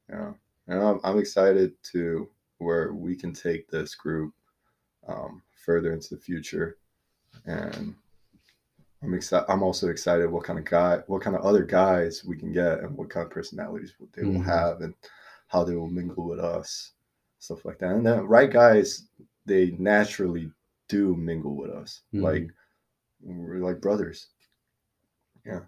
yeah 0.09 0.31
and 0.69 0.81
I'm, 0.81 0.99
I'm 1.03 1.17
excited 1.19 1.73
to 1.91 2.29
where 2.59 2.93
we 2.93 3.15
can 3.15 3.33
take 3.33 3.69
this 3.69 3.95
group 3.95 4.33
um, 5.07 5.41
further 5.65 5.91
into 5.93 6.15
the 6.15 6.21
future 6.21 6.77
and 7.45 7.95
i'm 9.03 9.13
excited 9.13 9.45
i'm 9.49 9.63
also 9.63 9.87
excited 9.89 10.29
what 10.29 10.43
kind 10.43 10.59
of 10.59 10.65
guy 10.65 10.99
what 11.07 11.21
kind 11.21 11.35
of 11.35 11.43
other 11.45 11.63
guys 11.63 12.23
we 12.25 12.35
can 12.37 12.51
get 12.51 12.79
and 12.79 12.95
what 12.97 13.09
kind 13.09 13.25
of 13.25 13.31
personalities 13.31 13.93
they 14.13 14.23
will 14.23 14.39
Mhm. 14.39 14.45
have 14.45 14.81
and 14.81 14.93
how 15.47 15.63
they 15.63 15.75
will 15.75 15.87
mingle 15.89 16.27
with 16.27 16.39
us 16.39 16.93
stuff 17.39 17.63
like 17.65 17.77
that 17.79 17.91
and 17.91 18.05
then 18.05 18.25
right 18.25 18.51
guys 18.51 19.07
they 19.45 19.71
naturally 19.79 20.51
do 20.89 21.15
mingle 21.15 21.55
with 21.55 21.71
us 21.71 22.01
Mhm. 22.13 22.23
like 22.23 22.47
we're 23.21 23.59
like 23.59 23.79
brothers 23.79 24.29
yeah 25.45 25.61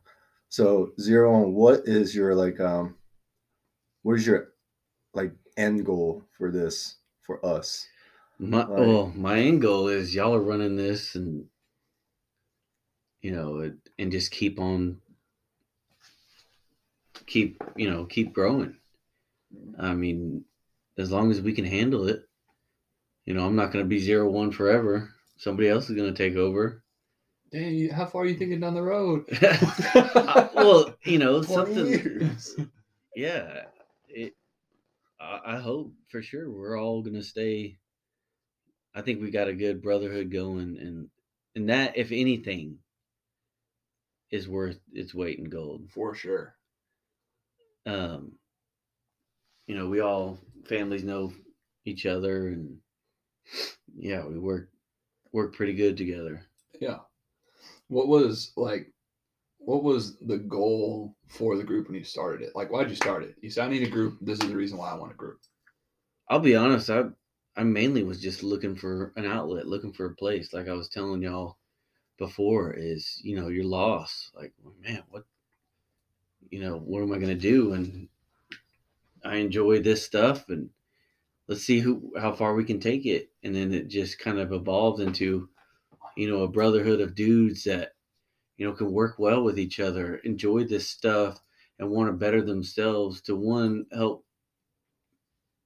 so 0.49 0.91
zero 0.99 1.32
one 1.32 1.54
what 1.54 1.88
is 1.88 2.14
your 2.16 2.36
like 2.36 2.60
um 2.60 2.95
what 4.04 4.18
is 4.18 4.26
your 4.28 4.51
like 5.14 5.34
end 5.57 5.86
goal 5.86 6.24
for 6.38 6.51
this 6.51 6.95
for 7.22 7.43
us 7.45 7.88
My 8.39 8.66
Right. 8.66 8.70
well, 8.70 9.14
my 9.16 9.39
end 9.39 9.62
goal 9.62 9.88
is 9.88 10.16
y'all 10.16 10.34
are 10.34 10.41
running 10.41 10.76
this 10.76 11.16
and 11.16 11.45
you 13.22 13.32
know 13.32 13.59
it, 13.59 13.74
and 13.99 14.12
just 14.12 14.32
keep 14.32 14.59
on 14.59 14.99
keep 17.28 17.62
you 17.76 17.89
know 17.89 18.05
keep 18.05 18.34
growing. 18.34 18.76
I 19.78 19.93
mean, 19.93 20.45
as 20.97 21.12
long 21.12 21.32
as 21.32 21.41
we 21.41 21.53
can 21.53 21.66
handle 21.66 22.07
it, 22.07 22.28
you 23.26 23.34
know, 23.34 23.45
I'm 23.45 23.55
not 23.55 23.72
going 23.72 23.84
to 23.84 23.89
be 23.89 23.99
zero 23.99 24.30
one 24.30 24.51
forever. 24.51 25.14
Somebody 25.38 25.70
else 25.70 25.89
is 25.89 25.95
going 25.95 26.14
to 26.14 26.18
take 26.18 26.38
over. 26.38 26.84
Dang, 27.51 27.89
how 27.89 28.05
far 28.05 28.22
are 28.24 28.26
you 28.26 28.38
thinking 28.38 28.62
down 28.62 28.74
the 28.74 28.82
road? 28.82 29.26
well, 30.55 30.95
you 31.03 31.18
know, 31.18 31.41
something. 31.41 31.88
years. 31.88 32.55
yeah 33.16 33.64
it 33.66 33.70
I, 35.22 35.55
I 35.55 35.59
hope 35.59 35.93
for 36.09 36.22
sure 36.22 36.49
we're 36.51 36.80
all 36.80 37.01
gonna 37.03 37.24
stay 37.24 37.78
i 38.95 39.01
think 39.01 39.22
we 39.22 39.32
got 39.32 39.47
a 39.47 39.53
good 39.53 39.82
brotherhood 39.82 40.32
going 40.32 40.78
and 40.80 41.09
and 41.55 41.69
that 41.69 41.97
if 41.97 42.11
anything 42.11 42.80
is 44.32 44.47
worth 44.47 44.80
its 44.93 45.13
weight 45.13 45.38
in 45.38 45.45
gold 45.45 45.91
For 45.91 46.15
sure. 46.15 46.55
um 47.86 48.39
you 49.67 49.76
know 49.76 49.88
we 49.89 49.99
all 49.99 50.39
families 50.65 51.03
know 51.03 51.34
each 51.86 52.05
other 52.05 52.49
and 52.49 52.80
yeah 53.95 54.26
we 54.26 54.38
work 54.39 54.69
work 55.32 55.55
pretty 55.55 55.74
good 55.74 55.97
together 55.97 56.43
Yeah. 56.80 56.99
What 57.89 58.07
was 58.07 58.53
like 58.57 58.93
what 59.66 59.84
was 59.84 60.18
the 60.18 60.38
goal 60.38 61.16
for 61.28 61.55
the 61.55 61.64
group 61.64 61.88
when 61.88 61.97
you 61.97 62.03
started 62.03 62.41
it? 62.41 62.55
Like 62.55 62.72
why'd 62.72 62.89
you 62.89 62.95
start 62.95 63.24
it? 63.24 63.36
You 63.41 63.49
said 63.49 63.66
I 63.66 63.70
need 63.70 63.88
a 63.88 63.89
group. 63.89 64.18
This 64.22 64.39
is 64.39 64.49
the 64.49 64.55
reason 64.55 64.78
why 64.78 64.91
I 64.91 64.95
want 64.95 65.12
a 65.12 65.16
group. 65.16 65.39
I'll 66.30 66.39
be 66.39 66.55
honest, 66.55 66.89
I 66.89 67.03
I 67.55 67.64
mainly 67.64 68.03
was 68.03 68.22
just 68.22 68.43
looking 68.43 68.76
for 68.76 69.14
an 69.18 69.26
outlet, 69.26 69.68
looking 69.68 69.93
for 69.93 70.05
a 70.05 70.16
place. 70.16 70.53
Like 70.53 70.68
I 70.68 70.74
was 70.74 70.89
telling 70.89 71.22
y'all 71.22 71.57
before, 72.18 72.74
is 72.74 73.20
you 73.24 73.36
know, 73.36 73.49
you're 73.49 73.64
lost. 73.64 74.32
Like, 74.36 74.53
man, 74.82 75.03
what 75.09 75.26
you 76.49 76.62
know, 76.62 76.78
what 76.78 77.01
am 77.01 77.12
I 77.12 77.18
gonna 77.18 77.36
do? 77.36 77.74
And 77.74 78.07
I 79.24 79.36
enjoy 79.36 79.82
this 79.82 80.03
stuff 80.03 80.49
and 80.49 80.70
let's 81.47 81.64
see 81.64 81.80
who 81.80 82.14
how 82.20 82.34
far 82.34 82.55
we 82.55 82.64
can 82.64 82.80
take 82.80 83.05
it. 83.05 83.30
And 83.43 83.53
then 83.53 83.74
it 83.74 83.89
just 83.89 84.20
kind 84.20 84.39
of 84.39 84.53
evolved 84.53 85.01
into, 85.01 85.49
you 86.18 86.30
know, 86.30 86.43
a 86.43 86.47
brotherhood 86.47 87.01
of 87.01 87.16
dudes 87.16 87.64
that, 87.66 87.93
you 88.62 88.68
know, 88.68 88.74
can 88.74 88.91
work 88.91 89.16
well 89.18 89.43
with 89.43 89.57
each 89.57 89.80
other, 89.80 90.18
enjoy 90.18 90.64
this 90.64 90.88
stuff 90.88 91.41
and 91.80 91.89
want 91.89 92.09
to 92.09 92.14
better 92.14 92.43
themselves 92.43 93.20
to 93.22 93.36
one 93.36 93.88
help 93.91 94.24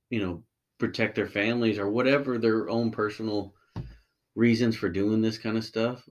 you 0.09 0.25
know 0.25 0.43
protect 0.77 1.15
their 1.15 1.27
families 1.27 1.77
or 1.77 1.89
whatever 1.89 2.37
their 2.37 2.69
own 2.69 2.91
personal 2.91 3.53
reasons 4.33 4.77
for 4.77 4.87
doing 4.87 5.21
this 5.21 5.37
kind 5.37 5.57
of 5.57 5.65
stuff 5.65 6.07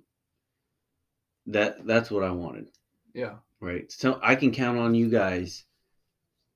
that 1.47 1.87
that's 1.87 2.11
what 2.11 2.22
i 2.22 2.30
wanted. 2.30 2.68
Yeah. 3.14 3.37
right? 3.62 3.91
So 3.91 4.20
i 4.22 4.35
can 4.35 4.53
count 4.53 4.76
on 4.76 4.95
you 4.95 5.09
guys 5.09 5.64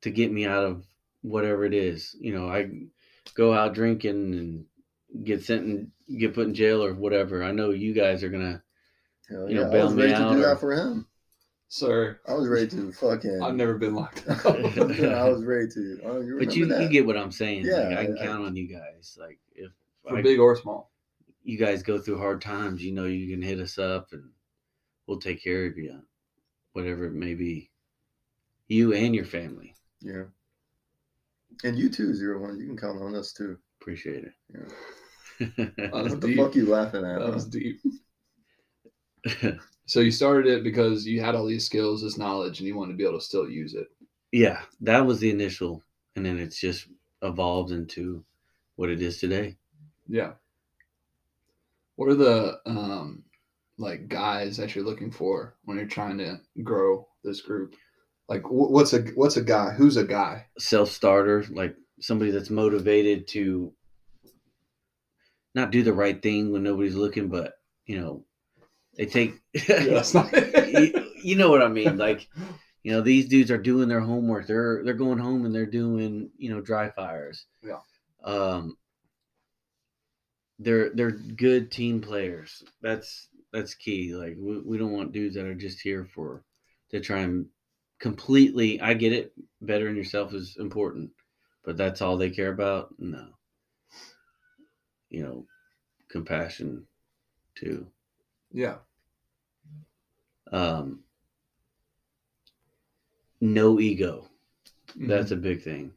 to 0.02 0.10
get 0.10 0.30
me 0.30 0.44
out 0.44 0.64
of 0.64 0.84
whatever 1.22 1.64
it 1.64 1.72
is. 1.72 2.14
You 2.20 2.34
know 2.34 2.50
i 2.50 2.68
go 3.32 3.54
out 3.54 3.72
drinking 3.72 4.34
and 4.34 5.24
get 5.24 5.42
sent 5.42 5.62
and 5.64 5.90
get 6.18 6.34
put 6.34 6.48
in 6.48 6.54
jail 6.54 6.84
or 6.84 6.92
whatever. 6.92 7.42
I 7.42 7.52
know 7.52 7.70
you 7.70 7.94
guys 7.94 8.22
are 8.22 8.28
gonna 8.28 8.62
Hell 9.28 9.48
You 9.48 9.56
know, 9.56 9.70
yeah, 9.72 9.80
I 9.80 9.84
was 9.84 9.94
me 9.94 10.02
ready 10.04 10.14
to 10.14 10.18
do 10.20 10.38
or- 10.38 10.46
that 10.46 10.60
for 10.60 10.72
him. 10.74 11.06
Sir, 11.70 12.18
I 12.26 12.32
was 12.32 12.48
ready 12.48 12.66
to 12.68 12.92
fucking. 12.92 13.42
I've 13.42 13.54
never 13.54 13.74
been 13.76 13.94
locked 13.94 14.26
up. 14.28 14.46
I 14.46 15.28
was 15.28 15.44
ready 15.44 15.68
to. 15.74 16.00
Oh, 16.02 16.20
you 16.22 16.38
but 16.38 16.56
you 16.56 16.62
remember 16.64 16.84
you 16.84 16.88
get 16.88 17.04
what 17.06 17.18
i'm 17.18 17.30
saying 17.30 17.64
like, 17.64 17.70
Yeah, 17.90 17.98
i 17.98 18.06
can 18.06 18.16
I- 18.18 18.24
count 18.24 18.46
on 18.46 18.56
you 18.56 18.66
guys 18.68 19.18
like 19.20 19.38
if 19.54 19.70
For 20.02 20.16
I, 20.16 20.22
big 20.22 20.38
or 20.38 20.56
small. 20.56 20.90
you 21.44 21.58
guys 21.58 21.82
go 21.82 21.98
through 21.98 22.16
hard 22.18 22.40
times, 22.40 22.82
you 22.82 22.92
know 22.92 23.04
you 23.04 23.28
can 23.30 23.42
hit 23.42 23.60
us 23.60 23.76
up 23.78 24.08
and 24.12 24.30
we'll 25.06 25.20
take 25.20 25.44
care 25.44 25.66
of 25.66 25.76
you, 25.76 26.00
whatever 26.72 27.04
it 27.04 27.12
may 27.12 27.34
be. 27.34 27.70
You 28.68 28.94
and 28.94 29.14
your 29.14 29.24
family. 29.26 29.74
Yeah. 30.00 30.24
And 31.64 31.78
you 31.78 31.90
too, 31.90 32.14
zero 32.14 32.40
one. 32.40 32.58
You 32.58 32.66
can 32.66 32.76
count 32.78 33.02
on 33.02 33.14
us 33.14 33.32
too. 33.34 33.58
Appreciate 33.80 34.24
it. 34.24 34.32
That's 35.38 35.92
What 35.92 36.20
the 36.22 36.28
deep. 36.28 36.36
fuck 36.38 36.54
you 36.54 36.66
laughing 36.66 37.04
at? 37.04 37.18
That 37.18 37.26
huh? 37.26 37.32
was 37.32 37.44
deep. 37.46 37.80
So 39.88 40.00
you 40.00 40.10
started 40.10 40.52
it 40.52 40.64
because 40.64 41.06
you 41.06 41.22
had 41.22 41.34
all 41.34 41.46
these 41.46 41.64
skills, 41.64 42.02
this 42.02 42.18
knowledge, 42.18 42.58
and 42.58 42.68
you 42.68 42.76
wanted 42.76 42.92
to 42.92 42.98
be 42.98 43.04
able 43.04 43.18
to 43.18 43.24
still 43.24 43.48
use 43.48 43.72
it. 43.72 43.88
yeah, 44.32 44.60
that 44.82 45.06
was 45.06 45.18
the 45.18 45.30
initial, 45.30 45.82
and 46.14 46.26
then 46.26 46.38
it's 46.38 46.60
just 46.60 46.88
evolved 47.22 47.72
into 47.72 48.22
what 48.76 48.90
it 48.90 49.00
is 49.00 49.18
today. 49.18 49.56
Yeah. 50.06 50.32
What 51.96 52.10
are 52.10 52.14
the 52.14 52.60
um 52.66 53.24
like 53.78 54.08
guys 54.08 54.58
that 54.58 54.74
you're 54.74 54.84
looking 54.84 55.10
for 55.10 55.56
when 55.64 55.78
you're 55.78 55.86
trying 55.86 56.18
to 56.18 56.38
grow 56.62 57.08
this 57.24 57.40
group? 57.40 57.74
Like 58.28 58.42
what's 58.50 58.92
a 58.92 59.00
what's 59.14 59.38
a 59.38 59.42
guy? 59.42 59.70
Who's 59.70 59.96
a 59.96 60.04
guy? 60.04 60.46
Self 60.58 60.90
starter, 60.90 61.46
like 61.50 61.74
somebody 61.98 62.30
that's 62.30 62.50
motivated 62.50 63.26
to 63.28 63.72
not 65.54 65.70
do 65.70 65.82
the 65.82 65.94
right 65.94 66.22
thing 66.22 66.52
when 66.52 66.62
nobody's 66.62 66.94
looking, 66.94 67.28
but 67.28 67.54
you 67.86 67.98
know, 67.98 68.24
They 68.98 69.06
take. 69.06 69.36
Yeah, 69.68 70.04
not 70.14 70.32
you, 70.68 71.12
you 71.22 71.36
know 71.36 71.50
what 71.50 71.62
I 71.62 71.68
mean? 71.68 71.96
Like, 71.98 72.28
you 72.84 72.92
know, 72.92 73.00
these 73.02 73.28
dudes 73.28 73.50
are 73.50 73.58
doing 73.58 73.88
their 73.88 74.00
homework. 74.00 74.46
They're 74.46 74.82
they're 74.84 74.94
going 74.94 75.18
home 75.18 75.46
and 75.46 75.54
they're 75.54 75.66
doing 75.66 76.30
you 76.38 76.50
know 76.50 76.60
dry 76.60 76.90
fires. 76.90 77.46
Yeah. 77.62 77.80
Um. 78.24 78.76
They're 80.60 80.90
they're 80.90 81.12
good 81.12 81.70
team 81.70 82.00
players. 82.02 82.62
That's 82.82 83.28
that's 83.52 83.74
key. 83.74 84.14
Like 84.14 84.36
we, 84.38 84.60
we 84.60 84.78
don't 84.78 84.92
want 84.92 85.12
dudes 85.12 85.36
that 85.36 85.46
are 85.46 85.54
just 85.54 85.80
here 85.80 86.04
for 86.14 86.44
to 86.90 87.00
try 87.00 87.20
and 87.20 87.46
completely. 88.00 88.80
I 88.80 88.94
get 88.94 89.12
it. 89.12 89.32
Bettering 89.62 89.96
yourself 89.96 90.34
is 90.34 90.56
important, 90.58 91.10
but 91.64 91.76
that's 91.76 92.02
all 92.02 92.16
they 92.16 92.30
care 92.30 92.52
about. 92.52 92.94
No. 92.98 93.28
You 95.10 95.22
know, 95.22 95.46
compassion 96.10 96.86
too. 97.56 97.86
yeah. 98.52 98.78
Um. 100.52 101.00
No 103.40 103.78
ego. 103.80 104.28
Mm-hmm. 104.90 105.08
That's 105.08 105.30
a 105.30 105.36
big 105.36 105.62
thing. 105.62 105.92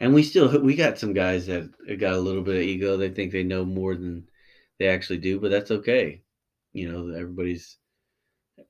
And 0.00 0.14
we 0.14 0.22
still 0.22 0.60
we 0.60 0.74
got 0.74 0.98
some 0.98 1.12
guys 1.12 1.46
that 1.46 1.70
got 1.98 2.14
a 2.14 2.18
little 2.18 2.42
bit 2.42 2.56
of 2.56 2.62
ego. 2.62 2.96
They 2.96 3.10
think 3.10 3.32
they 3.32 3.42
know 3.44 3.64
more 3.64 3.94
than 3.94 4.26
they 4.78 4.88
actually 4.88 5.18
do, 5.18 5.38
but 5.38 5.50
that's 5.50 5.70
okay. 5.70 6.22
You 6.72 6.90
know, 6.90 7.14
everybody's 7.14 7.76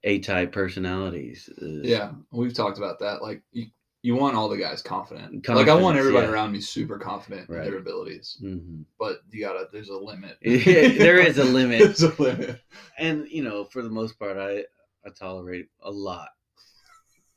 A 0.04 0.18
type 0.18 0.52
personalities. 0.52 1.48
is- 1.58 1.86
Yeah, 1.86 2.12
we've 2.32 2.54
talked 2.54 2.78
about 2.78 2.98
that. 2.98 3.22
Like 3.22 3.42
you, 3.52 3.66
you 4.02 4.16
want 4.16 4.34
all 4.34 4.48
the 4.48 4.56
guys 4.56 4.82
confident. 4.82 5.46
like 5.48 5.68
I 5.68 5.74
want 5.74 5.98
everybody 5.98 6.26
yeah. 6.26 6.32
around 6.32 6.50
me 6.52 6.60
super 6.60 6.98
confident 6.98 7.48
in 7.48 7.54
their 7.54 7.76
abilities, 7.78 8.38
Mhm. 8.42 8.84
but 8.98 9.20
you 9.30 9.40
gotta. 9.40 9.68
There's 9.72 9.90
a 9.90 9.96
limit. 9.96 10.36
there 10.42 11.20
is 11.20 11.38
a 11.38 11.44
limit. 11.58 11.78
There's 11.80 12.02
a 12.02 12.20
limit. 12.22 12.60
And 12.98 13.28
you 13.28 13.44
know, 13.44 13.64
for 13.64 13.82
the 13.82 13.90
most 13.90 14.18
part, 14.18 14.36
I 14.36 14.64
I 15.04 15.10
tolerate 15.10 15.68
a 15.82 15.90
lot, 15.90 16.28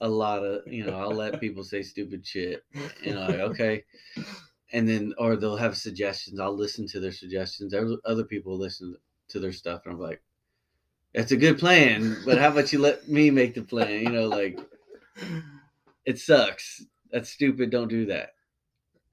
a 0.01 0.07
lot 0.07 0.43
of 0.43 0.61
you 0.71 0.85
know. 0.85 0.97
I'll 0.97 1.15
let 1.15 1.39
people 1.39 1.63
say 1.63 1.81
stupid 1.81 2.25
shit. 2.25 2.63
You 3.03 3.13
know, 3.13 3.21
like 3.27 3.39
okay, 3.39 3.83
and 4.71 4.87
then 4.87 5.13
or 5.17 5.35
they'll 5.35 5.55
have 5.55 5.77
suggestions. 5.77 6.39
I'll 6.39 6.55
listen 6.55 6.87
to 6.87 6.99
their 6.99 7.11
suggestions. 7.11 7.73
Other 7.73 7.97
other 8.05 8.23
people 8.23 8.57
listen 8.57 8.95
to 9.29 9.39
their 9.39 9.53
stuff, 9.53 9.81
and 9.85 9.93
I'm 9.93 9.99
like, 9.99 10.21
"That's 11.13 11.31
a 11.31 11.37
good 11.37 11.57
plan, 11.57 12.17
but 12.25 12.37
how 12.37 12.49
about 12.49 12.73
you 12.73 12.79
let 12.79 13.07
me 13.07 13.29
make 13.31 13.53
the 13.55 13.61
plan?" 13.63 14.01
You 14.01 14.09
know, 14.11 14.27
like 14.27 14.59
it 16.05 16.19
sucks. 16.19 16.83
That's 17.11 17.29
stupid. 17.29 17.69
Don't 17.69 17.87
do 17.87 18.05
that. 18.07 18.31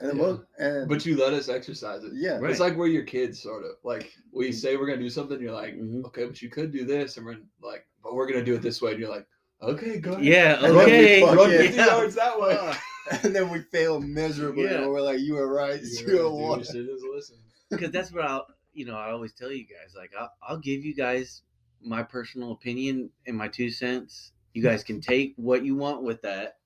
And, 0.00 0.10
the 0.10 0.14
Yeah. 0.14 0.22
most, 0.22 0.42
and 0.58 0.88
But 0.88 1.04
you 1.04 1.14
let 1.18 1.34
us 1.34 1.50
exercise 1.50 2.02
it. 2.04 2.12
yeah, 2.14 2.38
Right. 2.38 2.50
It's 2.50 2.58
like 2.58 2.74
we're 2.74 2.86
your 2.86 3.04
kids, 3.04 3.42
sort 3.42 3.64
of. 3.64 3.72
Like 3.84 4.10
we 4.32 4.50
say 4.50 4.76
we're 4.78 4.86
gonna 4.86 4.98
do 5.02 5.10
something, 5.10 5.38
you're 5.40 5.52
like, 5.52 5.74
Mhm. 5.74 6.06
okay, 6.06 6.24
but 6.24 6.40
you 6.40 6.48
could 6.48 6.72
do 6.72 6.86
this, 6.86 7.18
and 7.18 7.26
we're 7.26 7.36
like, 7.60 7.86
but 8.02 8.14
we're 8.14 8.26
gonna 8.26 8.44
do 8.44 8.54
it 8.54 8.62
this 8.62 8.80
way, 8.82 8.92
and 8.92 9.00
you're 9.00 9.10
like, 9.10 9.26
okay, 9.62 9.98
go 9.98 10.12
ahead. 10.12 10.24
Yeah. 10.24 10.54
And 10.64 10.64
then 10.64 10.74
we 10.74 10.82
Okay. 10.82 11.20
fuck 11.20 11.36
Run 11.36 11.50
Yeah. 11.50 11.58
50 11.58 11.76
yards 11.76 12.14
that 12.14 12.40
way. 12.40 12.74
and 13.24 13.34
then 13.34 13.48
we 13.50 13.60
fail 13.72 14.00
miserably. 14.00 14.64
Yeah. 14.64 14.82
And 14.82 14.90
we're 14.90 15.00
like, 15.00 15.18
you 15.20 15.34
were 15.34 15.52
right. 15.52 15.80
You 15.82 15.88
You 15.88 16.06
were 16.06 16.12
dude, 16.12 16.32
one. 16.32 16.58
you 16.60 16.64
just 16.64 16.74
listen. 16.74 17.36
because 17.70 17.90
that's 17.90 18.12
what 18.12 18.24
I'll 18.24 18.46
you 18.72 18.84
know 18.86 18.94
I 18.96 19.10
always 19.10 19.32
tell 19.32 19.50
you 19.50 19.64
guys 19.64 19.94
like 19.96 20.12
I'll, 20.18 20.30
I'll 20.46 20.58
give 20.58 20.84
you 20.84 20.94
guys 20.94 21.42
my 21.82 22.02
personal 22.02 22.52
opinion 22.52 23.10
and 23.26 23.36
my 23.36 23.48
two 23.48 23.70
cents. 23.70 24.32
You 24.54 24.62
guys 24.62 24.84
can 24.84 25.00
take 25.00 25.32
what 25.36 25.64
you 25.64 25.74
want 25.76 26.02
with 26.02 26.22
that, 26.22 26.58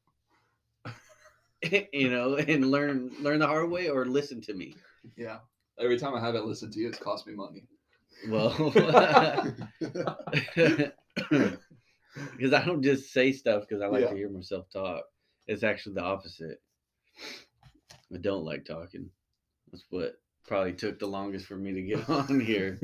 you 1.92 2.10
know, 2.10 2.34
and 2.36 2.70
learn 2.70 3.10
learn 3.20 3.38
the 3.38 3.46
hard 3.46 3.70
way 3.70 3.88
or 3.88 4.04
listen 4.06 4.40
to 4.42 4.54
me. 4.54 4.74
Yeah. 5.16 5.38
Every 5.78 5.98
time 5.98 6.14
I 6.14 6.20
have 6.20 6.34
it 6.34 6.44
listened 6.44 6.72
to 6.74 6.80
you, 6.80 6.88
it's 6.88 6.98
cost 6.98 7.26
me 7.26 7.34
money. 7.34 7.64
Well, 8.28 8.72
because 11.16 12.52
I 12.52 12.64
don't 12.64 12.82
just 12.82 13.12
say 13.12 13.32
stuff 13.32 13.64
because 13.68 13.82
I 13.82 13.86
like 13.86 14.02
Yeah. 14.02 14.10
to 14.10 14.16
hear 14.16 14.28
myself 14.28 14.66
talk. 14.70 15.04
It's 15.46 15.62
actually 15.62 15.94
the 15.96 16.02
opposite. 16.02 16.60
I 18.12 18.18
don't 18.18 18.44
like 18.44 18.64
talking. 18.64 19.10
That's 19.70 19.84
what 19.90 20.14
probably 20.46 20.72
took 20.72 20.98
the 20.98 21.06
longest 21.06 21.46
for 21.46 21.56
me 21.56 21.72
to 21.72 21.82
get 21.82 22.08
on 22.08 22.40
here. 22.40 22.78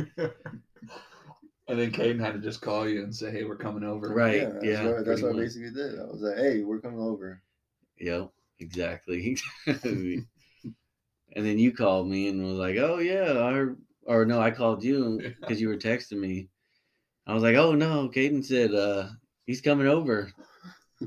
And 1.69 1.79
then 1.79 1.93
Caden 1.93 2.19
had 2.19 2.33
to 2.33 2.41
just 2.41 2.61
call 2.61 2.89
you 2.89 3.03
and 3.05 3.15
say, 3.15 3.31
"Hey, 3.31 3.45
we're 3.45 3.57
coming 3.57 3.85
over." 3.85 4.09
Right. 4.09 4.43
yeah, 4.43 4.49
that's 4.51 4.65
yeah, 4.65 4.87
what, 4.89 5.05
that's 5.05 5.23
what 5.23 5.37
I 5.37 5.39
basically 5.39 5.71
did. 5.71 6.01
I 6.01 6.05
was 6.05 6.21
like, 6.21 6.37
hey, 6.37 6.65
we're 6.65 6.81
coming 6.81 7.01
over. 7.01 7.41
Yep, 8.01 8.33
exactly. 8.59 9.37
and 9.67 10.27
then 11.37 11.59
you 11.59 11.73
called 11.73 12.09
me 12.09 12.29
and 12.29 12.43
was 12.45 12.59
like, 12.59 12.77
"Oh 12.77 12.99
yeah," 12.99 13.39
I 13.39 13.67
or 14.05 14.25
no, 14.25 14.41
I 14.41 14.51
called 14.51 14.83
you 14.83 15.21
because 15.41 15.61
you 15.61 15.69
were 15.69 15.77
texting 15.77 16.19
me. 16.19 16.49
I 17.31 17.35
was 17.35 17.43
like, 17.45 17.55
"Oh 17.57 17.75
no," 17.75 18.09
Caden 18.09 18.45
said, 18.45 18.75
uh, 18.75 19.09
"He's 19.47 19.61
coming 19.61 19.87
over." 19.87 20.33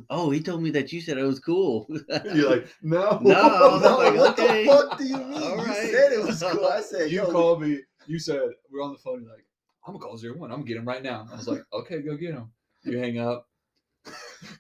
Oh, 0.09 0.32
he 0.32 0.41
told 0.41 0.63
me 0.63 0.71
that 0.71 0.91
you 0.91 1.01
said 1.01 1.17
it 1.17 1.24
was 1.24 1.39
cool. 1.39 1.86
You're 2.34 2.49
like, 2.49 2.67
"No, 2.82 3.19
No, 3.21 3.34
I 3.36 3.67
was 3.74 3.82
No, 3.84 3.97
like, 3.97 4.15
what 4.17 4.39
okay. 4.39 4.63
the 4.65 4.71
fuck 4.71 4.97
do 4.97 5.03
you 5.05 5.17
mean? 5.17 5.43
All 5.43 5.57
you 5.57 5.65
right. 5.65 5.89
said 5.91 6.13
it 6.13 6.24
was 6.26 6.41
cool. 6.41 6.65
I 6.65 6.82
said, 6.82 7.11
you 7.11 7.17
yo, 7.24 7.32
called 7.32 7.61
me. 7.61 7.80
You 8.07 8.19
said 8.19 8.41
we're 8.71 8.82
on 8.82 8.93
the 8.93 8.99
phone. 8.99 9.21
You're 9.21 9.32
like, 9.32 9.45
I'm 9.86 9.93
gonna 9.93 10.03
call 10.03 10.17
zero 10.17 10.38
one. 10.38 10.49
I'm 10.51 10.59
gonna 10.59 10.67
get 10.67 10.78
him 10.78 10.88
right 10.88 11.03
now. 11.03 11.28
I 11.32 11.36
was 11.36 11.47
like, 11.47 11.61
okay, 11.74 12.01
go 12.01 12.15
get 12.15 12.34
him. 12.34 12.51
You 12.84 12.97
hang 12.99 13.19
up, 13.19 13.47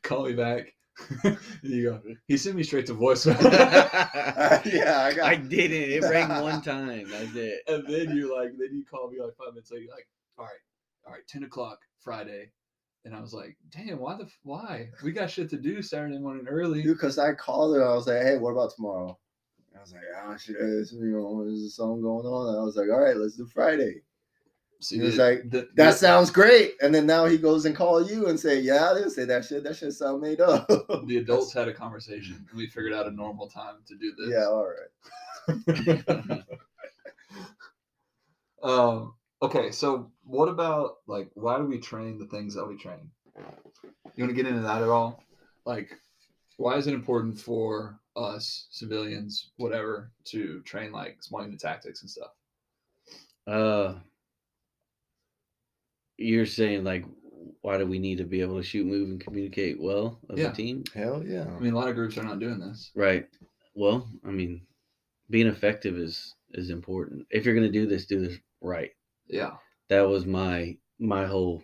call 0.03 0.25
me 0.25 0.33
back. 0.33 0.67
you 1.63 1.83
go. 1.89 2.01
He 2.27 2.37
sent 2.37 2.55
me 2.55 2.63
straight 2.63 2.85
to 2.87 2.93
voicemail, 2.93 3.41
yeah, 4.65 5.01
I 5.01 5.13
got. 5.13 5.25
I 5.25 5.35
did 5.35 5.71
it. 5.71 5.89
It 5.91 6.01
rang 6.03 6.29
one 6.41 6.61
time. 6.61 7.09
That's 7.09 7.33
it. 7.35 7.61
and 7.67 7.87
then 7.87 8.15
you're 8.15 8.35
like, 8.37 8.51
then 8.59 8.69
you 8.75 8.85
call 8.85 9.09
me 9.09 9.19
like 9.19 9.35
five 9.35 9.53
minutes 9.53 9.71
later. 9.71 9.85
You're 9.85 9.95
like, 9.95 10.07
all 10.37 10.45
right, 10.45 10.53
all 11.05 11.13
right, 11.13 11.27
ten 11.27 11.43
o'clock 11.43 11.79
Friday. 11.99 12.51
And 13.05 13.13
I 13.13 13.19
was 13.19 13.33
like, 13.33 13.57
damn, 13.69 13.99
why 13.99 14.15
the 14.15 14.27
why? 14.43 14.89
We 15.03 15.11
got 15.11 15.29
shit 15.29 15.49
to 15.49 15.57
do 15.57 15.81
Saturday 15.81 16.17
morning 16.19 16.47
early. 16.47 16.81
Dude, 16.83 16.95
because 16.95 17.17
I 17.19 17.33
called 17.33 17.75
her. 17.75 17.83
I 17.85 17.93
was 17.93 18.07
like, 18.07 18.21
hey, 18.21 18.37
what 18.37 18.51
about 18.51 18.73
tomorrow? 18.73 19.17
I 19.75 19.81
was 19.81 19.91
like, 19.91 20.03
oh 20.25 20.37
shit, 20.37 20.55
you 20.57 21.11
know, 21.11 21.43
there's 21.43 21.75
something 21.75 22.01
going 22.01 22.25
on. 22.25 22.49
And 22.49 22.57
I 22.59 22.63
was 22.63 22.77
like, 22.77 22.89
all 22.89 23.01
right, 23.01 23.17
let's 23.17 23.35
do 23.35 23.45
Friday. 23.45 24.01
See, 24.79 24.97
He 24.97 25.01
was 25.01 25.17
the- 25.17 25.23
like, 25.23 25.49
the- 25.49 25.67
That 25.75 25.91
the- 25.91 25.97
sounds 25.97 26.29
great. 26.29 26.75
And 26.81 26.93
then 26.95 27.05
now 27.05 27.25
he 27.25 27.37
goes 27.37 27.65
and 27.65 27.75
call 27.75 28.05
you 28.09 28.27
and 28.27 28.39
say, 28.39 28.59
yeah, 28.61 28.91
I 28.91 28.93
didn't 28.93 29.09
say 29.11 29.25
that 29.25 29.43
shit. 29.45 29.63
That 29.63 29.75
shit 29.75 29.91
sound 29.93 30.21
made 30.21 30.39
up. 30.39 30.67
the 31.07 31.17
adults 31.17 31.51
had 31.59 31.67
a 31.67 31.73
conversation 31.73 32.45
and 32.49 32.57
we 32.57 32.67
figured 32.67 32.93
out 32.93 33.07
a 33.07 33.11
normal 33.11 33.49
time 33.49 33.75
to 33.87 33.95
do 33.97 34.13
this. 34.17 34.29
yeah, 34.29 34.45
all 34.45 34.69
right. 34.69 36.43
Um, 38.63 39.15
okay, 39.43 39.71
so 39.71 40.09
what 40.23 40.47
about 40.49 40.97
like 41.05 41.29
why 41.35 41.57
do 41.57 41.65
we 41.65 41.77
train 41.77 42.17
the 42.17 42.25
things 42.25 42.55
that 42.55 42.65
we 42.65 42.77
train? 42.77 43.11
You 44.15 44.23
want 44.23 44.35
to 44.35 44.41
get 44.41 44.47
into 44.47 44.61
that 44.61 44.81
at 44.81 44.89
all? 44.89 45.23
Like, 45.65 45.89
why 46.57 46.75
is 46.75 46.87
it 46.87 46.93
important 46.93 47.39
for 47.39 47.99
us 48.15 48.67
civilians, 48.71 49.51
whatever, 49.57 50.11
to 50.25 50.61
train 50.61 50.91
like 50.91 51.17
small 51.21 51.43
unit 51.43 51.59
tactics 51.59 52.01
and 52.01 52.09
stuff? 52.09 52.31
Uh, 53.47 53.95
you're 56.17 56.45
saying 56.45 56.83
like, 56.83 57.05
why 57.61 57.77
do 57.77 57.85
we 57.85 57.99
need 57.99 58.19
to 58.19 58.23
be 58.23 58.41
able 58.41 58.57
to 58.57 58.63
shoot, 58.63 58.85
move, 58.85 59.09
and 59.09 59.19
communicate 59.19 59.81
well 59.81 60.19
as 60.29 60.39
Yeah. 60.39 60.51
a 60.51 60.53
team? 60.53 60.83
Hell 60.93 61.23
yeah. 61.25 61.45
I 61.45 61.59
mean, 61.59 61.73
a 61.73 61.75
lot 61.75 61.89
of 61.89 61.95
groups 61.95 62.17
are 62.17 62.23
not 62.23 62.39
doing 62.39 62.59
this. 62.59 62.91
Right. 62.95 63.27
Well, 63.73 64.07
I 64.23 64.29
mean, 64.29 64.61
being 65.29 65.47
effective 65.47 65.97
is 65.97 66.35
is 66.51 66.69
important. 66.69 67.25
If 67.31 67.45
you're 67.45 67.55
gonna 67.55 67.71
do 67.71 67.87
this, 67.87 68.05
do 68.05 68.21
this 68.21 68.37
right. 68.61 68.91
Yeah, 69.33 69.57
That 69.89 70.07
was 70.07 70.25
my 70.25 70.77
my 70.99 71.25
whole 71.25 71.63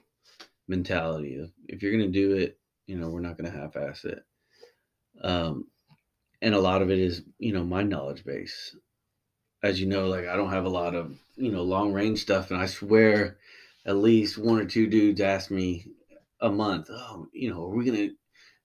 mentality. 0.68 1.52
If 1.68 1.84
you're 1.84 1.92
gonna 1.92 2.08
do 2.08 2.34
it, 2.34 2.60
you 2.88 2.98
know, 2.98 3.10
we're 3.10 3.20
not 3.22 3.38
gonna 3.38 3.52
half-ass 3.52 4.06
it. 4.06 4.24
Um, 5.22 5.68
and 6.42 6.56
a 6.56 6.60
lot 6.60 6.82
of 6.82 6.90
it 6.90 7.00
is, 7.00 7.24
you 7.38 7.54
know, 7.54 7.64
my 7.64 7.84
knowledge 7.84 8.26
base. 8.26 8.76
As 9.62 9.80
you 9.80 9.88
know, 9.88 10.08
like 10.08 10.28
I 10.28 10.36
don't 10.36 10.52
have 10.52 10.66
a 10.66 10.70
lot 10.70 10.96
of, 10.96 11.20
you 11.36 11.52
know, 11.52 11.64
long 11.64 11.94
range 11.94 12.20
stuff, 12.22 12.50
and 12.50 12.60
I 12.60 12.66
swear, 12.66 13.38
at 13.86 13.98
least 13.98 14.38
one 14.38 14.60
or 14.60 14.66
two 14.66 14.88
dudes 14.88 15.22
ask 15.22 15.52
me 15.52 15.86
a 16.42 16.50
month, 16.50 16.88
oh, 16.90 17.28
you 17.34 17.52
know, 17.52 17.66
are 17.66 17.76
we 17.76 17.86
gonna 17.86 18.10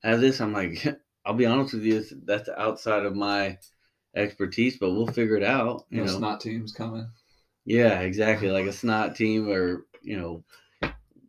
have 0.03 0.21
this? 0.21 0.41
I'm 0.41 0.53
like, 0.53 0.83
I'll 1.27 1.35
be 1.35 1.47
honest 1.47 1.75
with 1.75 1.85
you, 1.85 2.05
that's 2.25 2.49
outside 2.49 3.05
of 3.05 3.15
my 3.17 3.59
expertise, 4.15 4.79
but 4.79 4.93
we'll 4.93 5.07
figure 5.07 5.37
it 5.37 5.43
out. 5.43 5.85
You 5.91 6.03
know, 6.03 6.07
know, 6.07 6.19
SNOT 6.19 6.41
teams 6.41 6.73
coming. 6.73 7.09
Yeah, 7.65 8.01
exactly. 8.01 8.51
Like 8.51 8.67
a 8.67 8.73
snot 8.73 9.17
team 9.17 9.49
or, 9.51 9.87
you 10.03 10.17
know, 10.17 10.45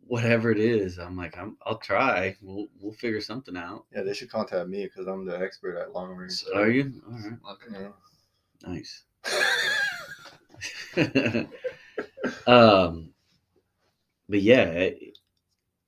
whatever 0.06 0.50
it 0.50 0.58
is. 0.58 0.98
I'm 0.98 1.16
like, 1.16 1.36
I'm, 1.36 1.56
I'll 1.64 1.78
try. 1.78 2.36
We'll, 2.40 2.66
we'll 2.80 2.92
figure 2.92 3.20
something 3.20 3.56
out. 3.56 3.84
Yeah, 3.94 4.02
they 4.02 4.14
should 4.14 4.30
contact 4.30 4.68
me 4.68 4.84
because 4.84 5.06
I'm 5.06 5.24
the 5.24 5.38
expert 5.38 5.76
at 5.76 5.92
long 5.92 6.14
range. 6.14 6.32
So, 6.32 6.56
Are 6.56 6.70
you? 6.70 6.92
All 7.06 7.18
right. 7.18 7.38
Okay. 7.52 7.82
Yeah. 7.82 8.68
Nice. 8.68 9.04
um, 12.46 13.10
but 14.28 14.42
yeah, 14.42 14.64
it, 14.64 15.18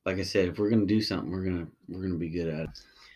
like 0.05 0.18
I 0.18 0.22
said, 0.22 0.49
if 0.49 0.59
we're 0.59 0.70
going 0.70 0.86
to 0.86 0.94
do 0.94 1.03
something, 1.03 1.30
we're 1.30 1.44
going 1.44 1.66
to, 1.66 1.72
we're 1.88 2.01
going 2.01 2.12
to 2.12 2.18
be 2.18 2.30
good 2.30 2.49
at 2.49 2.61
it. 2.61 2.70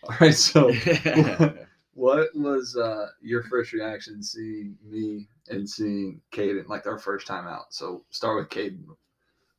All 0.05 0.17
right. 0.21 0.35
So, 0.35 0.73
what 1.95 2.29
was 2.35 2.77
uh, 2.77 3.09
your 3.21 3.45
first 3.45 3.73
reaction 3.73 4.23
seeing 4.23 4.77
me 4.85 5.29
and 5.53 5.69
seeing 5.69 6.21
Caden 6.33 6.69
like 6.69 6.87
our 6.87 6.99
first 6.99 7.27
time 7.27 7.47
out? 7.47 7.73
So, 7.73 8.05
start 8.11 8.39
with 8.39 8.49
Caden. 8.49 8.85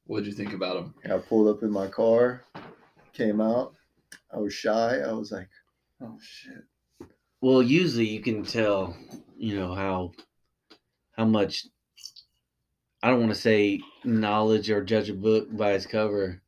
What'd 0.06 0.28
you 0.28 0.34
think 0.34 0.54
about 0.54 0.78
him? 0.78 0.94
I 1.06 1.18
pulled 1.18 1.48
up 1.48 1.64
in 1.64 1.72
my 1.72 1.88
car, 1.88 2.44
came 3.14 3.40
out. 3.40 3.74
I 4.34 4.38
was 4.38 4.54
shy. 4.54 5.00
I 5.00 5.12
was 5.14 5.32
like, 5.32 5.48
oh 6.02 6.18
shit. 6.22 6.64
Well, 7.42 7.62
usually 7.62 8.08
you 8.08 8.22
can 8.22 8.44
tell, 8.44 8.96
you 9.38 9.58
know, 9.58 9.74
how 9.74 10.12
how 11.14 11.26
much 11.26 11.68
I 13.02 13.10
don't 13.10 13.20
want 13.20 13.34
to 13.34 13.40
say 13.40 13.82
knowledge 14.04 14.70
or 14.70 14.84
judge 14.84 15.10
a 15.10 15.14
book 15.14 15.56
by 15.56 15.74
its 15.74 15.86
cover, 15.86 16.42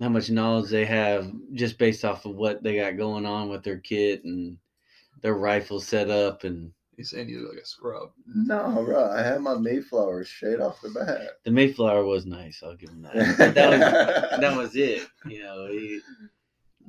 how 0.00 0.08
much 0.08 0.30
knowledge 0.30 0.70
they 0.70 0.84
have 0.84 1.30
just 1.52 1.78
based 1.78 2.04
off 2.04 2.24
of 2.26 2.36
what 2.36 2.62
they 2.62 2.76
got 2.76 2.96
going 2.96 3.26
on 3.26 3.48
with 3.48 3.62
their 3.62 3.78
kit 3.78 4.24
and 4.24 4.58
their 5.20 5.34
rifle 5.34 5.80
set 5.80 6.10
up 6.10 6.44
and 6.44 6.72
He's 6.96 7.10
saying 7.10 7.28
you 7.28 7.40
look 7.40 7.54
like 7.54 7.62
a 7.62 7.66
scrub. 7.66 8.10
No, 8.26 8.82
bro. 8.84 9.10
I 9.10 9.20
had 9.22 9.40
my 9.40 9.54
Mayflower 9.56 10.24
straight 10.24 10.60
off 10.60 10.80
the 10.80 10.90
bat. 10.90 11.38
the 11.44 11.50
Mayflower 11.50 12.04
was 12.04 12.24
nice. 12.26 12.62
I'll 12.62 12.76
give 12.76 12.90
him 12.90 13.02
that. 13.02 13.34
But 13.36 13.54
that 13.54 13.70
was 13.70 13.80
that 14.40 14.56
was 14.56 14.76
it. 14.76 15.08
You 15.26 15.42
know, 15.42 15.66
he, 15.66 16.00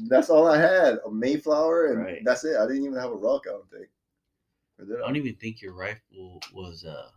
That's 0.08 0.30
all 0.30 0.48
I 0.48 0.58
had. 0.60 1.00
A 1.06 1.12
Mayflower, 1.12 1.88
and 1.88 2.00
Right. 2.04 2.22
that's 2.24 2.44
it. 2.44 2.56
I 2.58 2.68
didn't 2.68 2.84
even 2.84 3.00
have 3.00 3.12
a 3.12 3.16
rock. 3.16 3.44
I 3.48 3.52
don't 3.52 3.70
think. 3.72 3.88
Or 4.78 4.86
did 4.86 4.98
I 4.98 5.04
I? 5.04 5.08
don't 5.08 5.16
even 5.16 5.36
think 5.36 5.62
your 5.62 5.74
rifle 5.74 6.42
was 6.54 6.84
uh 6.86 7.08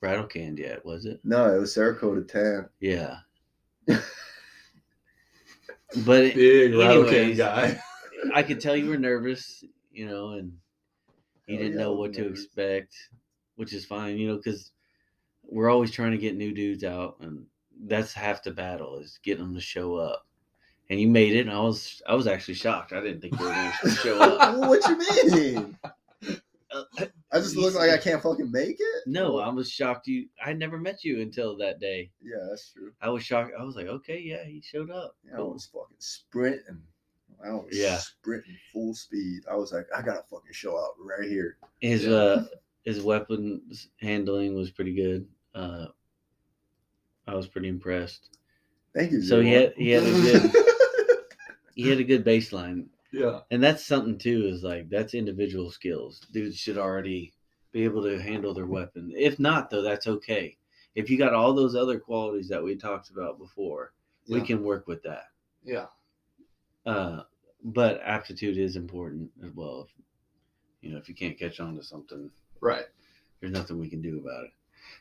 rattle 0.00 0.24
canned 0.26 0.58
yet, 0.58 0.84
was 0.84 1.06
it? 1.06 1.20
No, 1.24 1.54
it 1.54 1.58
was 1.60 1.74
Cerakote 1.74 2.28
tan. 2.28 2.68
Yeah. 2.80 3.18
but 6.04 6.22
it- 6.24 6.34
Big 6.34 6.74
rattle 6.74 7.04
can 7.04 7.36
guy. 7.36 7.80
I 8.34 8.42
could 8.42 8.60
tell 8.60 8.76
you 8.76 8.88
were 8.88 8.96
nervous, 8.98 9.64
you 9.92 10.06
know, 10.06 10.30
and 10.30 10.52
Oh, 11.48 11.56
didn't 11.56 11.76
know 11.76 11.92
what 11.92 12.12
to 12.14 12.26
expect, 12.26 12.94
which 13.56 13.72
is 13.72 13.84
fine, 13.84 14.16
you 14.16 14.28
know, 14.28 14.36
because 14.36 14.70
we're 15.44 15.70
always 15.70 15.90
trying 15.90 16.12
to 16.12 16.18
get 16.18 16.36
new 16.36 16.52
dudes 16.52 16.84
out, 16.84 17.16
and 17.20 17.44
that's 17.84 18.12
half 18.12 18.42
the 18.42 18.50
battle 18.52 18.98
is 18.98 19.18
getting 19.24 19.44
them 19.44 19.54
to 19.54 19.60
show 19.60 19.96
up. 19.96 20.26
And 20.90 21.00
you 21.00 21.08
made 21.08 21.34
it, 21.34 21.46
and 21.46 21.50
I 21.50 21.60
was 21.60 22.02
I 22.06 22.14
was 22.14 22.26
actually 22.26 22.54
shocked. 22.54 22.92
I 22.92 23.00
didn't 23.00 23.20
think 23.20 23.38
you 23.38 23.46
were 23.46 23.52
going 23.52 23.72
to 23.82 23.90
show 23.90 24.20
up. 24.20 24.56
what 24.58 24.86
you 24.88 24.98
mean? 25.30 25.78
Uh, 26.70 26.84
I 27.32 27.38
just 27.38 27.56
look 27.56 27.74
like 27.74 27.90
I 27.90 27.98
can't 27.98 28.22
fucking 28.22 28.50
make 28.50 28.76
it. 28.78 29.02
no, 29.06 29.38
I 29.38 29.48
was 29.48 29.70
shocked. 29.70 30.06
You, 30.06 30.26
I 30.42 30.52
never 30.54 30.78
met 30.78 31.04
you 31.04 31.20
until 31.20 31.56
that 31.58 31.80
day. 31.80 32.10
Yeah, 32.22 32.46
that's 32.48 32.72
true. 32.72 32.92
I 33.02 33.10
was 33.10 33.22
shocked. 33.22 33.52
I 33.58 33.62
was 33.62 33.76
like, 33.76 33.86
okay, 33.88 34.18
yeah, 34.20 34.44
he 34.44 34.62
showed 34.62 34.90
up. 34.90 35.14
Yeah, 35.24 35.38
I 35.38 35.42
was 35.42 35.66
fucking 35.66 35.96
sprinting. 35.98 36.80
I 37.44 37.52
was 37.52 37.66
Yeah. 37.72 37.98
sprinting 37.98 38.56
full 38.72 38.94
speed. 38.94 39.42
I 39.50 39.54
was 39.56 39.72
like, 39.72 39.86
I 39.96 40.02
gotta 40.02 40.22
fucking 40.30 40.52
show 40.52 40.76
out 40.78 40.94
right 40.98 41.28
here. 41.28 41.56
His 41.80 42.04
Yeah. 42.04 42.12
uh 42.14 42.44
his 42.84 43.00
weapons 43.02 43.88
handling 44.00 44.54
was 44.54 44.70
pretty 44.70 44.94
good. 44.94 45.28
Uh 45.54 45.86
I 47.26 47.34
was 47.34 47.46
pretty 47.48 47.68
impressed. 47.68 48.38
Thank 48.94 49.12
you. 49.12 49.22
So 49.22 49.40
he 49.40 49.50
had- 49.52 49.74
he 49.76 49.90
had 49.90 50.02
a 50.02 50.10
good- 50.10 50.52
He 51.74 51.88
had 51.88 51.98
a 51.98 52.04
good 52.04 52.24
baseline. 52.24 52.88
yeah. 53.12 53.40
And 53.50 53.62
that's 53.62 53.86
something 53.86 54.18
too, 54.18 54.46
is 54.46 54.62
like 54.62 54.88
that's 54.90 55.14
individual 55.14 55.70
skills. 55.70 56.20
Dudes 56.32 56.56
should 56.56 56.76
already 56.78 57.32
be 57.72 57.84
able 57.84 58.02
to 58.02 58.20
handle 58.20 58.52
their 58.52 58.66
weapon. 58.66 59.10
If 59.16 59.38
not 59.38 59.70
though, 59.70 59.80
that's 59.82 60.06
okay. 60.06 60.58
If 60.94 61.08
you 61.08 61.16
got 61.16 61.32
all 61.32 61.54
those 61.54 61.74
other 61.74 61.98
qualities 61.98 62.48
that 62.48 62.62
we 62.62 62.76
talked 62.76 63.08
about 63.10 63.38
before, 63.38 63.94
we 64.28 64.42
can 64.42 64.62
work 64.62 64.86
with 64.86 65.02
that. 65.04 65.28
Yeah. 65.64 65.86
Uh 66.84 67.22
but 67.64 68.00
aptitude 68.04 68.58
is 68.58 68.76
important 68.76 69.30
as 69.44 69.52
well. 69.54 69.86
If, 69.88 69.94
you 70.80 70.90
know, 70.92 70.98
if 70.98 71.08
you 71.08 71.14
can't 71.14 71.38
catch 71.38 71.60
on 71.60 71.76
to 71.76 71.82
something, 71.82 72.30
Right. 72.60 72.84
there's 73.40 73.52
nothing 73.52 73.78
we 73.78 73.88
can 73.88 74.02
do 74.02 74.18
about 74.18 74.44
it. 74.44 74.50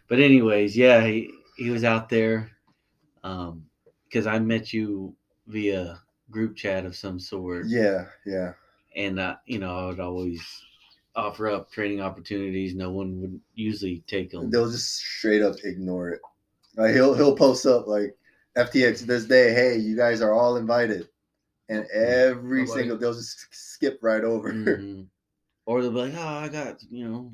But 0.07 0.19
anyways, 0.19 0.75
yeah, 0.77 1.05
he 1.05 1.31
he 1.57 1.69
was 1.69 1.83
out 1.83 2.09
there 2.09 2.51
um 3.23 3.65
because 4.05 4.27
I 4.27 4.39
met 4.39 4.73
you 4.73 5.15
via 5.47 5.99
group 6.29 6.55
chat 6.55 6.85
of 6.85 6.95
some 6.95 7.19
sort, 7.19 7.65
Yeah, 7.67 8.05
yeah. 8.25 8.53
and 8.95 9.19
uh, 9.19 9.35
you 9.45 9.59
know 9.59 9.75
I 9.75 9.85
would 9.87 9.99
always 9.99 10.41
offer 11.15 11.49
up 11.49 11.71
training 11.71 12.01
opportunities. 12.01 12.73
No 12.75 12.91
one 12.91 13.19
would 13.21 13.39
usually 13.55 14.03
take 14.07 14.31
them. 14.31 14.49
They'll 14.49 14.71
just 14.71 14.95
straight 14.97 15.41
up 15.41 15.55
ignore 15.63 16.09
it. 16.11 16.21
Like 16.77 16.93
he'll 16.93 17.13
he'll 17.15 17.35
post 17.35 17.65
up 17.65 17.87
like 17.87 18.15
FTX 18.57 19.01
this 19.01 19.25
day. 19.25 19.53
Hey, 19.53 19.77
you 19.77 19.95
guys 19.95 20.21
are 20.21 20.33
all 20.33 20.57
invited, 20.57 21.09
and 21.69 21.85
every 21.93 22.61
Nobody- 22.63 22.79
single 22.81 22.97
they'll 22.97 23.13
just 23.13 23.45
skip 23.51 23.99
right 24.01 24.23
over. 24.23 24.51
Mhm. 24.51 25.07
Or 25.65 25.81
they'll 25.81 25.91
be 25.91 25.97
like, 25.97 26.13
"Oh, 26.15 26.27
I 26.27 26.47
got 26.49 26.81
you 26.89 27.07
know 27.07 27.33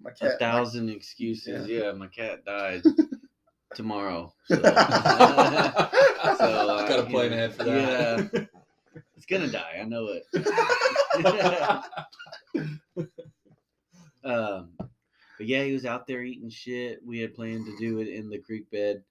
My 0.00 0.10
a 0.10 0.14
cat. 0.14 0.30
my- 0.32 0.36
thousand 0.38 0.90
excuses. 0.90 1.68
Yeah. 1.68 1.84
Yeah. 1.86 1.92
my 1.92 2.06
cat 2.08 2.44
died 2.44 2.82
tomorrow." 3.74 4.32
So, 4.46 4.54
So, 4.62 4.62
uh, 4.64 6.88
Got 6.88 7.00
a 7.00 7.06
plan 7.10 7.32
ahead 7.32 7.54
for 7.54 7.64
that. 7.64 8.30
Yeah, 8.32 8.44
it's 9.16 9.26
gonna 9.26 9.48
die. 9.48 9.78
I 9.80 9.84
know 9.84 10.08
it. 10.08 10.24
Um, 14.24 14.70
but 14.78 15.46
yeah, 15.46 15.62
he 15.64 15.72
was 15.72 15.86
out 15.86 16.06
there 16.06 16.22
eating 16.22 16.50
shit. 16.50 17.00
We 17.04 17.20
had 17.20 17.34
planned 17.34 17.66
to 17.66 17.76
do 17.78 18.00
it 18.00 18.08
in 18.08 18.28
the 18.28 18.38
creek 18.38 18.70
bed 18.70 19.02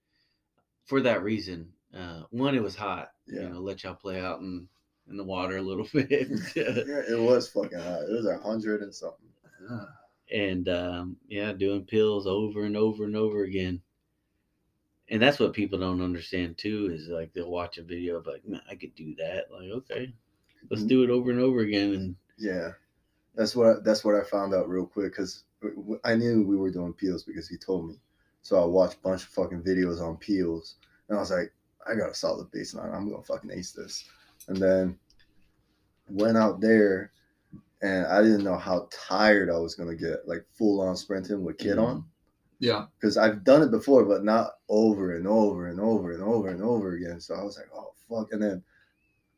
for 0.86 1.02
that 1.02 1.24
reason. 1.24 1.70
Uh, 1.96 2.24
one, 2.32 2.56
it 2.56 2.64
was 2.64 2.76
hot. 2.76 3.12
Yeah. 3.28 3.42
You 3.44 3.50
know, 3.50 3.60
let 3.60 3.84
y'all 3.84 3.94
play 3.96 4.22
out 4.22 4.40
in 4.42 4.68
in 5.10 5.16
the 5.18 5.24
water 5.24 5.58
a 5.58 5.62
little 5.62 5.88
bit. 5.94 6.10
Yeah, 6.56 7.02
it 7.10 7.20
was 7.20 7.50
fucking 7.50 7.80
hot. 7.80 8.04
It 8.04 8.12
was 8.12 8.26
a 8.28 8.38
hundred 8.38 8.82
and 8.82 8.94
something. 8.94 9.30
and 10.32 10.68
um, 10.70 11.18
yeah, 11.30 11.54
doing 11.54 11.86
peels 11.86 12.28
over 12.28 12.64
and 12.64 12.76
over 12.76 13.06
and 13.06 13.16
over 13.16 13.44
again. 13.44 13.82
And 15.10 15.22
that's 15.22 15.40
what 15.40 15.54
people 15.54 15.80
don't 15.80 16.02
understand 16.02 16.58
too 16.58 16.90
is 16.92 17.08
like 17.08 17.34
they'll 17.34 17.50
watch 17.50 17.78
a 17.78 17.84
video 17.84 18.18
of 18.18 18.28
like, 18.28 18.46
man, 18.46 18.62
I 18.70 18.76
could 18.76 18.94
do 18.96 19.16
that. 19.16 19.46
Like, 19.52 19.70
okay, 19.70 20.14
let's 20.70 20.84
do 20.84 21.04
it 21.04 21.10
over 21.10 21.32
and 21.32 21.40
over 21.40 21.60
again. 21.62 21.94
And 21.94 22.16
Yeah, 22.38 22.72
that's 23.36 23.56
what 23.56 23.86
that's 23.86 24.04
what 24.04 24.16
I 24.16 24.24
found 24.24 24.54
out 24.54 24.68
real 24.68 24.86
quick 24.86 25.14
because 25.14 25.46
I 26.04 26.16
knew 26.16 26.44
we 26.44 26.58
were 26.58 26.72
doing 26.72 26.94
peels 26.94 27.24
because 27.24 27.48
he 27.48 27.58
told 27.58 27.88
me. 27.88 27.96
So 28.42 28.62
I 28.62 28.66
watched 28.66 28.96
a 28.98 29.00
bunch 29.02 29.24
of 29.24 29.30
fucking 29.30 29.64
videos 29.64 30.02
on 30.02 30.18
peels, 30.18 30.76
and 31.08 31.18
I 31.18 31.22
was 31.22 31.32
like, 31.32 31.52
I 31.90 31.96
got 31.96 32.12
a 32.12 32.16
solid 32.16 32.52
baseline. 32.52 32.94
I'm 32.94 33.10
gonna 33.10 33.24
fucking 33.24 33.52
ace 33.52 33.72
this. 33.72 34.06
And 34.48 34.58
then 34.58 34.98
went 36.10 36.38
out 36.38 36.62
there, 36.62 37.12
and 37.82 38.06
I 38.08 38.22
didn't 38.22 38.44
know 38.44 38.58
how 38.58 38.88
tired 38.92 39.50
I 39.50 39.58
was 39.58 39.76
gonna 39.76 39.96
get, 39.96 40.28
like 40.28 40.46
full 40.58 40.82
on 40.82 40.96
sprinting 40.96 41.44
with 41.44 41.58
kit 41.58 41.78
mm-hmm. 41.78 41.86
on. 41.86 42.06
Yeah. 42.60 42.86
Because 43.00 43.18
I've 43.18 43.44
done 43.44 43.62
it 43.62 43.72
before, 43.72 44.06
but 44.06 44.24
not 44.24 44.54
over 44.70 45.16
and 45.16 45.28
over 45.28 45.68
and 45.68 45.80
over 45.80 46.12
and 46.12 46.24
over 46.24 46.50
and 46.50 46.64
over 46.64 46.96
again. 46.96 47.20
So 47.20 47.36
I 47.36 47.44
was 47.44 47.58
like, 47.58 47.70
oh 47.76 47.94
fuck. 48.10 48.32
And 48.32 48.42
then 48.42 48.64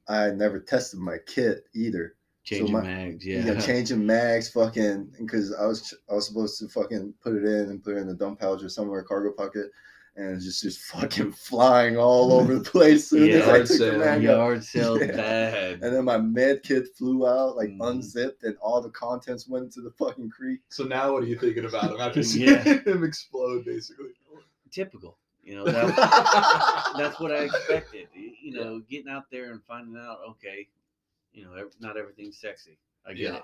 I 0.07 0.31
never 0.31 0.59
tested 0.59 0.99
my 0.99 1.17
kit 1.27 1.65
either. 1.73 2.15
changing 2.43 2.71
my- 2.71 2.81
mags, 2.81 3.25
Yeah, 3.25 3.45
yeah. 3.45 3.59
changing 3.65 4.05
mags, 4.05 4.49
fucking, 4.49 5.13
because 5.19 5.53
I 5.53 5.65
was 5.65 5.93
I 6.09 6.15
was 6.15 6.27
supposed 6.27 6.59
to 6.59 6.67
fucking 6.67 7.13
put 7.21 7.35
it 7.35 7.43
in 7.43 7.69
and 7.69 7.83
put 7.83 7.95
it 7.95 7.99
in 7.99 8.07
the 8.07 8.15
dump 8.15 8.39
pouch 8.39 8.63
or 8.63 8.69
somewhere 8.69 9.03
cargo 9.03 9.31
pocket, 9.31 9.69
and 10.19 10.35
it's 10.35 10.43
just 10.45 10.61
just 10.61 10.79
fucking 10.81 11.31
flying 11.31 11.97
all 11.97 12.33
over 12.33 12.55
the 12.55 12.61
place. 12.69 13.09
Soon 13.09 13.29
as 13.29 13.45
Yard 13.47 13.65
took 13.67 13.77
sale. 13.77 13.99
mag. 13.99 14.21
Yard 14.23 14.63
sale 14.63 14.99
Yeah. 15.01 15.07
bad. 15.11 15.73
And 15.81 15.95
then 15.95 16.03
my 16.05 16.17
med 16.17 16.61
kit 16.63 16.89
flew 16.97 17.25
out, 17.27 17.55
like 17.55 17.69
Mhm. 17.69 17.89
unzipped, 17.89 18.43
and 18.43 18.57
all 18.57 18.81
the 18.81 18.89
contents 18.89 19.47
went 19.47 19.65
into 19.65 19.81
the 19.81 19.91
fucking 19.91 20.29
creek. 20.29 20.59
So 20.69 20.83
now 20.83 21.13
what 21.13 21.23
are 21.23 21.27
you 21.27 21.37
thinking 21.39 21.65
about 21.65 21.91
him 21.91 21.99
after 22.01 22.19
Yeah. 22.37 22.63
seeing 22.63 22.83
him 22.83 23.03
explode, 23.03 23.63
basically? 23.65 24.09
Typical. 24.71 25.17
You 25.43 25.55
know, 25.55 25.65
that, 25.65 26.93
that's 26.97 27.19
what 27.19 27.31
I 27.31 27.43
expected. 27.45 28.07
y- 28.15 28.33
You 28.41 28.53
Yeah. 28.57 28.63
know, 28.63 28.79
getting 28.89 29.09
out 29.09 29.25
there 29.31 29.51
and 29.51 29.63
finding 29.63 29.95
out, 29.97 30.19
okay, 30.31 30.67
you 31.33 31.43
know, 31.45 31.69
not 31.79 31.97
everything's 31.97 32.37
sexy. 32.37 32.77
I 33.05 33.13
get 33.13 33.31
Yeah. 33.33 33.35
it. 33.37 33.43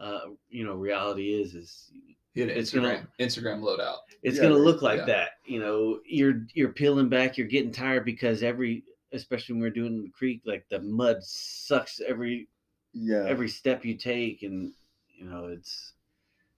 Uh, 0.00 0.20
you 0.48 0.64
know, 0.64 0.74
reality 0.74 1.34
is 1.34 1.54
is 1.54 1.92
He 2.34 2.40
had 2.40 2.50
an 2.50 2.56
It's 2.58 2.72
Instagram 2.72 2.82
gonna- 2.82 3.08
Instagram 3.20 3.60
loadout. 3.60 3.98
it's 4.22 4.36
Yeah, 4.36 4.42
gonna 4.44 4.56
look 4.56 4.82
like 4.82 5.00
yeah. 5.00 5.06
that. 5.06 5.30
You 5.46 5.60
know, 5.60 6.00
you're 6.06 6.46
you're 6.54 6.72
peeling 6.72 7.08
back, 7.08 7.36
you're 7.36 7.46
getting 7.46 7.72
tired 7.72 8.04
because 8.04 8.42
every, 8.42 8.84
especially 9.12 9.54
when 9.54 9.62
we're 9.62 9.70
doing 9.70 10.02
the 10.02 10.08
creek, 10.10 10.42
like 10.46 10.66
the 10.70 10.80
mud 10.80 11.22
sucks 11.22 12.00
every 12.00 12.48
Yeah, 12.94 13.26
every 13.28 13.48
step 13.48 13.84
you 13.84 13.94
take, 13.96 14.42
and 14.42 14.72
you 15.14 15.24
know, 15.26 15.46
it's 15.46 15.92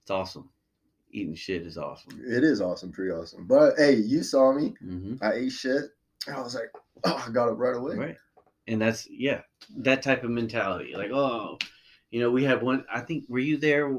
it's 0.01 0.11
awesome. 0.11 0.49
Eating 1.11 1.35
shit 1.35 1.61
is 1.65 1.77
awesome. 1.77 2.19
it 2.25 2.43
is 2.43 2.61
awesome, 2.61 2.91
pretty 2.91 3.11
awesome. 3.11 3.45
But 3.47 3.75
hey, 3.77 3.95
you 3.95 4.21
saw 4.23 4.53
me. 4.53 4.75
hmm 4.79 5.15
I 5.21 5.33
ate 5.33 5.51
shit. 5.51 5.83
And 6.27 6.35
I 6.35 6.41
was 6.41 6.55
like, 6.55 6.71
oh, 7.03 7.23
I 7.27 7.31
got 7.31 7.49
it 7.49 7.53
right 7.53 7.75
away. 7.75 7.95
Right. 7.95 8.17
And 8.67 8.81
that's 8.81 9.07
yeah, 9.09 9.41
that 9.77 10.01
type 10.01 10.23
of 10.23 10.29
mentality. 10.31 10.93
Like, 10.95 11.11
oh, 11.11 11.57
you 12.11 12.19
know, 12.19 12.31
we 12.31 12.43
have 12.45 12.63
one 12.63 12.83
I 12.91 13.01
think 13.01 13.25
were 13.29 13.39
you 13.39 13.57
there? 13.57 13.95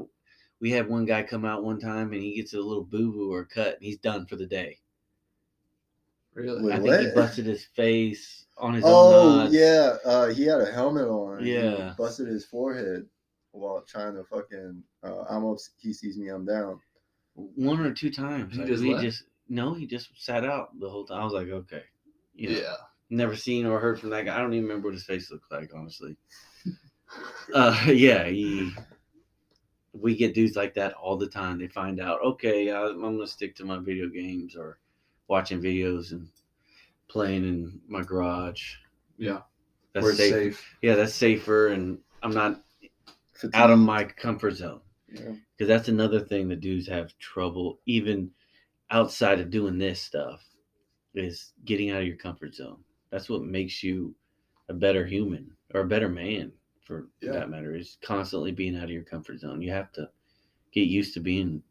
We 0.59 0.71
had 0.71 0.89
one 0.89 1.05
guy 1.05 1.23
come 1.23 1.45
out 1.45 1.63
one 1.63 1.79
time 1.79 2.13
and 2.13 2.21
he 2.21 2.35
gets 2.35 2.53
a 2.53 2.59
little 2.59 2.83
boo 2.83 3.11
boo 3.11 3.31
or 3.33 3.45
cut 3.45 3.75
and 3.75 3.83
he's 3.83 3.97
done 3.99 4.25
for 4.25 4.35
the 4.35 4.47
day. 4.47 4.79
Really? 6.33 6.61
Wait, 6.63 6.73
I 6.73 6.79
think 6.79 6.97
he 6.97 7.05
busted 7.07 7.45
his 7.45 7.65
face 7.65 8.45
on 8.57 8.73
his 8.73 8.87
own 8.87 9.09
Oh 9.09 9.47
yeah, 9.51 9.97
uh, 10.05 10.27
he 10.27 10.43
had 10.43 10.61
a 10.61 10.71
helmet 10.71 11.07
on. 11.07 11.43
He 11.45 11.83
Yeah. 11.83 11.95
busted 11.97 12.27
his 12.27 12.45
forehead 12.45 13.07
while 13.51 13.81
trying 13.81 14.15
to 14.15 14.23
fucking. 14.23 14.83
Uh, 15.03 15.23
I'm 15.29 15.45
up. 15.45 15.57
He 15.79 15.93
sees 15.93 16.17
me. 16.17 16.29
I'm 16.29 16.45
down. 16.45 16.79
One 17.35 17.79
or 17.79 17.93
two 17.93 18.09
times. 18.09 18.53
He 18.55 18.59
Like, 18.59 18.67
just 18.67 18.81
we 18.81 18.93
left? 18.93 19.03
just 19.03 19.23
no, 19.49 19.73
he 19.73 19.87
just 19.87 20.09
sat 20.17 20.43
out 20.45 20.77
the 20.79 20.89
whole 20.89 21.05
time. 21.05 21.21
I 21.21 21.23
was 21.23 21.33
like, 21.33 21.47
okay, 21.47 21.83
you 22.35 22.49
know, 22.49 22.61
Yeah. 22.61 22.75
never 23.09 23.35
seen 23.35 23.65
or 23.65 23.79
heard 23.79 23.99
from 23.99 24.09
that 24.11 24.25
guy. 24.25 24.35
I 24.35 24.39
don't 24.41 24.53
even 24.53 24.67
remember 24.67 24.87
what 24.89 24.93
his 24.95 25.05
face 25.05 25.31
looked 25.31 25.51
like, 25.51 25.71
honestly. 25.73 26.17
uh, 27.53 27.85
yeah, 27.87 28.25
he. 28.25 28.79
We 29.99 30.15
get 30.15 30.33
dudes 30.33 30.55
like 30.55 30.73
that 30.75 30.93
all 30.93 31.17
the 31.17 31.27
time. 31.27 31.57
They 31.59 31.67
find 31.67 31.99
out, 31.99 32.21
okay, 32.23 32.71
I, 32.71 32.85
I'm 32.85 33.01
gonna 33.01 33.27
stick 33.27 33.55
to 33.57 33.65
my 33.65 33.77
video 33.79 34.07
games 34.09 34.55
or 34.55 34.79
watching 35.27 35.61
videos 35.61 36.11
and 36.11 36.27
playing 37.07 37.43
in 37.43 37.79
my 37.87 38.03
garage. 38.03 38.75
Yeah. 39.17 39.41
That's 39.93 40.03
We're 40.03 40.13
safe. 40.13 40.31
safe. 40.33 40.75
Yeah, 40.81 40.95
that's 40.95 41.13
safer, 41.15 41.67
and 41.69 41.97
I'm 42.21 42.33
not 42.33 42.61
out 43.53 43.71
of 43.71 43.79
my 43.79 44.03
comfort 44.03 44.55
zone 44.55 44.81
Yeah. 45.11 45.33
because 45.55 45.67
that's 45.67 45.89
another 45.89 46.19
thing 46.19 46.47
that 46.49 46.59
dudes 46.59 46.87
have 46.87 47.17
trouble 47.19 47.79
even 47.85 48.31
outside 48.89 49.39
of 49.39 49.49
doing 49.51 49.77
this 49.77 50.01
stuff 50.01 50.43
is 51.13 51.53
getting 51.65 51.91
out 51.91 52.01
of 52.01 52.07
your 52.07 52.15
comfort 52.17 52.55
zone 52.55 52.77
that's 53.11 53.29
what 53.29 53.43
makes 53.43 53.83
you 53.83 54.15
a 54.69 54.73
better 54.73 55.05
human 55.05 55.51
or 55.73 55.81
a 55.81 55.87
better 55.87 56.09
man 56.09 56.51
for 56.87 57.07
Yeah. 57.21 57.33
that 57.33 57.49
matter 57.49 57.75
is 57.75 57.97
constantly 58.01 58.51
being 58.51 58.77
out 58.77 58.85
of 58.85 58.89
your 58.89 59.03
comfort 59.03 59.39
zone 59.39 59.61
you 59.61 59.71
have 59.71 59.91
to 59.93 60.09
get 60.71 60.87
used 60.87 61.13
to 61.15 61.19
being 61.19 61.61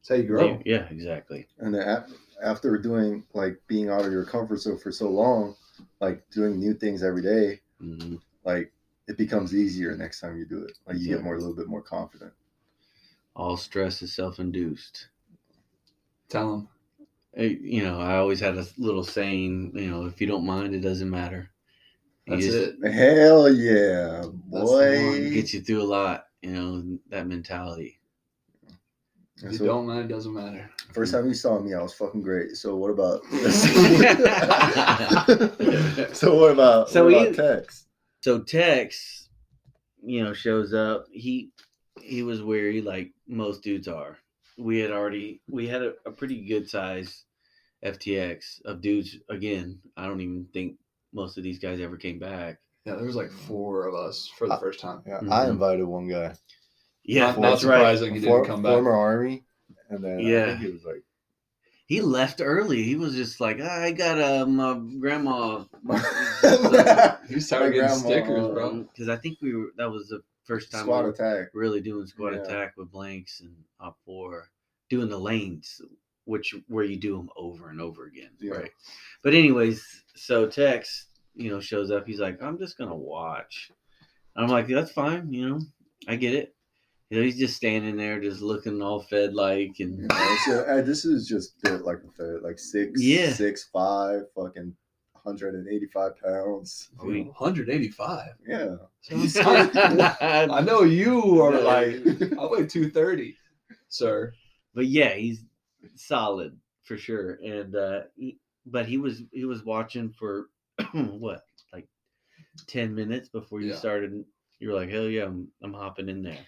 That's 0.00 0.08
how 0.10 0.14
you 0.16 0.22
grow. 0.24 0.48
there. 0.48 0.62
yeah 0.64 0.88
exactly 0.88 1.48
And 1.58 1.74
then 1.74 2.04
after 2.42 2.78
doing 2.78 3.24
like 3.34 3.60
being 3.68 3.88
out 3.90 4.04
of 4.04 4.12
your 4.12 4.24
comfort 4.24 4.58
zone 4.60 4.78
for 4.78 4.92
so 4.92 5.08
long, 5.10 5.56
like 6.00 6.28
doing 6.30 6.58
new 6.58 6.74
things 6.74 7.02
every 7.02 7.22
day, 7.22 7.60
Mhm. 7.80 8.20
like 8.44 8.72
it 9.08 9.16
becomes 9.16 9.54
easier 9.54 9.96
next 9.96 10.20
time 10.20 10.36
you 10.36 10.46
do 10.46 10.62
it. 10.64 10.72
Like 10.86 10.98
you 10.98 11.08
Yeah. 11.08 11.16
get 11.16 11.24
more 11.24 11.36
a 11.36 11.38
little 11.38 11.54
bit 11.56 11.68
more 11.68 11.82
confident. 11.82 12.32
all 13.36 13.56
stress 13.56 14.02
is 14.02 14.14
self-induced 14.14 15.08
Tell 16.28 16.54
him. 16.54 16.68
Eh, 17.36 17.56
you 17.60 17.82
know 17.82 18.00
i 18.00 18.16
always 18.16 18.40
had 18.40 18.56
a 18.58 18.66
little 18.78 19.04
saying 19.04 19.72
you 19.76 19.90
know 19.90 20.06
if 20.06 20.20
you 20.20 20.26
don't 20.26 20.46
mind 20.46 20.74
it 20.74 20.80
doesn't 20.80 21.10
matter 21.10 21.38
You 21.38 21.53
That's 22.26 22.44
just- 22.44 22.74
it. 22.82 22.92
Hell 22.92 23.52
yeah, 23.52 24.24
boy. 24.46 25.10
one. 25.10 25.32
gets 25.32 25.54
you 25.54 25.60
through 25.60 25.82
a 25.82 25.84
lot 25.84 26.26
you 26.42 26.50
know 26.52 26.98
that 27.08 27.26
mentality 27.26 27.98
If 29.38 29.52
you 29.52 29.58
So- 29.58 29.66
don't 29.66 29.86
mind, 29.86 30.10
it 30.10 30.14
doesn't 30.14 30.32
matter. 30.32 30.70
First 30.92 31.12
time 31.12 31.26
you 31.26 31.34
saw 31.34 31.58
me, 31.58 31.74
I 31.74 31.82
was 31.82 31.92
fucking 31.94 32.22
great. 32.22 32.56
So 32.56 32.76
what 32.76 32.90
about? 32.90 33.24
so 36.14 36.38
what 36.38 36.52
about? 36.52 36.88
So 36.88 37.04
what 37.04 37.10
you- 37.12 37.28
about 37.28 37.34
Tex? 37.34 37.86
so 38.22 38.40
Tex, 38.40 39.28
you 40.02 40.22
know, 40.22 40.32
shows 40.32 40.72
up. 40.72 41.06
He 41.12 41.50
he 42.00 42.22
was 42.22 42.42
weary 42.42 42.80
like 42.80 43.12
most 43.26 43.62
dudes 43.62 43.88
are. 43.88 44.18
We 44.56 44.78
had 44.78 44.92
already 44.92 45.42
we 45.48 45.66
had 45.66 45.82
a, 45.82 45.94
a 46.06 46.12
pretty 46.12 46.44
good 46.44 46.68
size 46.70 47.24
FTX 47.84 48.64
of 48.64 48.80
dudes. 48.80 49.16
Again, 49.28 49.80
I 49.96 50.06
don't 50.06 50.20
even 50.20 50.46
think 50.52 50.76
most 51.14 51.38
of 51.38 51.44
these 51.44 51.58
guys 51.58 51.80
ever 51.80 51.96
came 51.96 52.18
back. 52.18 52.58
Yeah, 52.84 52.96
there 52.96 53.06
was 53.06 53.16
like 53.16 53.30
four 53.30 53.86
of 53.86 53.94
us 53.94 54.28
for 54.36 54.46
the 54.46 54.54
Uh, 54.54 54.58
first 54.60 54.80
time. 54.80 55.02
Yeah, 55.06 55.20
Mhm. 55.20 55.30
I 55.32 55.48
invited 55.48 55.84
one 55.84 56.08
guy, 56.08 56.34
Yeah, 57.04 57.26
Not- 57.28 57.38
not 57.38 57.50
that's 57.50 57.64
right. 57.64 57.78
surprising 57.78 58.14
he 58.14 58.20
didn't 58.20 58.32
For- 58.32 58.44
come 58.44 58.62
back. 58.62 58.72
former 58.74 58.92
army, 58.92 59.44
and 59.88 60.02
then 60.04 60.18
Yeah. 60.20 60.44
I 60.44 60.46
think 60.48 60.60
he 60.60 60.70
was 60.72 60.84
like, 60.84 61.02
He 61.86 62.00
left 62.00 62.40
early. 62.42 62.82
He 62.82 62.96
was 62.96 63.14
just 63.14 63.40
like, 63.42 63.60
I 63.60 63.92
got 63.92 64.18
uh, 64.18 64.46
my 64.46 64.72
grandma. 64.98 65.64
He's 67.28 67.50
My 67.50 67.58
tired 67.58 67.66
of 67.68 67.72
getting 67.74 67.74
grandma, 67.74 67.94
stickers, 67.96 68.48
bro. 68.48 68.82
Because 68.84 69.08
I 69.10 69.16
think 69.16 69.38
we 69.42 69.54
were. 69.54 69.70
That 69.76 69.90
was 69.90 70.08
the 70.08 70.22
first 70.44 70.70
time 70.72 70.80
we 70.80 70.84
squad 70.84 71.04
were 71.04 71.10
attack. 71.10 71.48
really 71.52 71.82
doing 71.82 72.06
squad 72.06 72.32
Yeah. 72.34 72.40
attack 72.42 72.74
with 72.78 72.90
blanks 72.90 73.40
and 73.40 73.54
OPFOR, 73.80 74.44
doing 74.88 75.10
the 75.10 75.18
lanes, 75.18 75.82
which 76.24 76.54
where 76.68 76.84
you 76.84 76.96
do 76.96 77.16
them 77.16 77.28
over 77.36 77.68
and 77.70 77.80
over 77.80 78.04
again, 78.06 78.30
Yeah. 78.40 78.54
right? 78.54 78.70
But 79.22 79.34
anyways, 79.34 79.84
so 80.16 80.46
Tex, 80.46 81.06
you 81.34 81.50
know, 81.50 81.60
shows 81.60 81.90
up. 81.90 82.06
He's 82.06 82.20
like, 82.20 82.42
I'm 82.42 82.58
just 82.58 82.78
gonna 82.78 82.94
watch. 82.96 83.70
I'm 84.36 84.48
like, 84.48 84.66
that's 84.66 84.90
fine, 84.92 85.32
you 85.32 85.48
know, 85.48 85.60
I 86.08 86.16
get 86.16 86.34
it. 86.34 86.54
You 87.10 87.18
know, 87.18 87.24
he's 87.24 87.38
just 87.38 87.56
standing 87.56 87.96
there, 87.96 88.18
just 88.20 88.40
looking 88.40 88.80
all 88.82 89.00
fed 89.02 89.34
like, 89.34 89.76
and 89.80 89.98
You 90.00 90.06
know, 90.08 90.36
so, 90.46 90.60
uh, 90.62 90.82
this 90.82 91.04
is 91.04 91.28
just 91.28 91.60
built 91.62 91.82
like 91.82 91.98
a 91.98 92.10
fed, 92.12 92.42
like 92.42 92.58
six, 92.58 93.00
Yeah. 93.00 93.30
six 93.32 93.64
five, 93.72 94.22
fucking 94.34 94.74
185 95.22 96.12
pounds. 96.20 96.90
We- 97.02 97.22
185. 97.24 98.30
Yeah. 98.46 98.76
I 99.10 100.60
know 100.64 100.82
you 100.82 101.40
are 101.42 101.60
like, 101.60 101.96
I 102.38 102.46
weigh 102.46 102.66
230, 102.66 103.36
sir. 103.88 104.32
but 104.74 104.86
yeah, 104.86 105.14
he's 105.14 105.44
solid 105.94 106.58
for 106.82 106.96
sure. 106.96 107.38
And 107.44 107.74
uh 107.76 108.02
he, 108.16 108.38
but 108.66 108.86
he 108.86 108.98
was 108.98 109.22
he 109.32 109.44
was 109.44 109.64
watching 109.64 110.10
for 110.10 110.48
what 110.92 111.42
like 111.72 111.86
ten 112.66 112.94
minutes 112.94 113.28
before 113.28 113.60
you 113.60 113.70
Yeah. 113.70 113.76
started. 113.76 114.24
You 114.60 114.68
were 114.70 114.74
like, 114.76 114.90
hell 114.90 115.08
yeah, 115.08 115.24
I'm 115.24 115.48
I'm 115.62 115.74
hopping 115.74 116.08
in 116.08 116.22
there 116.22 116.38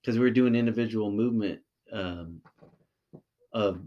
because 0.00 0.16
we 0.18 0.24
were 0.24 0.30
doing 0.30 0.54
individual 0.54 1.10
movement 1.10 1.60
um, 1.92 2.40
of 3.52 3.80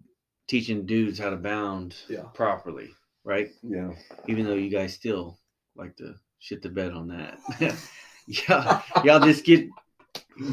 teaching 0.48 0.86
dudes 0.86 1.20
how 1.20 1.30
to 1.30 1.38
bound 1.38 1.96
Yeah. 2.10 2.24
properly, 2.34 2.90
right? 3.24 3.52
Yeah. 3.64 3.92
Even 4.28 4.46
though 4.46 4.56
you 4.56 4.70
guys 4.70 4.94
still 4.94 5.38
like 5.76 5.96
to 5.98 6.16
shit 6.40 6.62
the 6.62 6.70
bed 6.70 6.92
on 6.92 7.08
that. 7.10 7.38
yeah, 8.28 8.82
y'all 9.04 9.20
just 9.20 9.46
get 9.46 9.68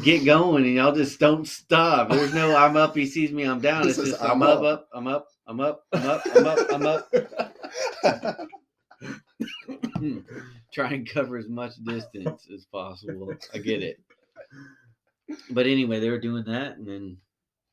get 0.03 0.25
going 0.25 0.65
and 0.65 0.75
y'all 0.75 0.93
just 0.93 1.19
don't 1.19 1.47
stop. 1.47 2.09
There's 2.09 2.33
no 2.33 2.55
I'm 2.55 2.75
up, 2.77 2.95
he 2.95 3.05
sees 3.05 3.31
me, 3.31 3.43
I'm 3.43 3.61
down. 3.61 3.87
It's 3.87 3.97
just 3.97 4.21
I'm 4.21 4.31
I'm 4.31 4.43
up, 4.43 4.59
up. 4.59 4.63
up, 4.63 4.89
I'm 4.93 5.07
up, 5.07 5.27
I'm 5.47 5.59
up, 5.59 5.83
I'm 5.93 6.05
up, 6.05 6.21
I'm 6.35 6.45
up, 6.45 6.59
I'm 6.71 6.85
up. 6.85 7.09
Try 10.73 10.89
and 10.93 11.09
cover 11.09 11.37
as 11.37 11.47
much 11.47 11.75
distance 11.83 12.47
as 12.53 12.65
possible. 12.65 13.33
I 13.53 13.59
get 13.59 13.81
it. 13.81 13.99
But 15.49 15.67
anyway, 15.67 15.99
they 15.99 16.09
were 16.09 16.19
doing 16.19 16.43
that 16.45 16.77
and 16.77 16.87
then 16.87 17.17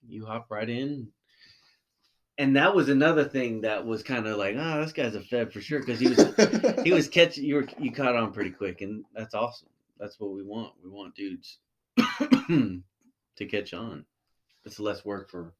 you 0.08 0.26
hop 0.26 0.46
right 0.50 0.68
in. 0.68 1.08
And 2.36 2.56
that 2.56 2.74
was 2.74 2.88
another 2.88 3.24
thing 3.24 3.60
that 3.60 3.86
was 3.86 4.02
kind 4.02 4.26
of 4.26 4.36
like, 4.38 4.56
oh, 4.58 4.80
this 4.80 4.92
guy's 4.92 5.14
a 5.14 5.20
fed 5.20 5.52
for 5.52 5.60
sure 5.60 5.78
because 5.78 6.00
he 6.00 6.08
was 6.08 6.82
he 6.82 6.92
was 6.92 7.06
catching 7.12 7.44
you 7.44 7.56
were 7.56 7.68
you 7.78 7.92
caught 7.92 8.16
on 8.16 8.32
pretty 8.32 8.50
quick 8.50 8.80
and 8.80 9.04
that's 9.14 9.34
awesome 9.34 9.68
that's 10.00 10.18
what 10.18 10.32
we 10.32 10.42
want 10.42 10.72
we 10.82 10.90
want 10.90 11.14
dudes 11.14 11.58
to 12.48 13.46
catch 13.48 13.74
on 13.74 14.04
it's 14.64 14.80
less 14.80 15.04
work 15.04 15.30
for 15.30 15.54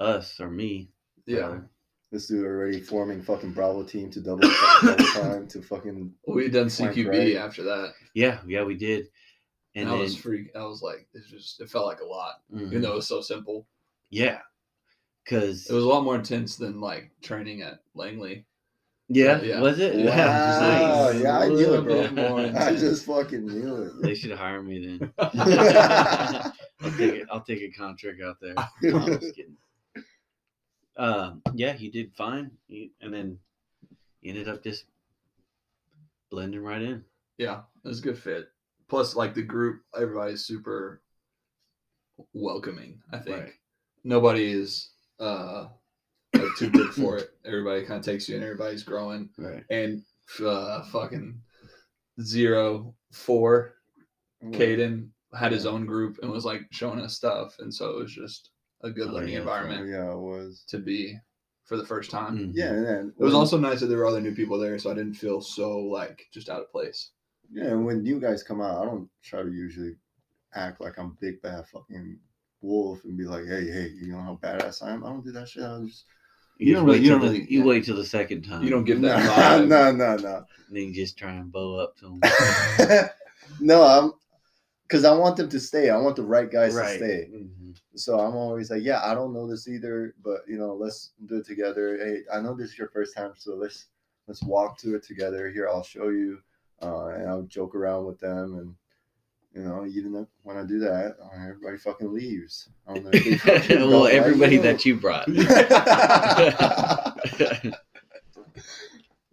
us 0.00 0.40
or 0.40 0.50
me 0.50 0.90
Yeah. 1.26 1.38
rather. 1.40 1.70
This 2.12 2.28
dude 2.28 2.44
already 2.46 2.80
forming 2.80 3.20
fucking 3.22 3.52
Bravo 3.52 3.82
team 3.82 4.10
to 4.12 4.20
double, 4.20 4.48
double 4.82 5.04
time 5.12 5.48
to 5.48 5.60
fucking. 5.60 6.12
We 6.28 6.44
had 6.44 6.52
done 6.52 6.66
CQB 6.68 7.04
great. 7.04 7.36
after 7.36 7.62
that. 7.64 7.94
yeah 8.14 8.38
yeah 8.46 8.62
we 8.64 8.74
did 8.76 9.08
And 9.74 9.82
and 9.82 9.88
I 9.88 9.92
then 9.92 10.00
was 10.02 10.16
freak. 10.16 10.50
I 10.56 10.64
was 10.64 10.82
like, 10.82 11.06
it 11.14 11.22
just, 11.28 11.60
it 11.60 11.68
felt 11.68 11.86
like 11.86 12.00
a 12.00 12.04
lot, 12.06 12.42
mhm, 12.52 12.66
even 12.66 12.80
though 12.82 12.92
it 12.92 12.96
was 12.96 13.08
so 13.08 13.20
simple. 13.20 13.66
yeah 14.10 14.38
because 15.24 15.68
It 15.68 15.72
was 15.72 15.84
a 15.84 15.88
lot 15.88 16.04
more 16.04 16.14
intense 16.14 16.54
than 16.56 16.80
like 16.80 17.10
training 17.22 17.62
at 17.62 17.80
Langley. 17.94 18.44
Yeah, 19.08 19.40
yeah. 19.40 19.60
was 19.60 19.78
it 19.78 19.96
Wow, 20.04 21.10
Nice. 21.10 21.20
yeah, 21.22 21.38
I 21.38 21.44
A 21.44 21.48
knew 21.48 21.74
it, 21.74 21.82
bro. 21.82 22.08
bit 22.14 22.54
I 22.56 22.74
just 22.74 23.04
fucking 23.06 23.46
knew 23.46 23.76
it. 23.82 24.02
they 24.02 24.14
should 24.14 24.32
hire 24.32 24.62
me 24.62 24.84
then 24.98 25.12
I'll 25.18 26.90
take 26.98 27.14
it. 27.14 27.28
I'll 27.30 27.40
take 27.40 27.62
a 27.62 27.70
contract 27.70 28.20
out 28.22 28.36
there. 28.40 28.54
No, 28.82 28.98
I'm 28.98 29.20
just 29.20 29.34
kidding. 29.36 29.56
Um, 30.96 31.42
yeah, 31.54 31.72
he 31.72 31.88
did 31.90 32.12
fine, 32.14 32.50
he, 32.68 32.92
and 33.00 33.12
then 33.12 33.38
he 34.20 34.30
ended 34.30 34.48
up 34.48 34.62
just 34.62 34.84
blending 36.30 36.62
right 36.62 36.80
in. 36.82 37.04
Yeah, 37.38 37.60
it 37.84 37.88
was 37.88 37.98
a 38.00 38.02
good 38.02 38.18
fit. 38.18 38.48
Plus, 38.88 39.14
like 39.14 39.34
the 39.34 39.42
group, 39.42 39.82
everybody's 39.98 40.44
super 40.44 41.02
welcoming. 42.32 42.98
I 43.12 43.18
think 43.18 43.36
Right. 43.36 43.52
nobody 44.04 44.50
is 44.50 44.90
uh 45.20 45.66
like 46.48 46.56
too 46.58 46.70
big 46.70 46.90
for 46.92 47.18
it. 47.18 47.30
Everybody 47.44 47.82
kind 47.84 47.98
of 47.98 48.04
takes 48.04 48.28
you 48.28 48.36
in. 48.36 48.42
Everybody's 48.42 48.82
growing, 48.82 49.28
Right. 49.38 49.64
and 49.70 50.02
uh, 50.44 50.82
fucking 50.84 51.40
zero 52.20 52.94
four. 53.12 53.74
Caden 54.44 55.08
had 55.34 55.52
his 55.52 55.66
own 55.66 55.86
group 55.86 56.18
and 56.22 56.30
was 56.30 56.44
like 56.44 56.62
showing 56.70 57.00
us 57.00 57.14
stuff, 57.14 57.56
and 57.58 57.72
so 57.72 57.90
it 57.90 57.96
was 57.98 58.12
just 58.14 58.50
a 58.82 58.90
good 58.90 59.08
Oh, 59.08 59.12
learning 59.12 59.32
yeah. 59.34 59.40
environment 59.40 59.88
Yeah, 59.88 60.12
it 60.12 60.18
was. 60.18 60.64
to 60.68 60.78
be 60.78 61.18
for 61.64 61.76
the 61.76 61.86
first 61.86 62.10
time. 62.10 62.38
Mhm. 62.38 62.52
Yeah, 62.54 62.70
and 62.70 62.86
then 62.86 63.12
It 63.18 63.22
was 63.24 63.32
when- 63.32 63.40
also 63.40 63.58
nice 63.58 63.80
that 63.80 63.86
there 63.86 63.98
were 63.98 64.06
other 64.06 64.20
new 64.20 64.34
people 64.34 64.58
there, 64.58 64.78
so 64.78 64.90
I 64.90 64.94
didn't 64.94 65.14
feel 65.14 65.40
so 65.40 65.78
like 65.78 66.26
just 66.32 66.48
out 66.48 66.60
of 66.62 66.70
place. 66.70 67.10
Yeah, 67.50 67.66
and 67.68 67.84
when 67.84 68.04
you 68.04 68.20
guys 68.20 68.42
come 68.42 68.60
out, 68.60 68.80
I 68.82 68.84
don't 68.84 69.08
try 69.22 69.42
to 69.42 69.50
usually 69.50 69.96
act 70.54 70.80
like 70.80 70.98
I'm 70.98 71.16
big 71.20 71.40
bad 71.42 71.66
fucking 71.68 72.18
wolf 72.60 73.02
and 73.04 73.16
be 73.16 73.24
like, 73.24 73.46
hey, 73.46 73.66
hey, 73.70 73.88
you 73.88 74.12
know 74.12 74.20
how 74.20 74.38
badass 74.42 74.82
I 74.82 74.90
am. 74.92 75.04
I 75.04 75.08
don't 75.08 75.24
do 75.24 75.32
that 75.32 75.48
shit. 75.48 75.62
I 75.64 75.80
just 75.84 76.04
You, 76.58 76.68
You 76.68 76.74
don't 76.74 76.84
really- 76.86 76.98
wait 76.98 77.04
you 77.04 77.10
till 77.10 77.18
don't 77.18 77.32
the, 77.32 77.52
you 77.52 77.58
yeah. 77.60 77.64
wait 77.66 77.84
till 77.84 77.96
the 77.96 78.04
second 78.06 78.42
time. 78.42 78.62
You 78.64 78.70
don't 78.70 78.84
give 78.84 78.98
no, 79.00 79.08
that 79.08 79.60
vibe. 79.60 79.68
no, 79.68 79.92
no, 79.92 80.16
no. 80.16 80.36
And 80.68 80.76
then 80.76 80.82
you 80.84 80.94
just 80.94 81.16
try 81.18 81.32
and 81.32 81.50
bow 81.52 81.78
up 81.78 81.96
to 81.98 82.18
them. 82.18 82.20
no, 83.60 83.82
I'm 83.82 84.12
because 84.88 85.04
I 85.04 85.12
want 85.14 85.36
them 85.36 85.48
to 85.48 85.58
stay. 85.60 85.90
I 85.90 85.96
want 85.98 86.14
the 86.16 86.22
right 86.22 86.50
guys 86.50 86.74
right. 86.74 86.92
to 86.92 86.96
stay. 86.96 87.28
Mhm. 87.32 87.76
So 87.96 88.18
I'm 88.20 88.36
always 88.36 88.70
like, 88.70 88.82
yeah, 88.84 89.00
I 89.04 89.14
don't 89.14 89.32
know 89.34 89.46
this 89.48 89.68
either, 89.68 90.14
but 90.22 90.42
you 90.46 90.58
know, 90.58 90.74
let's 90.74 91.10
do 91.26 91.36
it 91.38 91.46
together. 91.46 91.98
Hey, 91.98 92.22
I 92.32 92.40
know 92.40 92.54
this 92.54 92.70
is 92.70 92.78
your 92.78 92.88
first 92.88 93.14
time, 93.16 93.32
so 93.36 93.54
let's 93.54 93.86
let's 94.28 94.42
walk 94.42 94.80
through 94.80 94.96
it 94.96 95.02
together. 95.04 95.50
Here, 95.50 95.68
I'll 95.68 95.82
show 95.82 96.08
you, 96.08 96.38
uh, 96.82 97.06
and 97.08 97.28
I'll 97.28 97.42
joke 97.42 97.74
around 97.74 98.06
with 98.06 98.18
them, 98.20 98.58
and 98.58 98.74
you 99.56 99.62
know, 99.62 99.86
even 99.86 100.14
if, 100.14 100.26
when 100.42 100.58
I 100.58 100.64
do 100.64 100.78
that, 100.80 101.16
everybody 101.34 101.78
fucking 101.78 102.12
leaves. 102.12 102.68
I 102.86 102.92
don't 102.94 103.04
know 103.04 103.10
if 103.14 103.24
they 103.24 103.36
fucking 103.38 103.88
well, 103.88 104.06
everybody 104.06 104.58
that 104.58 104.84
you 104.84 104.96
brought. 104.96 105.26
yeah. 105.32 107.14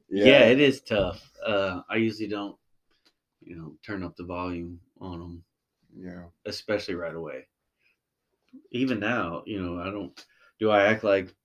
yeah. 0.10 0.46
it 0.46 0.62
is 0.62 0.80
tough. 0.80 1.30
Uh, 1.46 1.82
I 1.90 1.98
usually 1.98 2.30
don't, 2.30 2.56
you 3.42 3.58
know, 3.58 3.74
turn 3.86 4.02
up 4.02 4.16
the 4.16 4.24
volume 4.24 4.80
on 5.02 5.20
them, 5.20 5.44
yeah. 5.94 6.24
especially 6.46 6.96
right 6.96 7.16
away. 7.16 7.46
Even 8.72 9.02
now, 9.02 9.44
you 9.46 9.62
know, 9.62 9.82
I 9.82 9.92
don't. 9.92 10.26
Do 10.58 10.72
I 10.72 10.86
act 10.86 11.04
like 11.04 11.36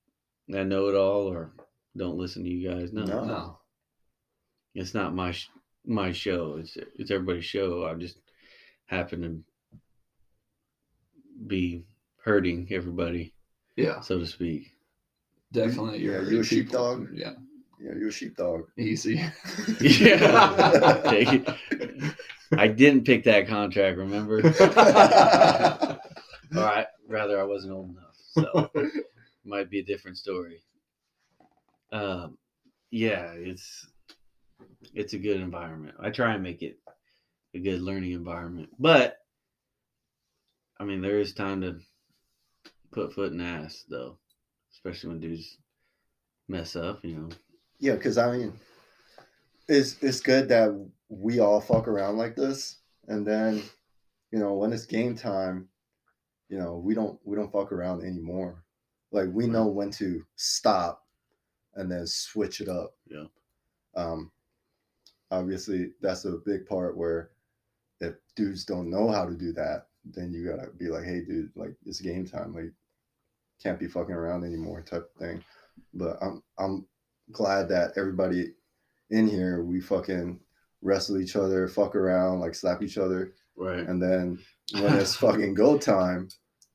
I 0.55 0.62
know 0.62 0.87
it 0.87 0.95
all 0.95 1.26
or 1.26 1.51
don't 1.97 2.16
listen 2.16 2.45
to 2.45 2.49
you 2.49 2.70
guys? 2.70 2.93
No, 2.93 3.03
No. 3.03 3.24
No. 3.24 3.59
it's 4.76 4.95
not 4.95 5.16
my 5.16 5.33
sh- 5.33 5.51
my 5.85 6.12
show. 6.12 6.59
It's 6.61 6.76
it's 6.95 7.11
everybody's 7.11 7.45
show. 7.45 7.85
I 7.85 7.95
just 7.95 8.18
happen 8.89 9.22
to 9.22 9.78
be 11.47 11.84
hurting 12.24 12.66
everybody, 12.70 13.32
Yeah, 13.76 14.01
so 14.01 14.18
to 14.18 14.26
speak. 14.26 14.72
definitely. 15.53 15.99
Yeah, 16.01 16.20
You're 16.20 16.32
you 16.32 16.41
a 16.41 16.43
people- 16.43 16.45
sheepdog? 16.45 17.09
Yeah, 17.14 17.32
Yeah, 17.80 17.93
you're 17.99 18.09
a 18.09 18.12
sheepdog. 18.12 18.62
easy. 18.76 19.22
Yeah. 19.80 21.55
I 22.57 22.66
didn't 22.66 23.05
pick 23.05 23.24
that 23.24 23.47
contract, 23.47 23.99
remember? 23.99 24.36
All 26.57 26.62
right, 26.64 26.86
rather 27.07 27.39
I 27.39 27.45
wasn't 27.45 27.74
old 27.74 27.91
enough, 27.91 28.16
so 28.32 28.70
might 29.45 29.68
be 29.70 29.80
a 29.80 29.84
different 29.84 30.16
story. 30.16 30.62
Um, 31.93 32.39
yeah, 32.91 33.32
it's 33.34 33.86
it's 34.95 35.12
a 35.12 35.18
good 35.18 35.41
environment. 35.41 35.95
I 36.01 36.09
try 36.11 36.32
and 36.32 36.43
make 36.43 36.62
it 36.62 36.78
a 37.59 37.62
good 37.62 37.82
learning 37.82 38.12
environment, 38.12 38.70
but 38.78 39.18
I 40.78 40.84
mean, 40.84 41.02
there 41.02 41.18
is 41.18 41.34
time 41.34 41.61
to 41.62 41.80
put 42.92 43.12
foot 43.12 43.32
in 43.32 43.40
ass, 43.40 43.84
though, 43.88 44.18
especially 44.72 45.11
when 45.11 45.20
dudes 45.20 45.59
mess 46.46 46.76
up. 46.76 47.04
You 47.04 47.16
know, 47.16 47.28
Yeah, 47.80 47.94
because 47.94 48.16
I 48.16 48.36
mean, 48.36 48.52
it's 49.66 50.00
it's 50.02 50.20
good 50.20 50.48
that 50.48 50.70
we 51.09 51.40
all 51.40 51.61
fuck 51.61 51.88
around 51.88 52.16
like 52.16 52.36
this, 52.36 52.78
and 53.09 53.26
then, 53.26 53.62
you 54.30 54.38
know, 54.38 54.54
when 54.54 54.72
it's 54.72 54.86
game 54.86 55.16
time, 55.16 55.68
you 56.48 56.59
know, 56.59 56.76
we 56.76 56.94
don't 56.94 57.18
we 57.24 57.36
don't 57.36 57.52
fuck 57.52 57.72
around 57.72 58.04
anymore. 58.04 58.62
Like 59.11 59.28
we 59.32 59.46
know 59.46 59.66
when 59.66 59.90
to 59.92 60.24
stop, 60.36 61.04
and 61.74 61.90
then 61.90 62.06
switch 62.06 62.61
it 62.61 62.68
up. 62.68 62.94
Yeah. 63.11 63.24
Um, 63.96 64.30
obviously, 65.32 65.92
that's 66.00 66.24
a 66.24 66.38
big 66.46 66.66
part 66.66 66.96
where 66.96 67.30
if 68.01 68.14
dudes 68.36 68.64
don't 68.64 68.90
know 68.90 69.09
how 69.09 69.24
to 69.26 69.34
do 69.34 69.53
that, 69.53 69.86
then 70.05 70.32
you 70.32 70.46
gotta 70.49 70.70
be 70.70 70.88
like, 70.88 71.05
hey, 71.05 71.20
dude, 71.24 71.51
like 71.57 71.74
it's 71.84 72.01
game 72.01 72.26
time. 72.26 72.55
Like, 72.55 72.72
can't 73.62 73.78
be 73.78 73.88
fucking 73.88 74.14
around 74.14 74.44
anymore, 74.44 74.80
type 74.82 75.11
of 75.14 75.20
thing. 75.20 75.42
But 75.94 76.16
I'm 76.22 76.42
I'm 76.59 76.86
glad 77.32 77.68
that 77.68 77.92
everybody 77.96 78.53
in 79.11 79.26
here 79.28 79.62
we 79.62 79.80
fucking 79.80 80.38
wrestle 80.82 81.18
each 81.18 81.34
other, 81.36 81.66
fuck 81.68 81.96
around, 81.96 82.40
like 82.40 82.55
slap 82.55 82.82
each 82.82 82.99
other, 82.99 83.32
right? 83.57 83.80
and 83.80 84.01
then 84.01 84.38
when 84.80 84.94
it's 84.96 85.14
fucking 85.24 85.55
go 85.55 85.76
time, 85.78 86.28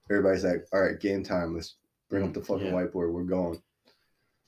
everybody's 0.10 0.44
like, 0.44 0.66
"All 0.74 0.82
right, 0.82 1.00
game 1.00 1.24
time. 1.24 1.54
Let's 1.56 1.76
bring 2.10 2.24
up 2.24 2.34
the 2.34 2.42
fucking 2.44 2.66
Yeah. 2.68 2.74
whiteboard. 2.74 3.14
We're 3.14 3.24
going." 3.24 3.62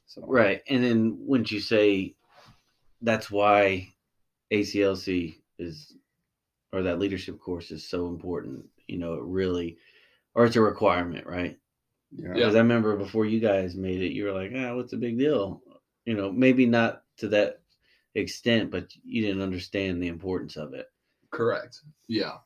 So 0.08 0.24
Right. 0.28 0.62
And 0.70 0.84
then 0.84 1.18
wouldn't 1.22 1.52
you 1.52 1.60
say 1.60 2.16
that's 3.02 3.32
why 3.32 3.94
ACLC 4.52 5.36
is 5.58 5.94
or 6.76 6.84
that 6.84 7.00
leadership 7.00 7.40
course 7.40 7.72
is 7.72 7.88
so 7.88 8.08
important? 8.08 8.66
You 8.88 8.98
know, 8.98 9.14
it 9.16 9.24
really 9.24 9.78
or 10.36 10.46
it's 10.46 10.56
a 10.58 10.62
requirement, 10.62 11.26
right? 11.26 11.58
yeah. 12.12 12.34
Because 12.34 12.56
I 12.56 12.60
remember 12.60 12.96
before 12.98 13.26
you 13.26 13.40
guys 13.40 13.76
made 13.76 14.02
it, 14.02 14.12
you 14.12 14.26
were 14.26 14.34
like, 14.34 14.52
ah, 14.56 14.76
what's 14.76 14.92
the 14.92 14.98
big 14.98 15.18
deal? 15.18 15.62
You 16.06 16.14
know, 16.16 16.32
maybe 16.32 16.66
not 16.66 17.04
to 17.18 17.28
that 17.30 17.62
extent, 18.14 18.70
but 18.72 18.88
you 19.04 19.22
didn't 19.22 19.42
understand 19.42 20.02
the 20.02 20.08
importance 20.08 20.56
of 20.58 20.74
it. 20.74 20.88
Correct. 21.32 21.80
Yeah. 22.08 22.38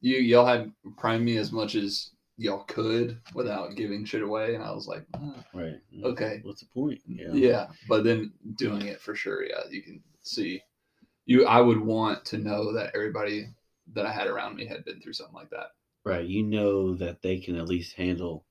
You 0.00 0.16
y'all 0.18 0.46
had 0.46 0.72
primed 0.98 1.24
me 1.24 1.36
as 1.38 1.52
much 1.52 1.74
as 1.74 2.10
y'all 2.38 2.64
could 2.64 3.18
without 3.34 3.76
giving 3.76 4.04
shit 4.04 4.22
away, 4.22 4.54
and 4.54 4.64
I 4.64 4.72
was 4.72 4.88
like, 4.88 5.04
"Ah, 5.14 5.44
Right. 5.54 5.76
okay, 6.02 6.40
What's 6.42 6.60
the 6.60 6.66
point? 6.66 7.00
Yeah. 7.06 7.32
yeah. 7.32 7.66
But 7.88 8.02
then 8.04 8.32
doing 8.56 8.86
it 8.86 9.00
for 9.00 9.14
sure, 9.14 9.44
yeah, 9.44 9.60
you 9.70 9.82
can 9.82 10.02
see. 10.22 10.60
You, 11.26 11.46
I 11.46 11.60
would 11.60 11.78
want 11.78 12.24
to 12.26 12.38
know 12.38 12.72
that 12.72 12.94
everybody 12.94 13.46
that 13.94 14.06
I 14.06 14.12
had 14.12 14.26
around 14.26 14.56
me 14.56 14.66
had 14.66 14.84
been 14.84 15.00
through 15.00 15.12
something 15.12 15.34
like 15.34 15.50
that. 15.50 15.72
Right. 16.04 16.26
You 16.26 16.42
know 16.42 16.94
that 16.94 17.22
they 17.22 17.38
can 17.38 17.56
at 17.56 17.68
least 17.68 17.94
handle 17.94 18.44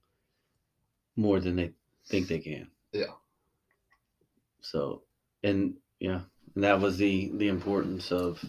more 1.15 1.39
than 1.39 1.55
they 1.55 1.73
think 2.07 2.27
they 2.27 2.39
can. 2.39 2.67
Yeah. 2.91 3.13
So, 4.61 5.03
and 5.43 5.75
yeah, 5.99 6.21
and 6.55 6.63
that 6.63 6.79
was 6.79 6.97
the 6.97 7.31
the 7.35 7.47
importance 7.47 8.11
of 8.11 8.43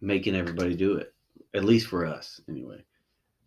making 0.00 0.34
everybody 0.34 0.74
do 0.74 0.96
it. 0.96 1.14
At 1.54 1.64
least 1.64 1.86
for 1.86 2.04
us, 2.04 2.40
anyway. 2.48 2.84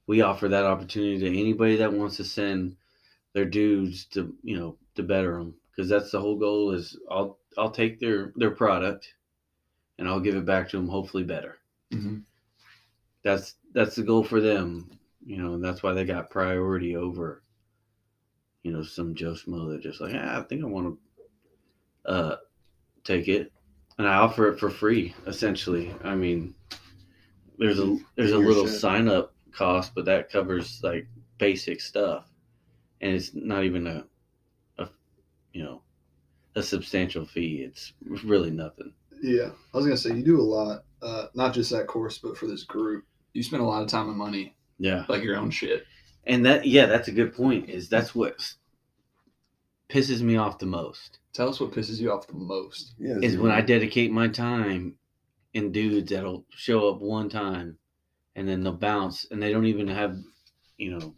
We 0.07 0.21
offer 0.21 0.47
that 0.47 0.65
opportunity 0.65 1.19
to 1.19 1.27
anybody 1.27 1.75
that 1.77 1.93
wants 1.93 2.17
to 2.17 2.23
send 2.23 2.77
their 3.33 3.45
dudes 3.45 4.05
to 4.05 4.33
you 4.41 4.57
know 4.57 4.77
to 4.95 5.03
better 5.03 5.37
them 5.37 5.55
because 5.69 5.89
that's 5.89 6.11
the 6.11 6.19
whole 6.19 6.37
goal. 6.37 6.71
Is 6.71 6.97
I'll 7.11 7.37
I'll 7.57 7.71
take 7.71 7.99
their 7.99 8.33
their 8.35 8.51
product 8.51 9.13
and 9.99 10.07
I'll 10.07 10.19
give 10.19 10.35
it 10.35 10.45
back 10.45 10.69
to 10.69 10.77
them 10.77 10.87
hopefully 10.87 11.23
better 11.23 11.58
Mm-hmm. 11.93 12.17
that's 13.23 13.55
that's 13.73 13.95
the 13.95 14.03
goal 14.03 14.23
for 14.23 14.39
them, 14.41 14.89
you 15.25 15.37
know, 15.37 15.53
and 15.53 15.63
that's 15.63 15.83
why 15.83 15.93
they 15.93 16.05
got 16.05 16.29
priority 16.29 16.95
over, 16.95 17.43
you 18.63 18.71
know, 18.71 18.83
some 18.83 19.15
Joe 19.15 19.33
Smo 19.33 19.69
that 19.71 19.81
just 19.81 20.01
like, 20.01 20.13
ah, 20.15 20.39
I 20.39 20.43
think 20.43 20.63
I 20.63 20.67
want 20.67 20.97
to 22.05 22.11
uh 22.11 22.35
take 23.03 23.27
it, 23.27 23.51
and 23.97 24.07
I 24.07 24.15
offer 24.15 24.47
it 24.49 24.59
for 24.59 24.69
free 24.69 25.13
essentially. 25.27 25.93
I 26.03 26.15
mean, 26.15 26.53
there's 27.57 27.79
a 27.79 27.97
there's 28.15 28.31
a 28.31 28.37
little 28.37 28.67
sign 28.67 29.07
up 29.07 29.33
cost, 29.51 29.93
but 29.95 30.05
that 30.05 30.31
covers 30.31 30.79
like 30.83 31.07
basic 31.37 31.81
stuff, 31.81 32.29
and 33.01 33.13
it's 33.13 33.33
not 33.33 33.63
even 33.63 33.87
a, 33.87 34.05
a 34.77 34.89
you 35.53 35.63
know, 35.63 35.81
a 36.55 36.63
substantial 36.63 37.25
fee. 37.25 37.63
It's 37.67 37.93
really 38.23 38.51
nothing. 38.51 38.93
Yeah, 39.21 39.51
I 39.73 39.77
was 39.77 39.85
gonna 39.85 39.97
say 39.97 40.15
you 40.15 40.23
do 40.23 40.39
a 40.39 40.43
lot, 40.43 40.83
uh, 41.01 41.27
not 41.35 41.53
just 41.53 41.71
that 41.71 41.87
course, 41.87 42.17
but 42.17 42.37
for 42.37 42.47
this 42.47 42.63
group. 42.63 43.05
You 43.33 43.43
spend 43.43 43.61
a 43.61 43.65
lot 43.65 43.83
of 43.83 43.87
time 43.89 44.09
and 44.09 44.17
money, 44.17 44.55
Yeah. 44.79 45.05
like 45.07 45.23
your 45.23 45.37
own 45.37 45.51
shit. 45.51 45.85
And 46.25 46.45
that, 46.45 46.65
yeah, 46.67 46.85
that's 46.87 47.07
a 47.07 47.11
good 47.11 47.33
point. 47.33 47.69
Is 47.69 47.87
that's 47.89 48.13
what 48.15 48.35
pisses 49.89 50.21
me 50.21 50.35
off 50.35 50.59
the 50.59 50.65
most 50.65 51.19
Tell 51.33 51.49
us 51.49 51.59
what 51.59 51.71
pisses 51.71 51.99
you 51.99 52.11
off 52.11 52.27
the 52.27 52.33
most. 52.33 52.93
yeah, 52.97 53.17
is 53.21 53.37
when 53.37 53.51
I 53.51 53.61
dedicate 53.61 54.11
my 54.11 54.27
time 54.27 54.95
in 55.53 55.71
dudes 55.71 56.09
that'll 56.11 56.45
show 56.55 56.89
up 56.89 57.01
one 57.01 57.29
time 57.29 57.77
and 58.35 58.47
then 58.47 58.61
they'll 58.63 58.73
bounce 58.73 59.25
and 59.31 59.41
they 59.41 59.51
don't 59.51 59.65
even 59.67 59.87
have, 59.87 60.17
you 60.77 60.91
know, 60.97 61.15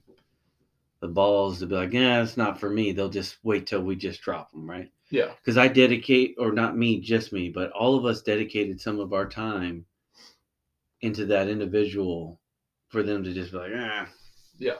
the 0.99 1.07
balls 1.07 1.59
to 1.59 1.65
be 1.65 1.75
like, 1.75 1.93
yeah, 1.93 2.21
it's 2.21 2.38
not 2.38 2.59
for 2.59 2.69
me. 2.69 2.91
They'll 2.91 3.09
just 3.09 3.38
wait 3.43 3.67
till 3.67 3.82
we 3.82 3.95
just 3.95 4.21
drop 4.21 4.51
them, 4.51 4.69
right? 4.69 4.91
Yeah, 5.12 5.34
Because 5.36 5.57
I 5.57 5.68
dedicate, 5.68 6.36
or 6.39 6.53
not 6.53 6.78
me, 6.78 7.01
just 7.01 7.34
me, 7.34 7.49
but 7.49 7.70
all 7.72 7.97
of 7.97 8.05
us 8.05 8.22
dedicated 8.22 8.80
some 8.80 8.99
of 8.99 9.12
our 9.12 9.28
time 9.28 9.86
into 11.01 11.26
that 11.26 11.49
individual 11.49 12.39
for 12.88 13.03
them 13.03 13.24
to 13.24 13.34
just 13.34 13.51
be 13.51 13.57
like, 13.57 13.72
ah, 13.76 14.07
Yeah. 14.57 14.78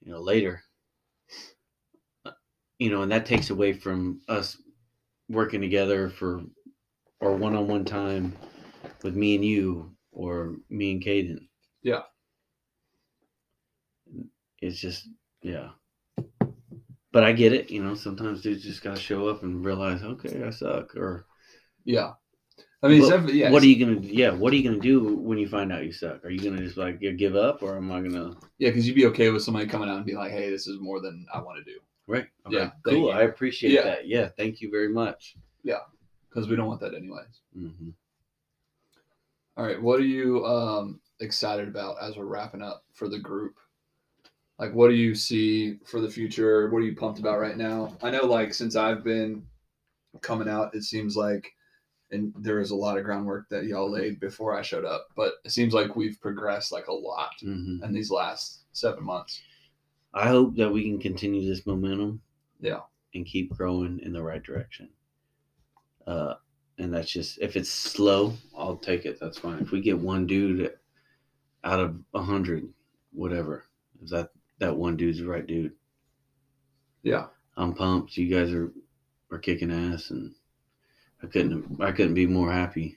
you 0.00 0.12
know, 0.12 0.20
later. 0.20 0.62
Uh, 2.24 2.32
You 2.78 2.90
know, 2.90 3.02
and 3.02 3.12
that 3.12 3.24
takes 3.26 3.50
away 3.50 3.72
from 3.72 4.20
us 4.28 4.56
working 5.28 5.60
together 5.60 6.10
for 6.10 6.42
or 7.20 7.36
one 7.36 7.54
on 7.54 7.68
one 7.68 7.84
time 7.84 8.36
with 9.04 9.14
me 9.14 9.36
and 9.36 9.44
you 9.44 9.94
or 10.10 10.56
me 10.70 10.90
and 10.92 11.02
Caden. 11.02 11.46
Yeah. 11.82 12.02
It's 14.60 14.78
just, 14.80 15.08
yeah. 15.42 15.70
But 17.12 17.24
I 17.24 17.32
get 17.32 17.52
it, 17.52 17.70
you 17.70 17.82
know, 17.84 17.94
sometimes 17.94 18.40
dudes 18.40 18.62
just 18.62 18.82
gotta 18.82 18.98
show 18.98 19.28
up 19.28 19.42
and 19.42 19.64
realize, 19.64 20.02
okay, 20.02 20.42
I 20.44 20.50
suck. 20.50 20.96
Or 20.96 21.26
yeah. 21.84 22.14
I 22.82 22.88
mean, 22.88 23.02
yeah. 23.28 23.50
what 23.50 23.62
are 23.62 23.66
you 23.66 23.84
gonna 23.84 24.00
yeah, 24.00 24.30
what 24.30 24.52
are 24.52 24.56
you 24.56 24.68
gonna 24.68 24.80
do 24.82 25.14
when 25.16 25.38
you 25.38 25.46
find 25.46 25.72
out 25.72 25.84
you 25.84 25.92
suck? 25.92 26.24
Are 26.24 26.30
you 26.30 26.40
gonna 26.40 26.62
just 26.64 26.76
like 26.76 27.00
give 27.16 27.36
up 27.36 27.62
or 27.62 27.76
am 27.76 27.92
I 27.92 28.00
gonna 28.00 28.34
Yeah, 28.58 28.70
because 28.70 28.88
you'd 28.88 28.96
be 28.96 29.06
okay 29.06 29.30
with 29.30 29.42
somebody 29.42 29.66
coming 29.66 29.88
out 29.88 29.98
and 29.98 30.06
be 30.06 30.14
like, 30.14 30.32
"Hey, 30.32 30.50
this 30.50 30.66
is 30.66 30.80
more 30.80 31.00
than 31.00 31.24
I 31.32 31.40
want 31.40 31.64
to 31.64 31.70
do," 31.72 31.78
Right. 32.08 32.26
Okay. 32.46 32.56
Yeah, 32.56 32.70
Cool. 32.84 32.94
you. 32.94 33.10
I 33.10 33.22
appreciate 33.22 33.72
Yeah. 33.72 33.82
that. 33.84 34.08
Yeah. 34.08 34.28
Thank 34.36 34.60
you 34.60 34.70
very 34.70 34.88
much. 34.88 35.36
Yeah, 35.62 35.78
because 36.28 36.48
we 36.48 36.56
don't 36.56 36.66
want 36.66 36.80
that 36.80 36.94
anyways. 36.94 37.42
hmm 37.54 37.90
All 39.56 39.64
right. 39.64 39.80
What 39.80 40.00
are 40.00 40.04
you 40.04 40.44
um, 40.44 41.00
excited 41.20 41.68
about 41.68 42.02
as 42.02 42.16
we're 42.16 42.24
wrapping 42.24 42.62
up 42.62 42.84
for 42.94 43.08
the 43.08 43.18
group? 43.18 43.54
Like, 44.58 44.74
what 44.74 44.88
do 44.88 44.94
you 44.94 45.14
see 45.14 45.78
for 45.84 46.00
the 46.00 46.10
future? 46.10 46.68
What 46.70 46.78
are 46.78 46.84
you 46.86 46.94
pumped 46.94 47.18
about 47.18 47.40
right 47.40 47.56
now? 47.56 47.96
I 48.02 48.10
know, 48.10 48.26
like, 48.26 48.54
since 48.54 48.76
I've 48.76 49.02
been 49.02 49.44
coming 50.20 50.48
out, 50.48 50.74
it 50.74 50.82
seems 50.82 51.16
like, 51.16 51.52
and 52.10 52.32
there 52.38 52.58
was 52.58 52.70
a 52.70 52.76
lot 52.76 52.98
of 52.98 53.04
groundwork 53.04 53.48
that 53.48 53.64
y'all 53.64 53.90
laid 53.90 54.20
before 54.20 54.56
I 54.56 54.62
showed 54.62 54.84
up, 54.84 55.08
but 55.16 55.34
it 55.44 55.50
seems 55.50 55.72
like 55.72 55.96
we've 55.96 56.20
progressed 56.20 56.70
like 56.70 56.88
a 56.88 56.92
lot 56.92 57.32
hmm 57.40 57.82
in 57.82 57.92
these 57.92 58.10
last 58.10 58.60
seven 58.72 59.02
months. 59.02 59.40
I 60.14 60.28
hope 60.28 60.54
that 60.56 60.70
we 60.70 60.82
can 60.84 60.98
continue 61.00 61.48
this 61.48 61.66
momentum 61.66 62.20
Yeah. 62.60 62.80
and 63.14 63.24
keep 63.24 63.56
growing 63.56 63.98
in 64.00 64.12
the 64.12 64.22
right 64.22 64.42
direction. 64.42 64.90
Uh, 66.06 66.34
and 66.78 66.92
that's 66.92 67.10
just 67.10 67.38
if 67.40 67.56
it's 67.56 67.70
slow, 67.70 68.34
I'll 68.56 68.76
take 68.76 69.06
it. 69.06 69.18
That's 69.18 69.38
fine. 69.38 69.60
If 69.60 69.70
we 69.70 69.80
get 69.80 69.98
one 69.98 70.26
dude 70.26 70.74
out 71.64 71.80
of 71.80 71.98
a 72.12 72.20
hundred, 72.22 72.68
whatever, 73.12 73.64
if 74.02 74.10
that 74.10 74.30
that 74.62 74.76
one 74.76 74.96
dude's 74.96 75.18
the 75.18 75.26
right 75.26 75.46
dude, 75.46 75.72
Yeah. 77.02 77.26
I'm 77.56 77.74
pumped. 77.74 78.16
You 78.16 78.34
guys 78.34 78.52
are 78.52 78.72
are 79.30 79.38
kicking 79.38 79.70
ass, 79.70 80.10
and 80.10 80.32
I 81.22 81.26
couldn't 81.26 81.80
I 81.80 81.92
couldn't 81.92 82.14
be 82.14 82.26
more 82.26 82.50
happy. 82.50 82.96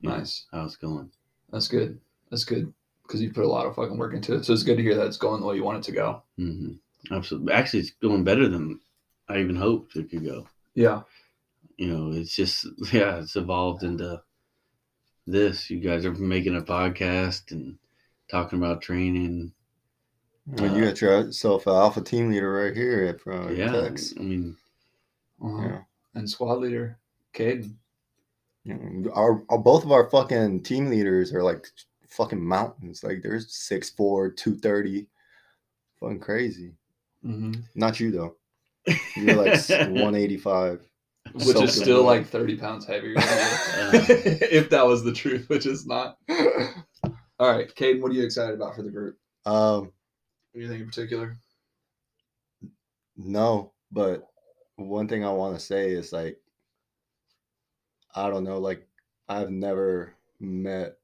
Nice. 0.00 0.46
how 0.50 0.64
it's 0.64 0.76
going. 0.76 1.10
That's 1.52 1.68
good. 1.68 2.00
That's 2.30 2.44
good 2.44 2.72
because 3.04 3.22
you 3.22 3.32
put 3.32 3.44
a 3.44 3.48
lot 3.48 3.66
of 3.66 3.76
fucking 3.76 3.96
work 3.98 4.14
into 4.14 4.34
it. 4.34 4.44
So 4.44 4.52
it's 4.52 4.62
good 4.64 4.76
to 4.76 4.82
hear 4.82 4.96
that 4.96 5.06
it's 5.06 5.16
going 5.18 5.40
the 5.40 5.46
way 5.46 5.54
you 5.56 5.62
want 5.64 5.78
it 5.78 5.84
to 5.84 5.92
go. 5.92 6.22
Mm-hmm. 6.38 7.14
Absolutely. 7.14 7.52
Actually, 7.52 7.80
it's 7.80 7.90
going 7.90 8.24
better 8.24 8.48
than 8.48 8.80
I 9.28 9.38
even 9.38 9.54
hoped 9.56 9.94
it 9.96 10.10
could 10.10 10.24
go. 10.24 10.48
Yeah. 10.74 11.02
you 11.76 11.88
know, 11.88 12.12
it's 12.12 12.34
just 12.34 12.66
yeah, 12.92 13.18
it's 13.18 13.36
evolved 13.36 13.82
into 13.84 14.20
this. 15.26 15.70
You 15.70 15.78
guys 15.78 16.04
are 16.06 16.12
making 16.12 16.56
a 16.56 16.62
podcast 16.62 17.52
and 17.52 17.78
talking 18.28 18.58
about 18.58 18.82
training. 18.82 19.52
Well, 20.46 20.76
you 20.76 20.84
got 20.84 21.00
yourself 21.00 21.66
an 21.66 21.74
alpha 21.74 22.00
team 22.00 22.30
leader 22.30 22.52
right 22.52 22.74
here 22.76 23.04
at 23.04 23.32
uh, 23.32 23.48
yeah, 23.50 23.70
Tex. 23.70 24.12
I 24.18 24.22
mean, 24.22 24.56
Uh-huh. 25.42 25.62
Yeah. 25.62 25.78
And 26.14 26.28
squad 26.28 26.58
leader, 26.58 26.98
Caden. 27.34 27.74
You 28.64 29.10
Our, 29.14 29.42
our 29.48 29.58
both 29.58 29.84
of 29.84 29.92
our 29.92 30.08
fucking 30.10 30.62
team 30.62 30.88
leaders 30.88 31.32
are 31.32 31.42
like 31.42 31.66
fucking 32.08 32.42
mountains. 32.44 33.02
Like 33.02 33.22
there's 33.22 33.48
6'4", 33.52 34.36
230. 34.36 35.06
Fucking 36.00 36.20
crazy. 36.20 36.74
Mm-hmm. 37.24 37.60
Not 37.74 38.00
you 38.00 38.10
though. 38.10 38.36
You're 39.16 39.36
like 39.36 39.60
185. 39.68 40.80
Which 41.34 41.44
Soaking 41.44 41.62
is 41.62 41.74
still 41.76 42.04
wet. 42.04 42.18
like 42.18 42.26
30 42.26 42.56
pounds 42.56 42.84
heavier 42.84 43.14
than 43.14 43.24
you. 43.94 44.00
if 44.50 44.70
that 44.70 44.84
was 44.86 45.04
the 45.04 45.12
truth, 45.12 45.48
which 45.48 45.66
is 45.66 45.86
not. 45.86 46.18
All 47.38 47.50
right, 47.50 47.72
Caden, 47.74 48.00
what 48.02 48.10
are 48.10 48.14
you 48.14 48.24
excited 48.24 48.54
about 48.54 48.74
for 48.76 48.82
the 48.82 48.90
group? 48.90 49.16
Um, 49.46 49.92
Anything 50.54 50.80
in 50.80 50.86
particular? 50.86 51.36
no, 53.16 53.72
but 53.90 54.28
one 54.76 55.08
thing 55.08 55.24
I 55.24 55.32
want 55.32 55.54
to 55.54 55.64
say 55.64 55.90
is 55.90 56.12
like, 56.12 56.40
I 58.14 58.28
don't 58.28 58.44
know, 58.44 58.58
like 58.58 58.86
I've 59.28 59.50
never 59.50 60.14
met 60.40 60.98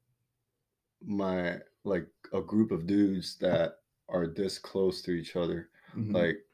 my 1.05 1.59
like 1.83 2.07
a 2.33 2.41
group 2.41 2.71
of 2.71 2.87
dudes 2.87 3.37
that 3.39 3.79
are 4.09 4.27
this 4.27 4.59
close 4.59 5.01
to 5.03 5.11
each 5.11 5.35
other. 5.35 5.69
Mhm. 5.95 6.13
Like 6.13 6.45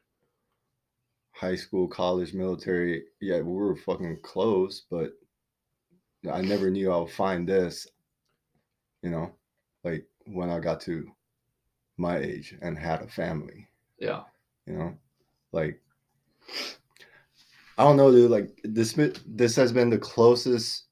high 1.32 1.54
school, 1.54 1.86
college, 1.86 2.34
military. 2.34 3.04
Yeah, 3.20 3.40
we 3.40 3.52
were 3.52 3.76
fucking 3.76 4.20
close, 4.22 4.80
but 4.90 5.12
I 6.30 6.42
never 6.42 6.70
knew 6.70 6.92
I 6.92 6.98
would 6.98 7.10
find 7.10 7.48
this, 7.48 7.88
you 9.02 9.10
know, 9.10 9.34
like 9.84 10.06
when 10.26 10.50
I 10.50 10.58
got 10.60 10.80
to 10.82 11.10
my 11.96 12.18
age 12.18 12.54
and 12.62 12.78
had 12.78 13.02
a 13.02 13.08
family 13.08 13.66
yeah. 13.98 14.22
you 14.66 14.74
know 14.74 14.94
like 15.52 15.80
i 17.78 17.82
don't 17.84 17.96
know 17.96 18.10
dude 18.10 18.30
like 18.30 18.50
this 18.64 18.98
this 19.26 19.56
has 19.56 19.72
been 19.72 19.90
the 19.90 19.98
closest 19.98 20.84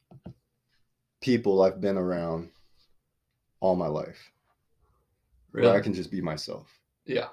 people 1.21 1.63
i've 1.63 1.81
been 1.81 1.97
around 1.99 2.49
all 3.61 3.77
my 3.77 3.87
life 3.87 4.31
Really? 5.53 5.69
where 5.69 5.77
i 5.77 5.81
can 5.81 5.95
just 5.95 6.11
be 6.11 6.21
myself 6.21 6.67
Yeah. 7.07 7.29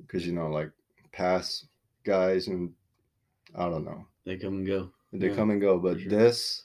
because 0.00 0.26
you 0.26 0.32
know 0.32 0.48
like 0.48 0.70
past 1.12 1.66
guys 2.04 2.48
and 2.48 2.72
i 3.54 3.68
don't 3.68 3.84
know 3.84 4.04
they 4.24 4.36
come 4.36 4.54
and 4.58 4.66
go. 4.66 4.90
they 5.12 5.28
Yeah, 5.28 5.34
come 5.34 5.50
and 5.50 5.60
go 5.60 5.78
but 5.78 6.00
sure. 6.00 6.10
this 6.10 6.64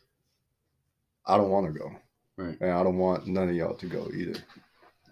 i 1.25 1.37
don't 1.37 1.49
want 1.49 1.71
to 1.71 1.79
go 1.79 1.91
Right. 2.37 2.57
and 2.61 2.71
i 2.71 2.83
don't 2.83 2.97
want 2.97 3.27
none 3.27 3.49
of 3.49 3.55
y'all 3.55 3.75
to 3.75 3.85
go 3.85 4.09
either 4.13 4.39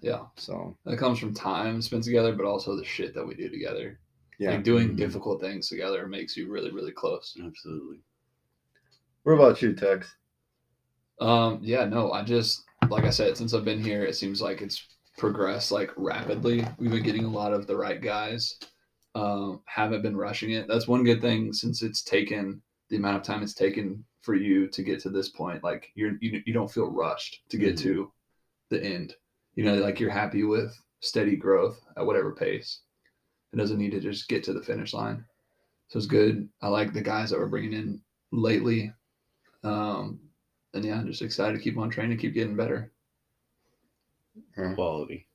Yeah. 0.01 0.25
so 0.35 0.77
That 0.85 0.97
comes 0.97 1.19
from 1.19 1.33
time 1.33 1.81
spent 1.81 2.03
together, 2.03 2.33
but 2.33 2.45
also 2.45 2.75
the 2.75 2.85
shit 2.85 3.13
that 3.15 3.25
we 3.25 3.35
do 3.35 3.49
together. 3.49 3.99
yeah 4.39 4.51
Like 4.51 4.63
doing 4.63 4.89
Mhm. 4.89 4.97
difficult 4.97 5.41
things 5.41 5.67
together 5.69 6.07
makes 6.07 6.37
you 6.37 6.49
really, 6.49 6.71
really 6.71 6.91
close. 6.93 7.35
Absolutely. 7.43 8.01
what 9.23 9.33
about 9.33 9.61
you 9.61 9.73
tex 9.73 10.15
Um, 11.19 11.59
yeah, 11.61 11.83
no, 11.85 12.11
I 12.13 12.23
just 12.23 12.63
like 12.89 13.03
I 13.03 13.09
said, 13.09 13.35
since 13.35 13.53
I've 13.53 13.65
been 13.65 13.83
here, 13.83 14.05
it 14.05 14.15
seems 14.15 14.41
like 14.41 14.61
it's 14.61 14.81
progressed 15.17 15.69
like 15.71 15.91
rapidly. 15.97 16.65
We've 16.77 16.89
been 16.91 17.03
getting 17.03 17.25
a 17.25 17.29
lot 17.29 17.51
of 17.51 17.67
the 17.67 17.75
right 17.75 18.01
guys. 18.01 18.57
Um, 19.15 19.61
haven't 19.65 20.01
been 20.01 20.15
rushing 20.15 20.51
it. 20.51 20.67
That's 20.69 20.87
one 20.87 21.03
good 21.03 21.19
thing 21.19 21.51
since 21.51 21.81
it's 21.83 22.01
taken 22.03 22.61
the 22.87 22.95
amount 22.95 23.17
of 23.17 23.23
time 23.23 23.43
it's 23.43 23.53
taken 23.53 24.05
for 24.21 24.33
you 24.33 24.67
to 24.69 24.81
get 24.81 25.01
to 25.01 25.09
this 25.09 25.27
point. 25.29 25.61
Like 25.61 25.91
you're 25.93 26.13
you, 26.21 26.41
you 26.45 26.53
don't 26.53 26.71
feel 26.71 26.89
rushed 26.89 27.41
to 27.49 27.57
get 27.57 27.75
Mhm. 27.75 27.81
to 27.81 28.11
the 28.69 28.81
end. 28.81 29.15
You 29.59 29.65
know, 29.65 29.75
like 29.75 29.99
you're 29.99 30.09
happy 30.09 30.43
with 30.43 30.73
steady 31.01 31.35
growth 31.35 31.81
at 31.97 32.05
whatever 32.05 32.31
pace. 32.31 32.79
It 33.51 33.57
doesn't 33.57 33.77
need 33.77 33.91
to 33.91 33.99
just 33.99 34.29
get 34.29 34.41
to 34.45 34.53
the 34.53 34.63
finish 34.63 34.93
line. 34.93 35.25
So 35.89 35.97
it's 35.97 36.05
good. 36.07 36.47
I 36.61 36.69
like 36.69 36.93
the 36.93 37.01
guys 37.01 37.29
that 37.29 37.39
we're 37.39 37.47
bringing 37.47 37.73
in 37.73 38.01
lately. 38.31 38.93
Um, 39.63 40.21
and 40.73 40.85
yeah, 40.85 40.95
I'm 40.95 41.07
just 41.07 41.21
excited 41.21 41.57
to 41.57 41.61
keep 41.63 41.77
on 41.77 41.89
training, 41.89 42.17
keep 42.19 42.33
getting 42.33 42.55
better. 42.55 42.91
Quality. 44.75 45.27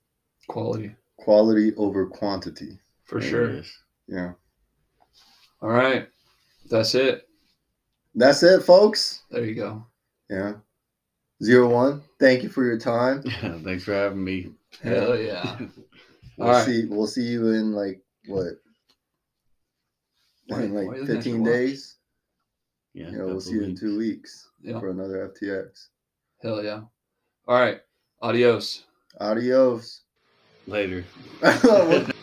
Quality 0.49 0.95
quality 1.19 1.75
over 1.77 2.07
quantity 2.07 2.79
for 3.05 3.21
There 3.21 3.29
sure. 3.31 3.63
yeah 4.09 4.33
All 5.63 5.71
right, 5.71 6.09
that's 6.71 6.95
it. 6.95 7.29
that's 8.15 8.43
it 8.43 8.63
folks 8.63 9.23
There 9.31 9.45
you 9.45 9.55
go. 9.55 9.87
Yeah. 10.31 10.55
Zero 11.45 11.69
one. 11.69 12.03
Thank 12.19 12.43
you 12.43 12.49
for 12.49 12.65
your 12.65 12.79
time. 12.79 13.23
Thanks 13.63 13.85
for 13.85 13.93
having 13.93 14.25
me. 14.25 14.51
Hell 14.83 15.17
yeah. 15.19 15.59
We'll 16.37 16.49
All 16.49 16.55
right. 16.55 16.67
see. 16.67 16.87
We'll 16.87 17.07
see 17.07 17.23
you 17.23 17.51
in 17.53 17.73
like 17.75 18.01
what? 18.27 18.55
Wait, 20.49 20.65
in 20.65 20.75
like 20.75 21.07
fifteen 21.07 21.45
days. 21.45 21.95
Yeah. 22.93 23.11
Yeah, 23.11 23.19
we'll 23.19 23.27
couple 23.27 23.41
see 23.43 23.53
you 23.53 23.63
in 23.63 23.77
two 23.77 23.97
weeks 23.97 24.49
Yeah. 24.61 24.81
for 24.81 24.91
another 24.91 25.33
FTX. 25.33 25.89
Hell 26.43 26.65
yeah. 26.65 26.81
All 27.47 27.61
right. 27.61 27.81
Adios. 28.21 28.83
Adios. 29.21 30.01
Later. 30.67 31.05
We'll 31.63 32.07